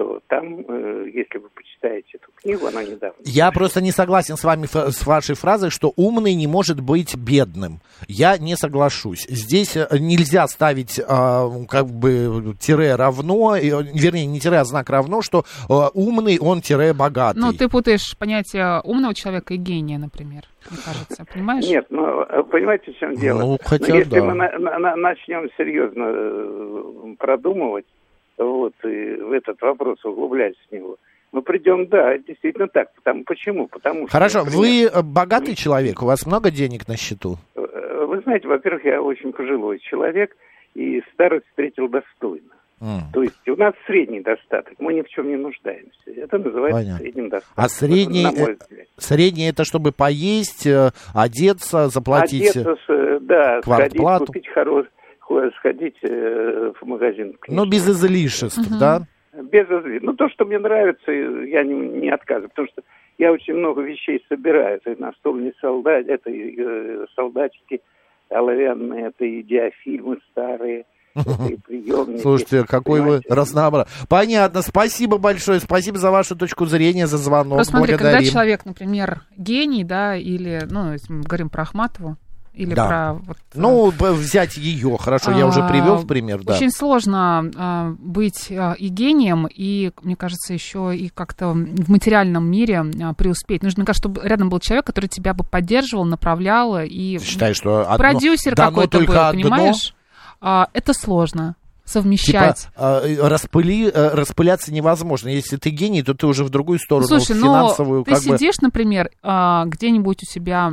То 0.00 0.18
там, 0.28 0.60
э, 0.66 1.10
если 1.12 1.36
вы 1.36 1.50
почитаете 1.50 2.16
эту 2.16 2.32
книгу, 2.34 2.66
она 2.66 2.82
недавно. 2.82 3.16
Я 3.22 3.52
просто 3.52 3.82
не 3.82 3.92
согласен 3.92 4.38
с 4.38 4.44
вами, 4.44 4.64
с 4.64 5.06
вашей 5.06 5.34
фразой, 5.34 5.68
что 5.68 5.92
умный 5.94 6.32
не 6.32 6.46
может 6.46 6.80
быть 6.80 7.14
бедным. 7.16 7.82
Я 8.08 8.38
не 8.38 8.56
соглашусь. 8.56 9.26
Здесь 9.28 9.76
э, 9.76 9.86
нельзя 9.98 10.46
ставить 10.48 10.98
а, 11.06 11.50
как 11.68 11.88
бы 11.88 12.56
тире 12.58 12.94
равно, 12.94 13.56
э, 13.56 13.60
вернее, 13.92 14.24
не 14.24 14.40
тире, 14.40 14.56
а 14.60 14.64
знак 14.64 14.88
равно, 14.88 15.20
что 15.20 15.44
умный, 15.68 16.38
он 16.38 16.62
тире 16.62 16.94
богатый. 16.94 17.38
Ну, 17.38 17.52
ты 17.52 17.68
путаешь 17.68 18.16
понятие 18.16 18.80
умного 18.82 19.14
человека 19.14 19.52
и 19.52 19.58
гения, 19.58 19.98
например, 19.98 20.44
мне 20.70 20.80
кажется, 20.82 21.26
понимаешь? 21.30 21.66
Нет, 21.66 21.84
ну, 21.90 22.24
понимаете, 22.50 22.92
в 22.92 22.96
чем 22.96 23.16
дело? 23.16 23.40
Ну, 23.40 23.58
хотя 23.62 23.92
Но 23.92 23.96
если 23.98 24.18
да. 24.18 24.24
мы 24.24 24.32
на- 24.32 24.58
на- 24.58 24.78
на- 24.78 24.96
начнем 24.96 25.46
серьезно 25.58 27.14
продумывать 27.18 27.84
вот, 28.44 28.74
и 28.84 29.14
в 29.16 29.32
этот 29.32 29.60
вопрос 29.60 30.04
углубляться 30.04 30.60
в 30.68 30.72
него, 30.72 30.96
мы 31.32 31.42
придем, 31.42 31.86
да, 31.86 32.18
действительно 32.18 32.68
так. 32.68 32.92
Потому, 32.94 33.24
почему? 33.24 33.68
Потому 33.68 34.08
что... 34.08 34.12
Хорошо, 34.12 34.44
например, 34.44 34.60
вы 34.60 34.82
э, 34.84 35.02
богатый 35.02 35.54
человек, 35.54 36.02
у 36.02 36.06
вас 36.06 36.26
много 36.26 36.50
денег 36.50 36.88
на 36.88 36.96
счету? 36.96 37.36
э, 37.54 38.04
Вы 38.06 38.20
знаете, 38.20 38.48
во-первых, 38.48 38.84
я 38.84 39.00
очень 39.00 39.32
пожилой 39.32 39.78
человек, 39.78 40.36
и 40.74 41.02
старость 41.14 41.46
встретил 41.50 41.88
достойно. 41.88 42.48
М. 42.80 43.02
То 43.12 43.22
есть 43.22 43.46
у 43.46 43.56
нас 43.56 43.74
средний 43.86 44.20
достаток, 44.20 44.72
мы 44.78 44.94
ни 44.94 45.02
в 45.02 45.08
чем 45.08 45.28
не 45.28 45.36
нуждаемся. 45.36 46.10
Это 46.16 46.38
называется 46.38 46.80
Понятно. 46.80 46.98
средним 46.98 47.28
достатком. 47.28 47.64
А 47.64 47.68
средний, 47.68 48.24
э, 48.24 48.30
взгляд. 48.30 48.88
средний 48.96 49.48
это 49.50 49.64
чтобы 49.64 49.92
поесть, 49.92 50.66
э, 50.66 50.90
одеться, 51.14 51.88
заплатить. 51.88 52.56
Одеться, 52.56 52.76
э, 52.88 53.18
да, 53.20 53.60
сходить, 53.62 54.02
купить 54.26 54.48
хороший, 54.48 54.90
сходить 55.58 55.96
э, 56.02 56.72
в 56.80 56.86
магазин. 56.86 57.36
Ну, 57.48 57.66
без 57.66 57.88
излишеств, 57.88 58.60
да? 58.78 59.02
Без 59.32 59.66
изли- 59.66 60.00
Ну, 60.02 60.14
то, 60.14 60.28
что 60.28 60.44
мне 60.44 60.58
нравится, 60.58 61.10
я 61.12 61.62
не, 61.62 61.74
не 61.74 62.10
отказываю, 62.10 62.48
потому 62.50 62.68
что 62.68 62.82
я 63.18 63.32
очень 63.32 63.54
много 63.54 63.82
вещей 63.82 64.24
собираю. 64.28 64.76
Это 64.78 64.92
и 64.92 65.00
настольные 65.00 65.52
солдат, 65.60 66.06
это 66.08 66.30
и 66.30 66.54
э, 66.58 67.06
солдатики 67.14 67.80
оловянные, 68.28 69.06
это 69.08 69.24
и 69.24 69.42
диафильмы 69.42 70.18
старые. 70.30 70.84
Слушайте, 72.22 72.64
какой 72.64 73.00
вы 73.00 73.20
разнообразный. 73.28 73.92
Понятно, 74.08 74.62
спасибо 74.62 75.18
большое, 75.18 75.60
спасибо 75.60 75.98
за 75.98 76.10
вашу 76.10 76.36
точку 76.36 76.66
зрения, 76.66 77.06
за 77.06 77.18
звонок. 77.18 77.58
Просто 77.58 77.76
смотри, 77.76 77.92
когда 77.94 78.10
Благодарим. 78.10 78.32
человек, 78.32 78.64
например, 78.64 79.22
гений, 79.36 79.84
да, 79.84 80.16
или, 80.16 80.60
ну, 80.70 80.92
если 80.92 81.12
мы 81.12 81.22
говорим 81.22 81.50
про 81.50 81.62
Ахматову, 81.62 82.16
или 82.52 82.74
Да. 82.74 82.86
про 82.86 83.12
вот, 83.14 83.36
Ну, 83.54 83.90
б- 83.92 84.12
взять 84.12 84.56
ее, 84.56 84.96
хорошо, 84.98 85.30
я 85.32 85.46
уже 85.46 85.60
А, 85.60 85.68
привел 85.68 85.96
в 85.96 86.06
пример, 86.06 86.42
да. 86.42 86.54
Очень 86.56 86.70
сложно 86.70 87.50
а, 87.56 87.94
быть 87.98 88.48
а, 88.50 88.72
и 88.72 88.88
гением, 88.88 89.46
и, 89.52 89.92
мне 90.02 90.16
кажется, 90.16 90.52
еще 90.52 90.94
и 90.96 91.08
как-то 91.08 91.48
в 91.50 91.88
материальном 91.90 92.50
мире 92.50 92.84
а, 93.02 93.14
преуспеть. 93.14 93.62
Нужно, 93.62 93.80
мне 93.80 93.86
кажется, 93.86 94.08
чтобы 94.08 94.26
рядом 94.28 94.48
был 94.50 94.58
человек, 94.60 94.84
который 94.86 95.06
тебя 95.06 95.32
бы 95.32 95.44
поддерживал, 95.44 96.04
направлял, 96.04 96.78
и 96.80 97.18
Считаю, 97.20 97.54
что 97.54 97.82
одно- 97.82 97.96
продюсер 97.96 98.54
какой-то 98.54 98.98
был, 99.00 99.16
одно. 99.16 99.30
понимаешь? 99.42 99.94
А, 100.40 100.68
это 100.72 100.92
сложно 100.92 101.54
Типа, 101.84 101.90
совмещать. 102.02 102.68
э, 102.76 103.16
распыли, 103.20 103.90
э, 103.92 104.08
распыляться 104.14 104.72
невозможно. 104.72 105.28
Если 105.28 105.56
ты 105.56 105.70
гений, 105.70 106.02
то 106.02 106.14
ты 106.14 106.26
уже 106.26 106.44
в 106.44 106.50
другую 106.50 106.78
сторону, 106.78 107.08
Слушай, 107.08 107.36
в 107.36 107.40
но 107.40 107.46
финансовую, 107.46 108.04
ты 108.04 108.12
как 108.14 108.22
бы... 108.24 108.38
сидишь, 108.38 108.58
например, 108.60 109.10
а, 109.22 109.64
где-нибудь 109.66 110.22
у 110.22 110.26
себя 110.26 110.72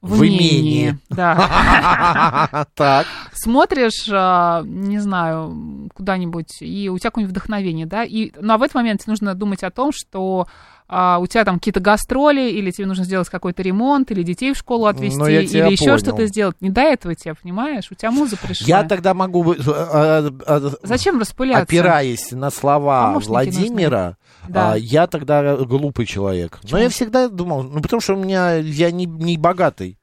в, 0.00 0.16
В 0.16 0.20
имении, 0.20 0.40
имении. 0.60 0.98
да, 1.10 2.66
Так. 2.74 3.06
смотришь, 3.32 4.08
а, 4.12 4.62
не 4.64 4.98
знаю, 4.98 5.88
куда-нибудь, 5.94 6.60
и 6.62 6.88
у 6.88 6.98
тебя 6.98 7.10
какое-нибудь 7.10 7.36
вдохновение, 7.36 7.86
да, 7.86 8.04
и, 8.04 8.30
а 8.46 8.58
в 8.58 8.62
этот 8.62 8.74
момент 8.76 9.06
нужно 9.06 9.34
думать 9.34 9.62
о 9.64 9.70
том, 9.70 9.90
что 9.92 10.46
а, 10.88 11.18
у 11.18 11.26
тебя 11.26 11.44
там 11.44 11.58
какие-то 11.58 11.80
гастроли, 11.80 12.50
или 12.50 12.70
тебе 12.70 12.86
нужно 12.86 13.04
сделать 13.04 13.28
какой-то 13.28 13.62
ремонт, 13.62 14.10
или 14.10 14.22
детей 14.22 14.54
в 14.54 14.56
школу 14.56 14.86
отвезти, 14.86 15.18
Ну, 15.18 15.26
тебя 15.26 15.66
или 15.66 15.72
еще 15.72 15.98
что-то 15.98 16.26
сделать. 16.26 16.56
Не 16.60 16.70
до 16.70 16.80
этого 16.80 17.14
тебе, 17.14 17.34
понимаешь? 17.34 17.88
У 17.90 17.94
тебя 17.94 18.10
муза 18.10 18.36
пришла. 18.38 18.66
Я 18.66 18.84
тогда 18.84 19.12
могу, 19.12 19.52
э, 19.52 19.56
э, 19.58 20.30
э, 20.46 20.70
Зачем 20.82 21.20
распыляться? 21.20 21.62
опираясь 21.62 22.32
на 22.32 22.50
слова 22.50 23.08
Помощники 23.08 23.28
Владимира, 23.28 24.00
нужны. 24.00 24.16
Да. 24.48 24.72
а, 24.72 24.76
я 24.76 25.06
тогда 25.06 25.56
глупый 25.56 26.06
человек. 26.06 26.58
Но 26.70 26.78
я 26.78 26.88
всегда 26.88 27.28
думал, 27.28 27.64
ну 27.64 27.82
потому 27.82 28.00
что 28.00 28.14
у 28.14 28.16
меня 28.16 28.54
я 28.54 28.90
не, 28.90 29.04
не 29.04 29.36
богатый. 29.36 29.97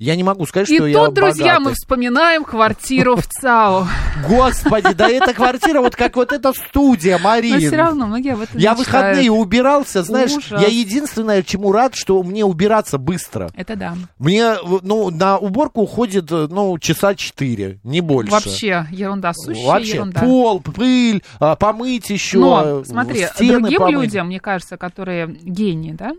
Я 0.00 0.16
не 0.16 0.24
могу 0.24 0.46
сказать, 0.46 0.70
И 0.70 0.76
что 0.76 0.84
тут, 0.86 0.92
я 0.92 1.08
друзья, 1.08 1.58
мы 1.58 1.64
богатый. 1.66 1.74
вспоминаем 1.74 2.44
квартиру 2.44 3.16
в 3.16 3.26
ЦАО. 3.26 3.86
Господи, 4.26 4.94
да 4.94 5.10
эта 5.10 5.34
квартира 5.34 5.82
вот 5.82 5.94
как 5.94 6.16
вот 6.16 6.32
эта 6.32 6.54
студия, 6.54 7.18
Марин. 7.18 7.52
Но 7.52 7.58
все 7.58 7.76
равно 7.76 8.06
многие 8.06 8.32
об 8.32 8.40
этом 8.40 8.58
Я 8.58 8.74
выходные 8.74 9.30
убирался, 9.30 10.02
знаешь, 10.02 10.32
я 10.50 10.68
единственное, 10.68 11.42
чему 11.42 11.70
рад, 11.70 11.94
что 11.94 12.22
мне 12.22 12.46
убираться 12.46 12.96
быстро. 12.96 13.50
Это 13.54 13.76
да. 13.76 13.94
Мне, 14.18 14.54
ну, 14.82 15.10
на 15.10 15.36
уборку 15.36 15.82
уходит, 15.82 16.32
э, 16.32 16.46
ну, 16.48 16.78
часа 16.78 17.14
четыре, 17.14 17.78
не 17.84 18.00
больше. 18.00 18.32
Вообще 18.32 18.86
ерунда, 18.90 19.34
сущая 19.34 19.66
Вообще, 19.66 19.94
ерунда. 19.96 20.20
пол, 20.20 20.60
пыль, 20.60 21.22
а, 21.40 21.56
помыть 21.56 22.08
еще, 22.08 22.38
Но, 22.38 22.84
смотри, 22.84 23.26
стены 23.34 23.60
другим 23.60 23.78
помыть. 23.80 23.94
людям, 23.96 24.28
мне 24.28 24.40
кажется, 24.40 24.78
которые 24.78 25.26
гении, 25.26 25.92
да, 25.92 26.12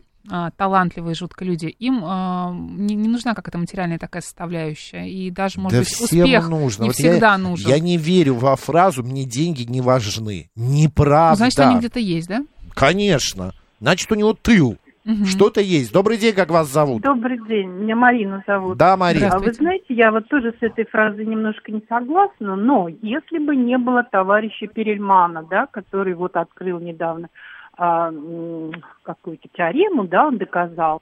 талантливые 0.57 1.15
жутко 1.15 1.43
люди, 1.43 1.65
им 1.65 2.01
а, 2.03 2.53
не, 2.53 2.95
не 2.95 3.09
нужна 3.09 3.33
какая-то 3.33 3.57
материальная 3.57 3.97
такая 3.97 4.21
составляющая. 4.21 5.07
И 5.07 5.31
даже, 5.31 5.59
может 5.59 5.79
да 5.79 5.79
быть, 5.79 5.89
всем 5.89 6.25
успех 6.25 6.49
нужно. 6.49 6.83
не 6.83 6.89
Вот 6.89 6.95
всегда 6.95 7.31
я, 7.31 7.37
нужен. 7.37 7.69
Я 7.69 7.79
не 7.79 7.97
верю 7.97 8.35
во 8.35 8.55
фразу 8.55 9.03
«мне 9.03 9.25
деньги 9.25 9.63
не 9.63 9.81
важны». 9.81 10.49
Неправда. 10.55 11.31
Ну, 11.31 11.49
Значит, 11.49 11.59
они 11.59 11.79
где-то 11.79 11.99
есть, 11.99 12.27
да? 12.27 12.43
Конечно. 12.73 13.53
Значит, 13.79 14.11
у 14.11 14.15
него 14.15 14.33
тыл. 14.33 14.77
Мгм. 15.03 15.25
Что-то 15.25 15.61
есть. 15.61 15.91
Добрый 15.91 16.17
день, 16.17 16.35
как 16.35 16.51
вас 16.51 16.67
зовут? 16.71 17.01
Добрый 17.01 17.39
день, 17.47 17.67
меня 17.67 17.95
Марина 17.95 18.43
зовут. 18.45 18.77
Да, 18.77 18.95
Марина. 18.95 19.29
А 19.31 19.39
вы 19.39 19.51
знаете, 19.51 19.85
я 19.89 20.11
вот 20.11 20.27
тоже 20.27 20.53
с 20.59 20.61
этой 20.61 20.85
фразой 20.85 21.25
немножко 21.25 21.71
не 21.71 21.81
согласна, 21.89 22.55
но 22.55 22.87
если 22.87 23.39
бы 23.39 23.55
не 23.55 23.79
было 23.79 24.03
товарища 24.03 24.67
Перельмана, 24.67 25.43
да, 25.49 25.65
который 25.65 26.13
вот 26.13 26.35
открыл 26.35 26.79
недавно 26.79 27.29
а, 27.29 27.50
какую-то 27.75 29.47
теорему, 29.53 30.05
да, 30.05 30.27
он 30.27 30.37
доказал, 30.37 31.01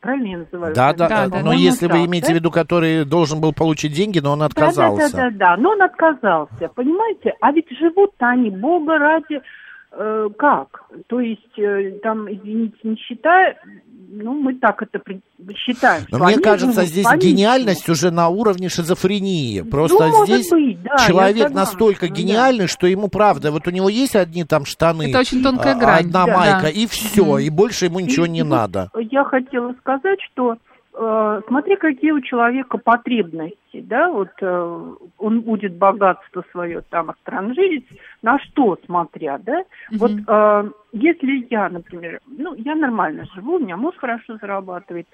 правильно 0.00 0.26
я 0.26 0.38
называю? 0.38 0.74
Да, 0.74 0.92
да, 0.92 1.08
Да, 1.08 1.26
э, 1.26 1.28
да, 1.28 1.36
но 1.36 1.42
по-моему, 1.42 1.62
если 1.62 1.86
вы 1.86 2.04
имеете 2.06 2.28
да? 2.28 2.32
в 2.32 2.36
виду, 2.36 2.50
который 2.50 3.04
должен 3.04 3.40
был 3.40 3.52
получить 3.52 3.92
деньги, 3.92 4.18
но 4.18 4.32
он 4.32 4.42
отказался. 4.42 5.12
Да, 5.12 5.22
да, 5.22 5.30
да, 5.30 5.36
да, 5.36 5.56
но 5.56 5.70
он 5.70 5.82
отказался, 5.82 6.68
понимаете? 6.74 7.34
А 7.40 7.52
ведь 7.52 7.70
живут-то 7.70 8.28
они, 8.28 8.50
Бога 8.50 8.98
ради, 8.98 9.40
как? 10.38 10.84
То 11.08 11.20
есть 11.20 11.58
э, 11.58 11.98
там, 12.02 12.32
извините, 12.32 12.76
не 12.82 12.96
считая, 12.96 13.58
ну, 14.10 14.34
мы 14.34 14.54
так 14.54 14.82
это 14.82 15.00
считаем. 15.54 16.04
Но 16.10 16.18
мне 16.24 16.38
кажется, 16.38 16.84
здесь 16.84 17.04
по-личному. 17.04 17.20
гениальность 17.36 17.88
уже 17.88 18.10
на 18.10 18.28
уровне 18.28 18.68
шизофрении. 18.68 19.60
Просто 19.62 20.08
Ну, 20.08 20.24
здесь 20.26 20.50
быть, 20.50 20.82
да, 20.82 20.96
человек 21.06 21.50
настолько 21.50 22.08
да. 22.08 22.14
гениальный, 22.14 22.66
что 22.68 22.86
ему 22.86 23.08
правда, 23.08 23.50
вот 23.50 23.66
у 23.66 23.70
него 23.70 23.88
есть 23.88 24.16
одни 24.16 24.44
там 24.44 24.64
штаны, 24.64 25.10
Это 25.10 25.20
очень 25.20 25.42
тонкая 25.42 25.74
а, 25.74 25.78
грань. 25.78 26.06
одна 26.06 26.26
Да. 26.26 26.36
майка, 26.38 26.62
Да. 26.62 26.68
и 26.70 26.86
все, 26.86 27.38
и 27.38 27.50
больше 27.50 27.86
ему 27.86 28.00
ничего 28.00 28.26
И- 28.26 28.30
не 28.30 28.40
и 28.40 28.44
надо. 28.44 28.90
Я 29.10 29.24
хотела 29.24 29.74
сказать, 29.80 30.18
что 30.32 30.56
э, 30.94 31.40
смотри, 31.48 31.76
какие 31.76 32.10
у 32.10 32.20
человека 32.20 32.76
потребности, 32.76 33.80
да, 33.80 34.10
вот 34.10 34.28
э, 34.42 34.92
он 35.18 35.40
будет 35.40 35.74
богатство 35.76 36.44
свое 36.52 36.82
там 36.90 37.08
отранжирить, 37.10 37.86
на 38.22 38.38
что 38.38 38.78
смотря, 38.86 39.38
да, 39.38 39.64
вот 39.92 40.12
э, 40.12 40.70
если 40.92 41.46
я, 41.50 41.68
например, 41.68 42.20
ну, 42.26 42.54
я 42.54 42.74
нормально 42.74 43.24
живу, 43.34 43.56
у 43.56 43.58
меня 43.58 43.76
муж 43.76 43.96
хорошо 43.96 44.36
зарабатывает, 44.40 45.06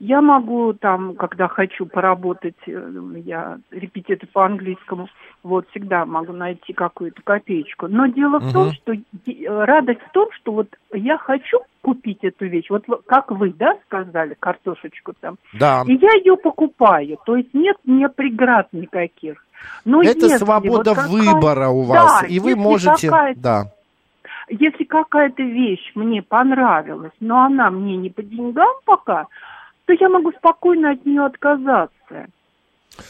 я 0.00 0.20
могу 0.20 0.74
там, 0.74 1.16
когда 1.16 1.48
хочу 1.48 1.84
поработать, 1.86 2.54
э, 2.66 2.92
я 3.24 3.58
репетитор 3.72 4.28
по 4.32 4.46
английскому, 4.46 5.08
вот 5.42 5.68
всегда 5.70 6.06
могу 6.06 6.32
найти 6.32 6.72
какую-то 6.72 7.20
копеечку. 7.22 7.88
Но 7.88 8.06
дело 8.06 8.38
в 8.38 8.52
том, 8.52 8.72
что 8.72 8.92
радость 9.46 10.00
в 10.08 10.12
том, 10.12 10.28
что 10.32 10.52
вот 10.52 10.68
я 10.92 11.18
хочу 11.18 11.58
купить 11.82 12.22
эту 12.22 12.46
вещь, 12.46 12.66
вот 12.70 12.84
как 13.06 13.30
вы, 13.32 13.52
да, 13.52 13.76
сказали, 13.86 14.36
картошечку 14.38 15.14
там, 15.20 15.36
Да. 15.54 15.82
и 15.86 15.94
я 15.94 16.10
ее 16.18 16.36
покупаю, 16.36 17.18
то 17.24 17.36
есть 17.36 17.52
нет 17.52 17.76
мне 17.84 18.08
преград 18.08 18.68
никаких. 18.72 19.44
Но 19.84 20.02
Это 20.02 20.26
если 20.26 20.36
свобода 20.38 20.90
вот 20.90 20.96
какая- 20.96 21.08
выбора 21.08 21.68
у 21.68 21.82
вас, 21.82 22.20
Да, 22.22 22.26
и 22.26 22.38
вы 22.40 22.56
можете... 22.56 23.10
Да. 23.36 23.72
если 24.48 24.84
какая-то 24.84 25.42
вещь 25.42 25.92
мне 25.94 26.22
понравилась, 26.22 27.12
но 27.20 27.44
она 27.44 27.70
мне 27.70 27.96
не 27.96 28.10
по 28.10 28.22
деньгам 28.22 28.74
пока, 28.84 29.26
то 29.86 29.92
я 29.92 30.08
могу 30.08 30.32
спокойно 30.32 30.90
от 30.90 31.06
нее 31.06 31.24
отказаться. 31.24 32.26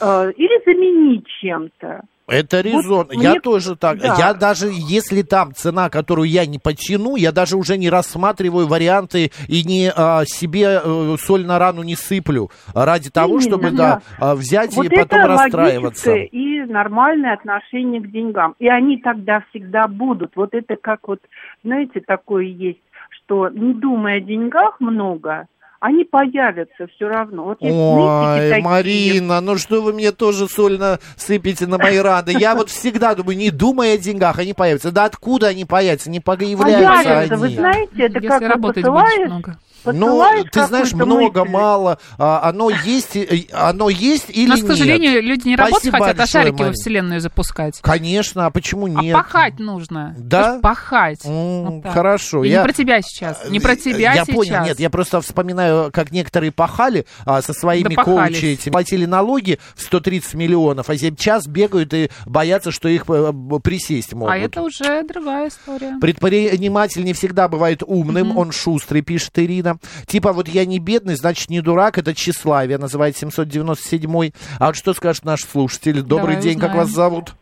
Э, 0.00 0.30
или 0.36 0.62
заменить 0.64 1.26
чем-то. 1.40 2.02
Это 2.28 2.60
резон. 2.60 3.08
мне- 3.08 3.22
Я 3.22 3.40
тоже 3.40 3.74
так. 3.76 3.98
да. 3.98 4.14
Я 4.18 4.34
даже, 4.34 4.68
если 4.72 5.22
там 5.22 5.54
цена, 5.54 5.88
которую 5.90 6.28
я 6.28 6.46
не 6.46 6.58
потяну, 6.58 7.16
я 7.16 7.32
даже 7.32 7.56
уже 7.56 7.76
не 7.78 7.88
рассматриваю 7.90 8.66
варианты 8.68 9.32
и 9.48 9.64
не 9.64 9.90
а, 9.94 10.24
себе 10.26 10.80
э, 10.84 11.16
соль 11.18 11.46
на 11.46 11.58
рану 11.58 11.82
не 11.82 11.96
сыплю 11.96 12.50
ради 12.74 13.10
того, 13.10 13.38
Именно, 13.38 13.40
чтобы 13.42 13.70
да, 13.70 14.02
а, 14.18 14.34
взять 14.34 14.74
Вот 14.74 14.86
и 14.86 14.88
потом 14.90 15.20
это 15.20 15.28
расстраиваться. 15.28 16.14
и 16.14 16.60
нормальное 16.66 17.34
отношение 17.34 18.00
к 18.00 18.10
деньгам. 18.10 18.54
И 18.58 18.68
они 18.68 18.98
тогда 18.98 19.42
всегда 19.50 19.88
будут. 19.88 20.32
Вот 20.36 20.54
это 20.54 20.76
как 20.76 21.08
вот, 21.08 21.20
знаете, 21.64 22.00
такое 22.06 22.44
есть, 22.44 22.78
что 23.10 23.48
не 23.48 23.72
думая 23.74 24.18
о 24.18 24.20
деньгах 24.20 24.80
много, 24.80 25.46
они 25.80 26.04
появятся 26.04 26.86
все 26.94 27.08
равно. 27.08 27.44
Вот 27.44 27.58
Ой, 27.60 28.48
такие. 28.50 28.62
Марина, 28.64 29.40
ну 29.40 29.56
что 29.58 29.80
вы 29.80 29.92
мне 29.92 30.12
тоже 30.12 30.48
сольно 30.48 30.98
сыпете 31.16 31.66
на 31.66 31.78
мои 31.78 31.98
раны? 31.98 32.30
Я 32.38 32.54
вот 32.54 32.70
всегда 32.70 33.14
думаю, 33.14 33.36
не 33.36 33.50
думая 33.50 33.94
о 33.94 33.98
деньгах, 33.98 34.38
они 34.38 34.54
появятся. 34.54 34.90
Да 34.90 35.04
откуда 35.04 35.48
они 35.48 35.64
появятся? 35.64 36.10
Не 36.10 36.20
появляются 36.20 37.04
Появятся, 37.04 37.36
вы 37.36 37.46
они. 37.46 37.56
знаете, 37.56 37.92
это 37.96 38.14
Если 38.14 38.28
как 38.28 38.42
работать 38.42 38.82
посылаешь, 38.82 39.26
много. 39.28 39.58
Ну, 39.84 40.22
ты 40.50 40.66
знаешь, 40.66 40.92
много, 40.92 41.40
мысль. 41.42 41.52
мало, 41.52 41.98
а, 42.18 42.40
оно 42.48 42.68
есть, 42.68 43.16
оно 43.52 43.88
есть 43.88 44.28
или 44.28 44.46
У 44.46 44.48
нас, 44.48 44.58
нет? 44.60 44.66
к 44.68 44.72
сожалению, 44.72 45.22
люди 45.22 45.48
не 45.48 45.56
работать 45.56 45.78
Спасибо 45.78 45.98
хотят, 45.98 46.16
а 46.16 46.18
большое, 46.18 46.42
шарики 46.42 46.52
во 46.54 46.58
Марина. 46.58 46.72
Вселенную 46.74 47.20
запускать. 47.20 47.80
Конечно, 47.80 48.46
а 48.46 48.50
почему 48.50 48.88
нет? 48.88 49.14
А 49.14 49.18
пахать 49.22 49.58
нужно. 49.60 50.14
Да? 50.18 50.44
Слушай, 50.44 50.60
Пахать. 50.62 51.24
М, 51.24 51.64
Вот 51.64 51.82
так. 51.84 51.92
Хорошо. 51.94 52.42
И 52.44 52.48
я... 52.48 52.58
не 52.58 52.64
про 52.64 52.72
тебя 52.72 53.00
сейчас. 53.02 53.48
Не 53.48 53.60
про 53.60 53.76
тебя 53.76 54.14
я 54.14 54.24
сейчас. 54.24 54.34
понял, 54.34 54.64
нет, 54.64 54.80
я 54.80 54.90
просто 54.90 55.20
вспоминаю 55.20 55.67
знаю, 55.68 55.90
как 55.92 56.12
некоторые 56.12 56.52
пахали 56.52 57.04
а, 57.24 57.40
со 57.42 57.52
своими 57.52 57.94
Да 57.94 58.04
коучи, 58.04 58.46
этим, 58.46 58.72
платили 58.72 59.04
налоги 59.04 59.58
в 59.74 59.82
130 59.82 60.34
миллионов, 60.34 60.90
а 60.90 60.96
сейчас 60.96 61.46
бегают 61.46 61.94
и 61.94 62.10
боятся, 62.26 62.70
что 62.70 62.88
их 62.88 63.04
э, 63.08 63.32
присесть 63.62 64.14
могут. 64.14 64.32
А 64.32 64.38
это 64.38 64.62
уже 64.62 65.02
другая 65.04 65.48
история. 65.48 65.98
Предприниматель 66.00 67.04
не 67.04 67.12
всегда 67.12 67.48
бывает 67.48 67.82
умным, 67.86 68.36
он 68.36 68.52
шустрый, 68.52 69.02
пишет 69.02 69.38
Ирина. 69.38 69.78
Типа 70.06 70.32
вот 70.32 70.48
я 70.48 70.64
не 70.64 70.78
бедный, 70.78 71.14
значит 71.14 71.50
не 71.50 71.60
дурак, 71.60 71.98
это 71.98 72.14
тщеславие, 72.14 72.78
называет 72.78 73.16
797 73.16 74.30
А 74.58 74.66
вот 74.66 74.76
что 74.76 74.92
скажет 74.92 75.24
наш 75.24 75.40
слушатель? 75.40 76.02
Добрый 76.02 76.36
Давай 76.36 76.42
день, 76.42 76.58
как 76.58 76.74
вас 76.74 76.88
зовут? 76.88 77.34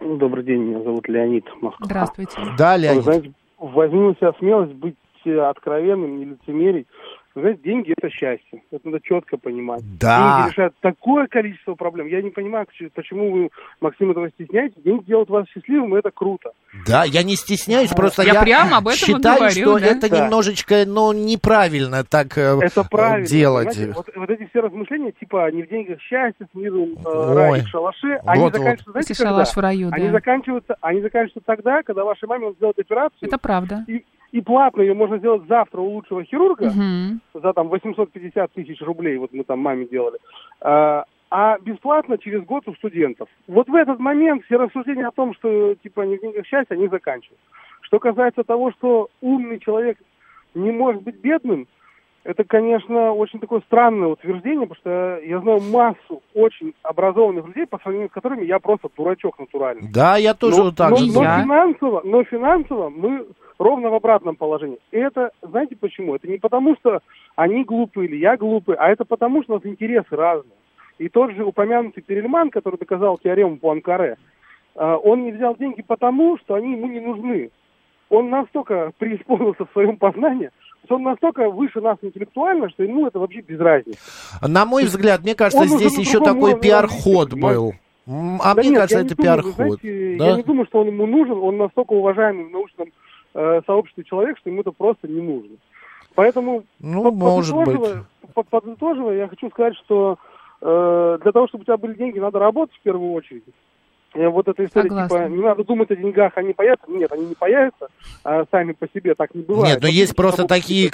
Добрый 0.00 0.44
день, 0.44 0.62
меня 0.62 0.82
зовут 0.82 1.08
Леонид 1.08 1.46
Москва. 1.60 1.86
Здравствуйте. 1.86 2.32
Да, 2.58 2.74
Вы 2.74 2.82
Леонид. 2.82 3.02
знаете, 3.04 3.32
возьми 3.58 4.08
на 4.08 4.14
себя 4.14 4.32
смелость 4.38 4.74
быть 4.74 4.96
э, 5.24 5.38
откровенным, 5.38 6.18
не 6.18 6.24
лицемерить. 6.26 6.86
Знаете, 7.40 7.60
деньги– 7.64 7.94
это 7.98 8.08
счастье. 8.10 8.62
Это 8.70 8.88
надо 8.88 9.00
четко 9.02 9.36
понимать. 9.36 9.82
Да. 10.00 10.38
Деньги 10.38 10.52
решают 10.52 10.74
такое 10.80 11.26
количество 11.26 11.74
проблем. 11.74 12.06
Я 12.06 12.22
не 12.22 12.30
понимаю, 12.30 12.66
почему 12.94 13.30
вы, 13.30 13.50
Максим, 13.80 14.10
этого 14.10 14.30
стесняетесь. 14.30 14.82
Деньги 14.82 15.04
делают 15.04 15.28
вас 15.28 15.46
счастливым, 15.48 15.94
и 15.94 15.98
это 15.98 16.10
круто. 16.10 16.52
Да, 16.86 17.04
я 17.04 17.22
не 17.22 17.36
стесняюсь, 17.36 17.90
просто 17.90 18.22
Я 18.22 18.32
я, 18.34 18.40
прямо 18.42 18.78
об 18.78 18.88
этом 18.88 18.98
считаю, 18.98 19.38
говорю, 19.38 19.50
что 19.50 19.78
да. 19.78 19.86
это 19.86 20.08
Да. 20.10 20.24
немножечко, 20.24 20.84
ну, 20.86 21.12
неправильно 21.12 22.04
так 22.04 22.38
э, 22.38 22.58
Это 22.62 22.84
правильно. 22.84 23.26
делать. 23.26 23.68
понимаете? 23.76 23.92
Вот, 23.94 24.08
вот 24.16 24.30
эти 24.30 24.48
все 24.48 24.60
размышления, 24.60 25.12
типа, 25.12 25.50
не 25.52 25.62
в 25.62 25.68
деньгах 25.68 26.00
счастье, 26.00 26.46
с 26.50 26.54
миром, 26.56 26.94
э, 27.04 27.34
рай 27.34 27.60
в 27.62 27.68
шалаше, 27.68 28.14
они 28.24 28.40
Вот-вот. 28.42 28.52
заканчиваются, 28.58 28.90
знаете, 28.92 29.08
Если 29.10 29.22
когда? 29.24 29.34
шалаш 29.36 29.48
в 29.56 29.58
раю, 29.58 29.88
Они 29.92 30.06
да. 30.06 30.12
заканчиваются, 30.12 30.76
они 30.80 31.00
заканчиваются 31.02 31.40
тогда, 31.44 31.82
когда 31.82 32.04
вашей 32.04 32.26
маме 32.28 32.46
надо 32.46 32.56
сделать 32.56 32.78
операцию, 32.78 33.18
Это 33.28 33.38
правда. 33.38 33.84
и, 33.88 34.04
и 34.32 34.40
платно 34.40 34.82
ее 34.82 34.94
можно 34.94 35.18
сделать 35.18 35.42
завтра 35.48 35.80
у 35.80 35.88
лучшего 35.94 36.24
хирурга, 36.24 36.66
Мгм. 36.70 37.20
за 37.34 37.52
там 37.52 37.68
850 37.68 38.52
тысяч 38.52 38.80
рублей, 38.82 39.18
вот 39.18 39.32
мы 39.32 39.44
там 39.44 39.60
маме 39.60 39.86
делали, 39.86 40.18
а, 40.60 41.04
а 41.30 41.58
бесплатно 41.58 42.18
через 42.18 42.44
год 42.44 42.68
у 42.68 42.74
студентов. 42.74 43.28
Вот 43.46 43.68
в 43.68 43.74
этот 43.74 43.98
момент 43.98 44.44
все 44.44 44.56
рассуждения 44.56 45.06
о 45.06 45.12
том, 45.12 45.34
что 45.34 45.74
типа 45.76 46.02
не 46.02 46.16
в 46.16 46.20
деньгах 46.20 46.46
счастье, 46.46 46.76
они 46.76 46.88
заканчиваются. 46.88 47.44
Что 47.82 47.98
касается 47.98 48.42
того, 48.42 48.72
что 48.72 49.08
умный 49.20 49.58
человек 49.58 49.98
не 50.54 50.70
может 50.72 51.02
быть 51.02 51.16
бедным, 51.16 51.66
это, 52.24 52.42
конечно, 52.42 53.12
очень 53.12 53.38
такое 53.38 53.60
странное 53.60 54.08
утверждение, 54.08 54.66
потому 54.66 54.80
что 54.80 55.20
я 55.24 55.38
знаю 55.40 55.60
массу 55.70 56.22
очень 56.34 56.74
образованных 56.82 57.46
людей, 57.46 57.66
по 57.66 57.78
сравнению 57.78 58.08
с 58.08 58.12
которыми 58.12 58.44
я 58.44 58.58
просто 58.58 58.88
дурачок 58.96 59.38
натуральный. 59.38 59.88
Да, 59.92 60.16
я 60.16 60.34
тоже 60.34 60.56
Но- 60.58 60.64
вот 60.64 60.76
так 60.76 60.90
но, 60.90 60.96
же. 60.96 61.12
но 61.14 61.22
Я. 61.22 61.42
финансово, 61.42 62.00
но 62.04 62.24
финансово 62.24 62.88
мы 62.90 63.26
ровно 63.58 63.90
в 63.90 63.94
обратном 63.94 64.36
положении. 64.36 64.78
И 64.90 64.98
это, 64.98 65.30
знаете 65.42 65.76
почему? 65.76 66.14
Это 66.14 66.28
не 66.28 66.38
потому, 66.38 66.76
что 66.76 67.00
они 67.36 67.64
глупые 67.64 68.08
или 68.08 68.16
я 68.16 68.36
глупый, 68.36 68.76
а 68.76 68.88
это 68.88 69.04
потому, 69.04 69.42
что 69.42 69.54
у 69.54 69.56
нас 69.56 69.66
интересы 69.66 70.08
разные. 70.10 70.52
И 70.98 71.08
тот 71.08 71.32
же 71.32 71.44
упомянутый 71.44 72.02
Перельман, 72.02 72.50
который 72.50 72.78
доказал 72.78 73.18
теорему 73.18 73.58
Пуанкаре, 73.58 74.16
э, 74.74 74.96
он 75.04 75.24
не 75.24 75.32
взял 75.32 75.54
деньги 75.56 75.82
потому, 75.82 76.38
что 76.38 76.54
они 76.54 76.72
ему 76.72 76.88
не 76.88 77.00
нужны. 77.00 77.50
Он 78.08 78.30
настолько 78.30 78.92
преисполнился 78.98 79.66
в 79.66 79.72
своем 79.72 79.96
познании, 79.96 80.50
что 80.84 80.96
он 80.96 81.02
настолько 81.02 81.50
выше 81.50 81.80
нас 81.80 81.98
интеллектуально, 82.00 82.70
что 82.70 82.82
ему 82.82 83.06
это 83.06 83.18
вообще 83.18 83.40
без 83.40 83.60
разницы. 83.60 83.98
На 84.40 84.64
мой 84.64 84.84
взгляд, 84.84 85.22
мне 85.22 85.34
кажется, 85.34 85.62
Он 85.62 85.68
здесь 85.68 85.98
еще 85.98 86.20
такой 86.20 86.58
пиар-ход 86.58 87.34
был. 87.34 87.74
А 88.06 88.54
Да 88.54 88.62
мне 88.62 88.70
нет, 88.70 88.78
кажется, 88.78 89.00
это 89.00 89.16
пиар-ход. 89.16 89.80
Да? 89.82 90.26
Я 90.28 90.36
не 90.36 90.44
думаю, 90.44 90.66
что 90.66 90.80
он 90.80 90.86
ему 90.86 91.06
нужен. 91.06 91.38
Он 91.38 91.56
настолько 91.56 91.92
уважаемый 91.92 92.44
в 92.44 92.50
научном 92.50 92.88
э, 93.36 93.60
сообществе 93.66 94.04
человек, 94.04 94.38
что 94.38 94.50
ему 94.50 94.62
это 94.62 94.72
просто 94.72 95.06
не 95.08 95.20
нужно. 95.20 95.56
Поэтому, 96.14 96.64
Ну, 96.80 97.04
под- 97.04 97.14
может 97.14 97.54
быть. 97.54 97.66
подытоживая, 97.66 98.04
под- 98.34 98.48
подытоживая, 98.48 99.16
я 99.18 99.28
хочу 99.28 99.50
сказать, 99.50 99.74
что 99.84 100.18
э, 100.62 101.18
для 101.22 101.32
того, 101.32 101.46
чтобы 101.48 101.62
у 101.62 101.64
тебя 101.66 101.76
были 101.76 101.92
деньги, 101.94 102.18
надо 102.18 102.38
работать 102.38 102.74
в 102.76 102.80
первую 102.82 103.12
очередь. 103.12 103.44
Э, 104.14 104.28
Вот 104.28 104.48
эта 104.48 104.64
история, 104.64 104.88
Согласна. 104.88 105.18
типа, 105.18 105.28
не 105.28 105.42
надо 105.42 105.64
думать 105.64 105.90
о 105.90 105.96
деньгах, 105.96 106.32
они 106.36 106.54
появятся. 106.54 106.90
Нет, 106.90 107.12
они 107.12 107.26
не 107.26 107.34
появятся 107.34 107.88
а 108.24 108.44
сами 108.50 108.72
по 108.72 108.88
себе, 108.88 109.14
так 109.14 109.34
не 109.34 109.42
бывает. 109.42 109.74
Нет, 109.74 109.82
но 109.82 109.88
Вот 109.88 109.94
есть 109.94 110.16
просто 110.16 110.46
такие, 110.46 110.90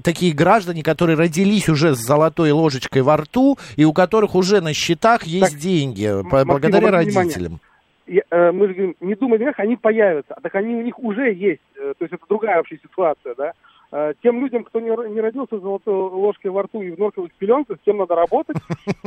такие 0.00 0.34
граждане, 0.34 0.82
которые 0.82 1.16
родились 1.16 1.70
уже 1.70 1.94
с 1.94 1.98
золотой 1.98 2.50
ложечкой 2.50 3.00
во 3.02 3.16
рту, 3.16 3.56
и 3.76 3.86
у 3.86 3.94
которых 3.94 4.34
уже 4.34 4.60
на 4.60 4.74
счетах 4.74 5.24
есть 5.24 5.52
Так, 5.52 5.60
деньги, 5.60 6.06
Максим, 6.22 6.46
благодаря 6.48 6.88
обрати 6.88 7.10
внимание. 7.10 7.58
Э, 8.06 8.52
мы 8.52 8.68
же 8.68 8.74
говорим, 8.74 8.96
не 9.00 9.14
думай 9.14 9.36
о 9.36 9.38
деньгах, 9.38 9.58
они 9.58 9.76
появятся. 9.76 10.34
А 10.34 10.40
так 10.40 10.54
они 10.54 10.74
у 10.76 10.82
них 10.82 10.98
уже 10.98 11.32
есть. 11.32 11.60
Э, 11.76 11.94
То 11.98 12.04
есть 12.04 12.14
это 12.14 12.24
другая 12.28 12.56
вообще 12.56 12.78
ситуация, 12.82 13.34
да. 13.34 13.52
Э, 13.92 14.14
Тем 14.22 14.40
людям, 14.40 14.64
кто 14.64 14.80
не, 14.80 14.90
ро- 14.90 15.08
не 15.08 15.20
родился 15.20 15.58
с 15.58 15.62
золотой 15.62 15.94
ложкой 15.94 16.50
во 16.50 16.62
рту 16.62 16.82
и 16.82 16.90
в 16.90 16.98
норковых 16.98 17.32
пеленках, 17.34 17.78
тем 17.84 17.98
надо 17.98 18.14
работать, 18.14 18.56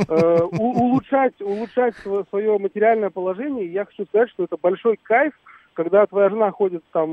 у- 0.08 0.80
улучшать, 0.84 1.40
улучшать 1.40 1.94
свое 2.30 2.58
материальное 2.58 3.10
положение. 3.10 3.66
Я 3.66 3.84
хочу 3.84 4.04
сказать, 4.06 4.30
что 4.30 4.44
это 4.44 4.56
большой 4.60 4.98
кайф, 5.02 5.32
когда 5.74 6.06
твоя 6.06 6.28
жена 6.30 6.50
ходит 6.50 6.82
там 6.92 7.08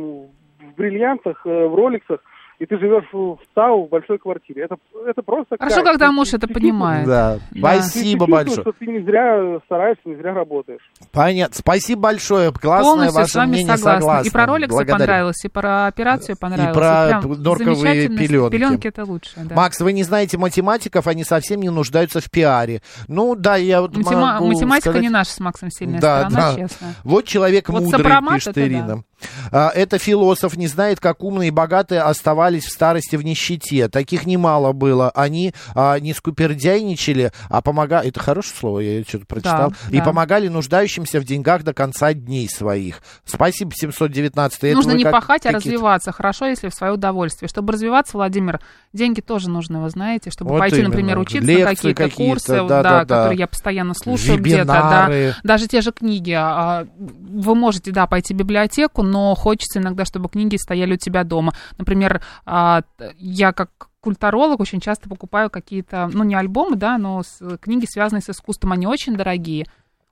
в 0.59 0.75
бриллиантах, 0.75 1.45
в 1.45 1.75
роликсах, 1.75 2.21
и 2.59 2.65
ты 2.65 2.77
живешь 2.79 3.05
в, 3.11 3.37
Тау, 3.53 3.85
в 3.85 3.89
большой 3.89 4.17
квартире. 4.17 4.63
Это, 4.63 4.75
это 5.07 5.21
просто 5.21 5.57
Хорошо, 5.59 5.75
кайф. 5.77 5.87
когда 5.87 6.11
муж 6.11 6.29
ты- 6.29 6.37
это 6.37 6.47
ты 6.47 6.53
понимает. 6.53 7.05
Да, 7.07 7.33
Да. 7.35 7.37
Ты- 7.37 7.53
ты 7.53 7.59
спасибо 7.59 8.25
чувствуешь, 8.25 8.29
большое. 8.29 8.61
что 8.61 8.71
ты 8.73 8.85
не 8.87 8.99
зря 9.03 9.59
стараешься, 9.65 10.01
не 10.05 10.15
зря 10.15 10.33
работаешь. 10.33 10.81
Понятно. 11.11 11.55
Спасибо 11.55 12.01
большое. 12.01 12.51
Классное 12.51 12.91
Полностью 12.91 13.21
ваше 13.21 13.31
с 13.31 13.35
вами 13.35 13.49
мнение, 13.51 13.77
согласна. 13.77 13.99
согласна. 14.01 14.27
И 14.27 14.31
про 14.31 14.45
роликсы 14.45 14.75
Благодарю. 14.75 14.99
понравилось, 14.99 15.45
и 15.45 15.49
про 15.49 15.87
операцию 15.87 16.37
понравилось. 16.39 16.75
про 16.77 17.07
Прям 17.21 17.41
норковые 17.43 18.07
пеленки. 18.09 18.51
Пеленки 18.51 18.87
это 18.87 19.05
лучше, 19.05 19.31
да. 19.37 19.55
Макс, 19.55 19.79
вы 19.79 19.93
не 19.93 20.03
знаете 20.03 20.37
математиков, 20.37 21.07
они 21.07 21.23
совсем 21.23 21.61
не 21.61 21.69
нуждаются 21.69 22.21
в 22.21 22.29
пиаре. 22.31 22.81
Ну 23.07 23.35
да, 23.35 23.55
я 23.55 23.81
вот 23.81 23.95
Матема- 23.95 24.33
могу 24.33 24.47
Математика 24.47 24.89
сказать- 24.89 25.01
не 25.01 25.09
наша 25.09 25.31
с 25.31 25.39
Максом 25.39 25.69
сильная 25.71 25.99
Да, 25.99 26.29
сторона, 26.29 26.51
да. 26.53 26.59
честно. 26.59 26.87
Вот 27.03 27.25
человек 27.25 27.69
Вот 27.69 27.83
мудрый, 27.83 28.03
пишет 28.33 28.47
это 28.49 28.59
да. 28.61 28.65
Ирина. 28.67 29.03
А, 29.16 29.16
Это 29.51 29.97
философ, 29.97 30.57
не 30.57 30.67
знает, 30.67 30.99
как 30.99 31.23
умные 31.23 31.47
и 31.47 31.51
богатые 31.51 32.01
оставались 32.01 32.65
в 32.65 32.71
старости 32.71 33.15
в 33.15 33.23
нищете. 33.23 33.87
Таких 33.87 34.25
немало 34.25 34.73
было. 34.73 35.09
Они 35.11 35.53
а, 35.75 35.99
не 35.99 36.13
скупердяйничали, 36.13 37.31
а 37.49 37.61
помогали... 37.61 38.09
Это 38.09 38.19
хорошее 38.19 38.55
слово, 38.55 38.79
я 38.79 39.03
что-то 39.03 39.25
прочитал. 39.25 39.73
и 39.89 39.97
да. 39.97 40.03
помогали 40.03 40.47
нуждающимся 40.47 41.19
в 41.19 41.23
деньгах 41.23 41.63
до 41.63 41.73
конца 41.73 42.13
дней 42.13 42.47
своих. 42.49 43.01
Спасибо, 43.25 43.71
719 43.73 44.63
Это 44.63 44.75
Нужно 44.75 44.91
не 44.91 45.03
как- 45.03 45.13
пахать, 45.13 45.45
а 45.45 45.51
развиваться. 45.51 46.11
Хорошо, 46.11 46.45
если 46.45 46.69
в 46.69 46.73
свое 46.73 46.93
удовольствие. 46.93 47.49
Чтобы 47.49 47.73
развиваться, 47.73 48.17
Владимир, 48.17 48.59
деньги 48.93 49.21
тоже 49.21 49.49
нужны, 49.49 49.79
вы 49.79 49.89
знаете, 49.89 50.29
чтобы 50.29 50.51
Вот 50.51 50.59
пойти, 50.59 50.77
именно. 50.77 50.89
например, 50.89 51.19
учиться 51.19 51.47
Лекции 51.47 51.63
на 51.63 51.69
какие-то 51.69 52.03
какие-то, 52.03 52.31
курсы, 52.33 52.47
да, 52.47 52.67
да, 52.67 52.83
да, 52.83 53.05
да. 53.05 53.15
которые 53.15 53.39
я 53.39 53.47
постоянно 53.47 53.93
слушаю 53.93 54.37
где-то, 54.39 54.65
да. 54.65 55.09
Даже 55.43 55.67
те 55.67 55.81
же 55.81 55.91
книги. 55.91 56.33
а, 56.37 56.87
Вы 56.97 57.55
можете, 57.55 57.91
да, 57.91 58.07
пойти 58.07 58.33
в 58.33 58.37
библиотеку, 58.37 59.03
но 59.07 59.35
хочется 59.35 59.79
иногда, 59.79 60.05
чтобы 60.05 60.29
книги 60.29 60.55
стояли 60.57 60.93
у 60.93 60.97
тебя 60.97 61.23
дома. 61.23 61.53
Например, 61.77 62.21
а, 62.45 62.83
я 63.17 63.51
как 63.53 63.89
культуролог 63.99 64.59
очень 64.59 64.79
часто 64.79 65.09
покупаю 65.09 65.49
какие-то, 65.49 66.09
ну, 66.13 66.23
не 66.23 66.35
альбомы, 66.35 66.75
да, 66.75 66.97
но 66.97 67.23
книги, 67.61 67.85
связанные 67.85 68.21
с 68.21 68.29
искусством, 68.29 68.71
они 68.71 68.87
очень 68.87 69.15
дорогие. 69.15 69.65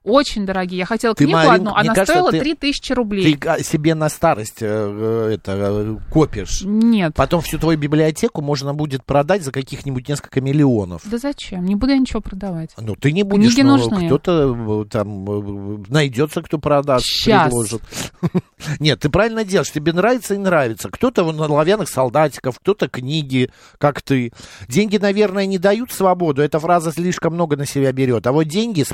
Очень 0.06 0.46
дорогие. 0.46 0.78
Я 0.78 0.86
хотела 0.86 1.16
Ты, 1.16 1.24
книгу 1.24 1.36
Марин, 1.36 1.52
одну, 1.52 1.70
она 1.74 1.92
кажется, 1.94 2.12
стоила 2.12 2.30
ты- 2.30 2.38
3000 2.38 2.92
рублей. 2.92 3.36
Ты 3.36 3.64
себе 3.64 3.96
на 3.96 4.08
старость 4.08 4.62
э, 4.62 4.66
э, 4.68 5.34
это 5.34 5.52
э, 5.56 5.96
копишь. 6.12 6.62
Нет. 6.64 7.14
Потом 7.16 7.40
всю 7.40 7.58
твою 7.58 7.76
библиотеку 7.76 8.40
можно 8.40 8.72
будет 8.72 9.04
продать 9.04 9.42
за 9.42 9.50
каких-нибудь 9.50 10.08
несколько 10.08 10.40
миллионов. 10.40 11.02
Да 11.06 11.18
зачем? 11.18 11.64
Не 11.64 11.74
буду 11.74 11.90
я 11.92 11.98
ничего 11.98 12.20
продавать. 12.20 12.70
Ну, 12.78 12.94
ты 12.94 13.10
не 13.10 13.24
будешь, 13.24 13.54
Книги 13.54 13.62
но 13.66 13.78
нужны. 13.78 14.06
кто-то 14.06 14.84
там 14.88 15.82
найдется, 15.88 16.40
кто 16.40 16.58
продаст, 16.58 17.04
Щас. 17.04 17.48
предложит. 17.48 17.82
Нет, 18.78 19.00
ты 19.00 19.08
правильно 19.10 19.44
делаешь, 19.44 19.72
тебе 19.72 19.92
нравится 19.92 20.34
и 20.34 20.38
нравится. 20.38 20.88
Кто-то 20.88 21.24
вон 21.24 21.36
на 21.36 21.46
оловянных 21.46 21.88
солдатиков, 21.88 22.60
кто-то 22.60 22.88
книги, 22.88 23.50
как 23.78 24.02
ты. 24.02 24.32
Деньги, 24.68 24.98
наверное, 24.98 25.46
не 25.46 25.58
дают 25.58 25.90
свободу, 25.90 26.42
эта 26.42 26.60
фраза 26.60 26.92
слишком 26.92 27.34
много 27.34 27.56
на 27.56 27.66
себя 27.66 27.90
берет. 27.90 28.26
А 28.28 28.32
вот 28.32 28.44
деньги, 28.44 28.84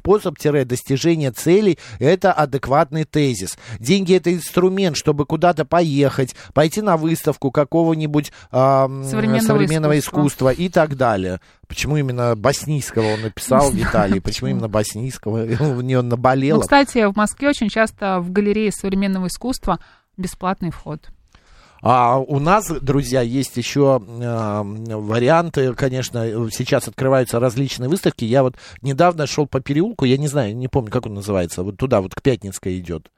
способ-достижения 1.02 1.32
целей, 1.32 1.78
это 1.98 2.32
адекватный 2.32 3.04
тезис. 3.04 3.58
Деньги 3.78 4.14
это 4.14 4.32
инструмент, 4.32 4.96
чтобы 4.96 5.26
куда-то 5.26 5.64
поехать, 5.64 6.34
пойти 6.54 6.80
на 6.80 6.96
выставку 6.96 7.50
какого-нибудь 7.50 8.32
ам, 8.50 9.04
Современного 9.04 9.42
современного 9.42 9.98
искусства. 9.98 10.50
искусства 10.52 10.62
и 10.64 10.68
так 10.68 10.96
далее. 10.96 11.40
Почему 11.68 11.96
именно 11.96 12.36
Боснийского 12.36 13.14
он 13.14 13.22
написал, 13.22 13.70
Виталий? 13.72 14.20
Почему 14.20 14.50
именно 14.50 14.68
Боснийского? 14.68 15.44
У 15.76 15.80
нее 15.80 16.02
наболело. 16.02 16.58
Ну, 16.58 16.62
кстати, 16.62 17.10
в 17.10 17.16
Москве 17.16 17.48
очень 17.48 17.68
часто 17.68 18.20
в 18.20 18.30
галерее 18.30 18.70
современного 18.72 19.26
искусства 19.26 19.78
бесплатный 20.16 20.70
вход. 20.70 21.08
А 21.82 22.18
у 22.18 22.38
нас, 22.38 22.68
друзья, 22.68 23.22
есть 23.22 23.56
еще 23.56 24.00
э, 24.00 24.62
варианты, 24.62 25.74
конечно, 25.74 26.24
сейчас 26.52 26.86
открываются 26.86 27.40
различные 27.40 27.88
выставки. 27.88 28.24
Я 28.24 28.44
вот 28.44 28.54
недавно 28.82 29.26
шел 29.26 29.48
по 29.48 29.60
переулку, 29.60 30.04
я 30.04 30.16
не 30.16 30.28
знаю, 30.28 30.56
не 30.56 30.68
помню, 30.68 30.92
как 30.92 31.06
он 31.06 31.14
называется, 31.14 31.64
вот 31.64 31.78
туда, 31.78 32.00
вот 32.00 32.14
к 32.14 32.22
Пятницкой 32.22 32.78
идет. 32.78 33.10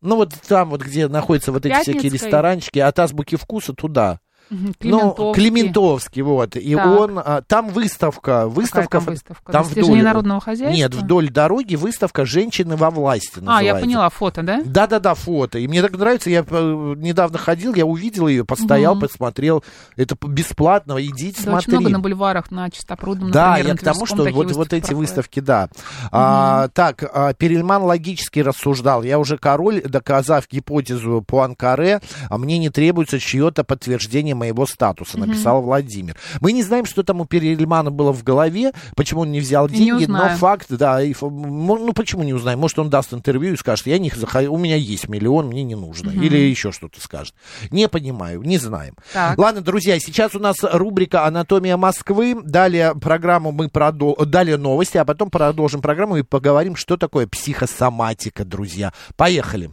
Ну 0.00 0.16
вот 0.16 0.32
там 0.48 0.70
вот, 0.70 0.80
где 0.80 1.08
находятся 1.08 1.52
вот 1.52 1.66
эти 1.66 1.74
всякие 1.74 1.94
Пятницкой? 2.04 2.26
ресторанчики, 2.26 2.78
от 2.78 2.98
азбуки 2.98 3.36
вкуса 3.36 3.74
туда. 3.74 4.20
Ну, 4.50 4.72
Клементовский. 4.78 5.34
Клементовский, 5.42 6.22
вот. 6.22 6.56
И 6.56 6.74
Так. 6.74 6.86
он, 6.86 7.18
а, 7.24 7.42
там 7.46 7.68
выставка, 7.68 8.48
выставка. 8.48 8.98
там 8.98 9.04
фо- 9.04 9.10
выставка? 9.10 9.52
Там 9.52 9.62
вдоль, 9.62 10.02
народного 10.02 10.40
хозяйства? 10.40 10.76
Нет, 10.76 10.92
вдоль 10.94 11.30
дороги 11.30 11.76
выставка 11.76 12.24
«Женщины 12.26 12.74
во 12.76 12.90
власти» 12.90 13.38
А, 13.38 13.40
я 13.40 13.44
называется. 13.74 13.80
поняла, 13.86 14.08
фото, 14.10 14.42
да? 14.42 14.60
Да-да-да, 14.64 15.14
фото. 15.14 15.58
И 15.60 15.68
мне 15.68 15.80
так 15.82 15.92
нравится, 15.96 16.30
я 16.30 16.44
э, 16.48 16.94
недавно 16.96 17.38
ходил, 17.38 17.74
я 17.74 17.86
увидел 17.86 18.26
ее, 18.26 18.44
постоял, 18.44 18.94
Мгм. 18.96 19.02
посмотрел. 19.02 19.62
Это 19.96 20.16
бесплатно, 20.26 20.96
идите, 20.98 21.42
Да, 21.44 21.52
очень 21.52 21.62
смотри. 21.70 21.72
много 21.78 21.88
на 21.90 22.00
бульварах, 22.00 22.50
на 22.50 22.68
Чистопрудном, 22.70 23.30
Да, 23.30 23.50
например, 23.50 23.66
я 23.66 23.72
на 23.74 23.78
к 23.78 23.82
тому, 23.82 24.06
что 24.06 24.16
вот, 24.16 24.50
вот 24.52 24.72
эти 24.72 24.80
проходят. 24.80 24.90
выставки, 24.98 25.40
да. 25.40 25.68
А, 26.10 26.68
так, 26.74 27.04
а, 27.12 27.32
Перельман 27.34 27.82
логически 27.84 28.40
рассуждал. 28.40 29.02
Я 29.04 29.18
уже 29.20 29.38
король, 29.38 29.82
доказав 29.82 30.48
гипотезу 30.50 31.22
Пуанкаре, 31.26 32.00
а 32.28 32.36
мне 32.38 32.58
не 32.58 32.68
требуется 32.70 33.18
чье-то 33.20 33.62
подтверждение 33.64 34.34
моего 34.40 34.66
статуса, 34.66 35.18
Мгм. 35.18 35.28
написал 35.28 35.62
Владимир. 35.62 36.16
Мы 36.40 36.52
не 36.52 36.62
знаем, 36.62 36.86
что 36.86 37.02
там 37.02 37.20
у 37.20 37.26
Перельмана 37.26 37.90
было 37.90 38.12
в 38.12 38.24
голове, 38.24 38.72
почему 38.96 39.20
он 39.22 39.30
не 39.30 39.40
взял 39.40 39.66
И 39.68 39.72
не 39.72 39.78
деньги, 39.78 40.06
но 40.06 40.28
факт, 40.30 40.66
да, 40.70 41.02
и 41.02 41.14
ну 41.20 41.92
почему 41.94 42.22
не 42.22 42.34
узнаем? 42.34 42.58
Может, 42.58 42.78
он 42.78 42.90
даст 42.90 43.12
интервью 43.14 43.54
и 43.54 43.56
скажет, 43.56 43.86
я 43.86 43.98
не 43.98 44.10
у 44.48 44.58
меня 44.58 44.76
есть 44.76 45.08
миллион, 45.08 45.46
мне 45.46 45.62
не 45.62 45.74
нужно. 45.74 46.10
Мгм. 46.10 46.22
Или 46.22 46.38
еще 46.38 46.72
что-то 46.72 47.00
скажет. 47.00 47.34
Не 47.70 47.88
понимаю, 47.88 48.42
не 48.42 48.58
знаем. 48.58 48.94
Так. 49.12 49.38
Ладно, 49.38 49.60
друзья, 49.60 49.98
сейчас 50.00 50.34
у 50.34 50.38
нас 50.38 50.56
рубрика 50.62 51.26
«Анатомия 51.26 51.76
Москвы». 51.76 52.36
Далее 52.42 52.94
программу 52.94 53.52
мы 53.52 53.68
продол... 53.68 54.16
Далее 54.16 54.56
новости, 54.56 54.96
а 54.98 55.04
потом 55.04 55.30
продолжим 55.30 55.82
программу 55.82 56.16
и 56.16 56.22
поговорим, 56.22 56.76
что 56.76 56.96
такое 56.96 57.26
психосоматика, 57.26 58.44
друзья. 58.44 58.92
Поехали. 59.16 59.70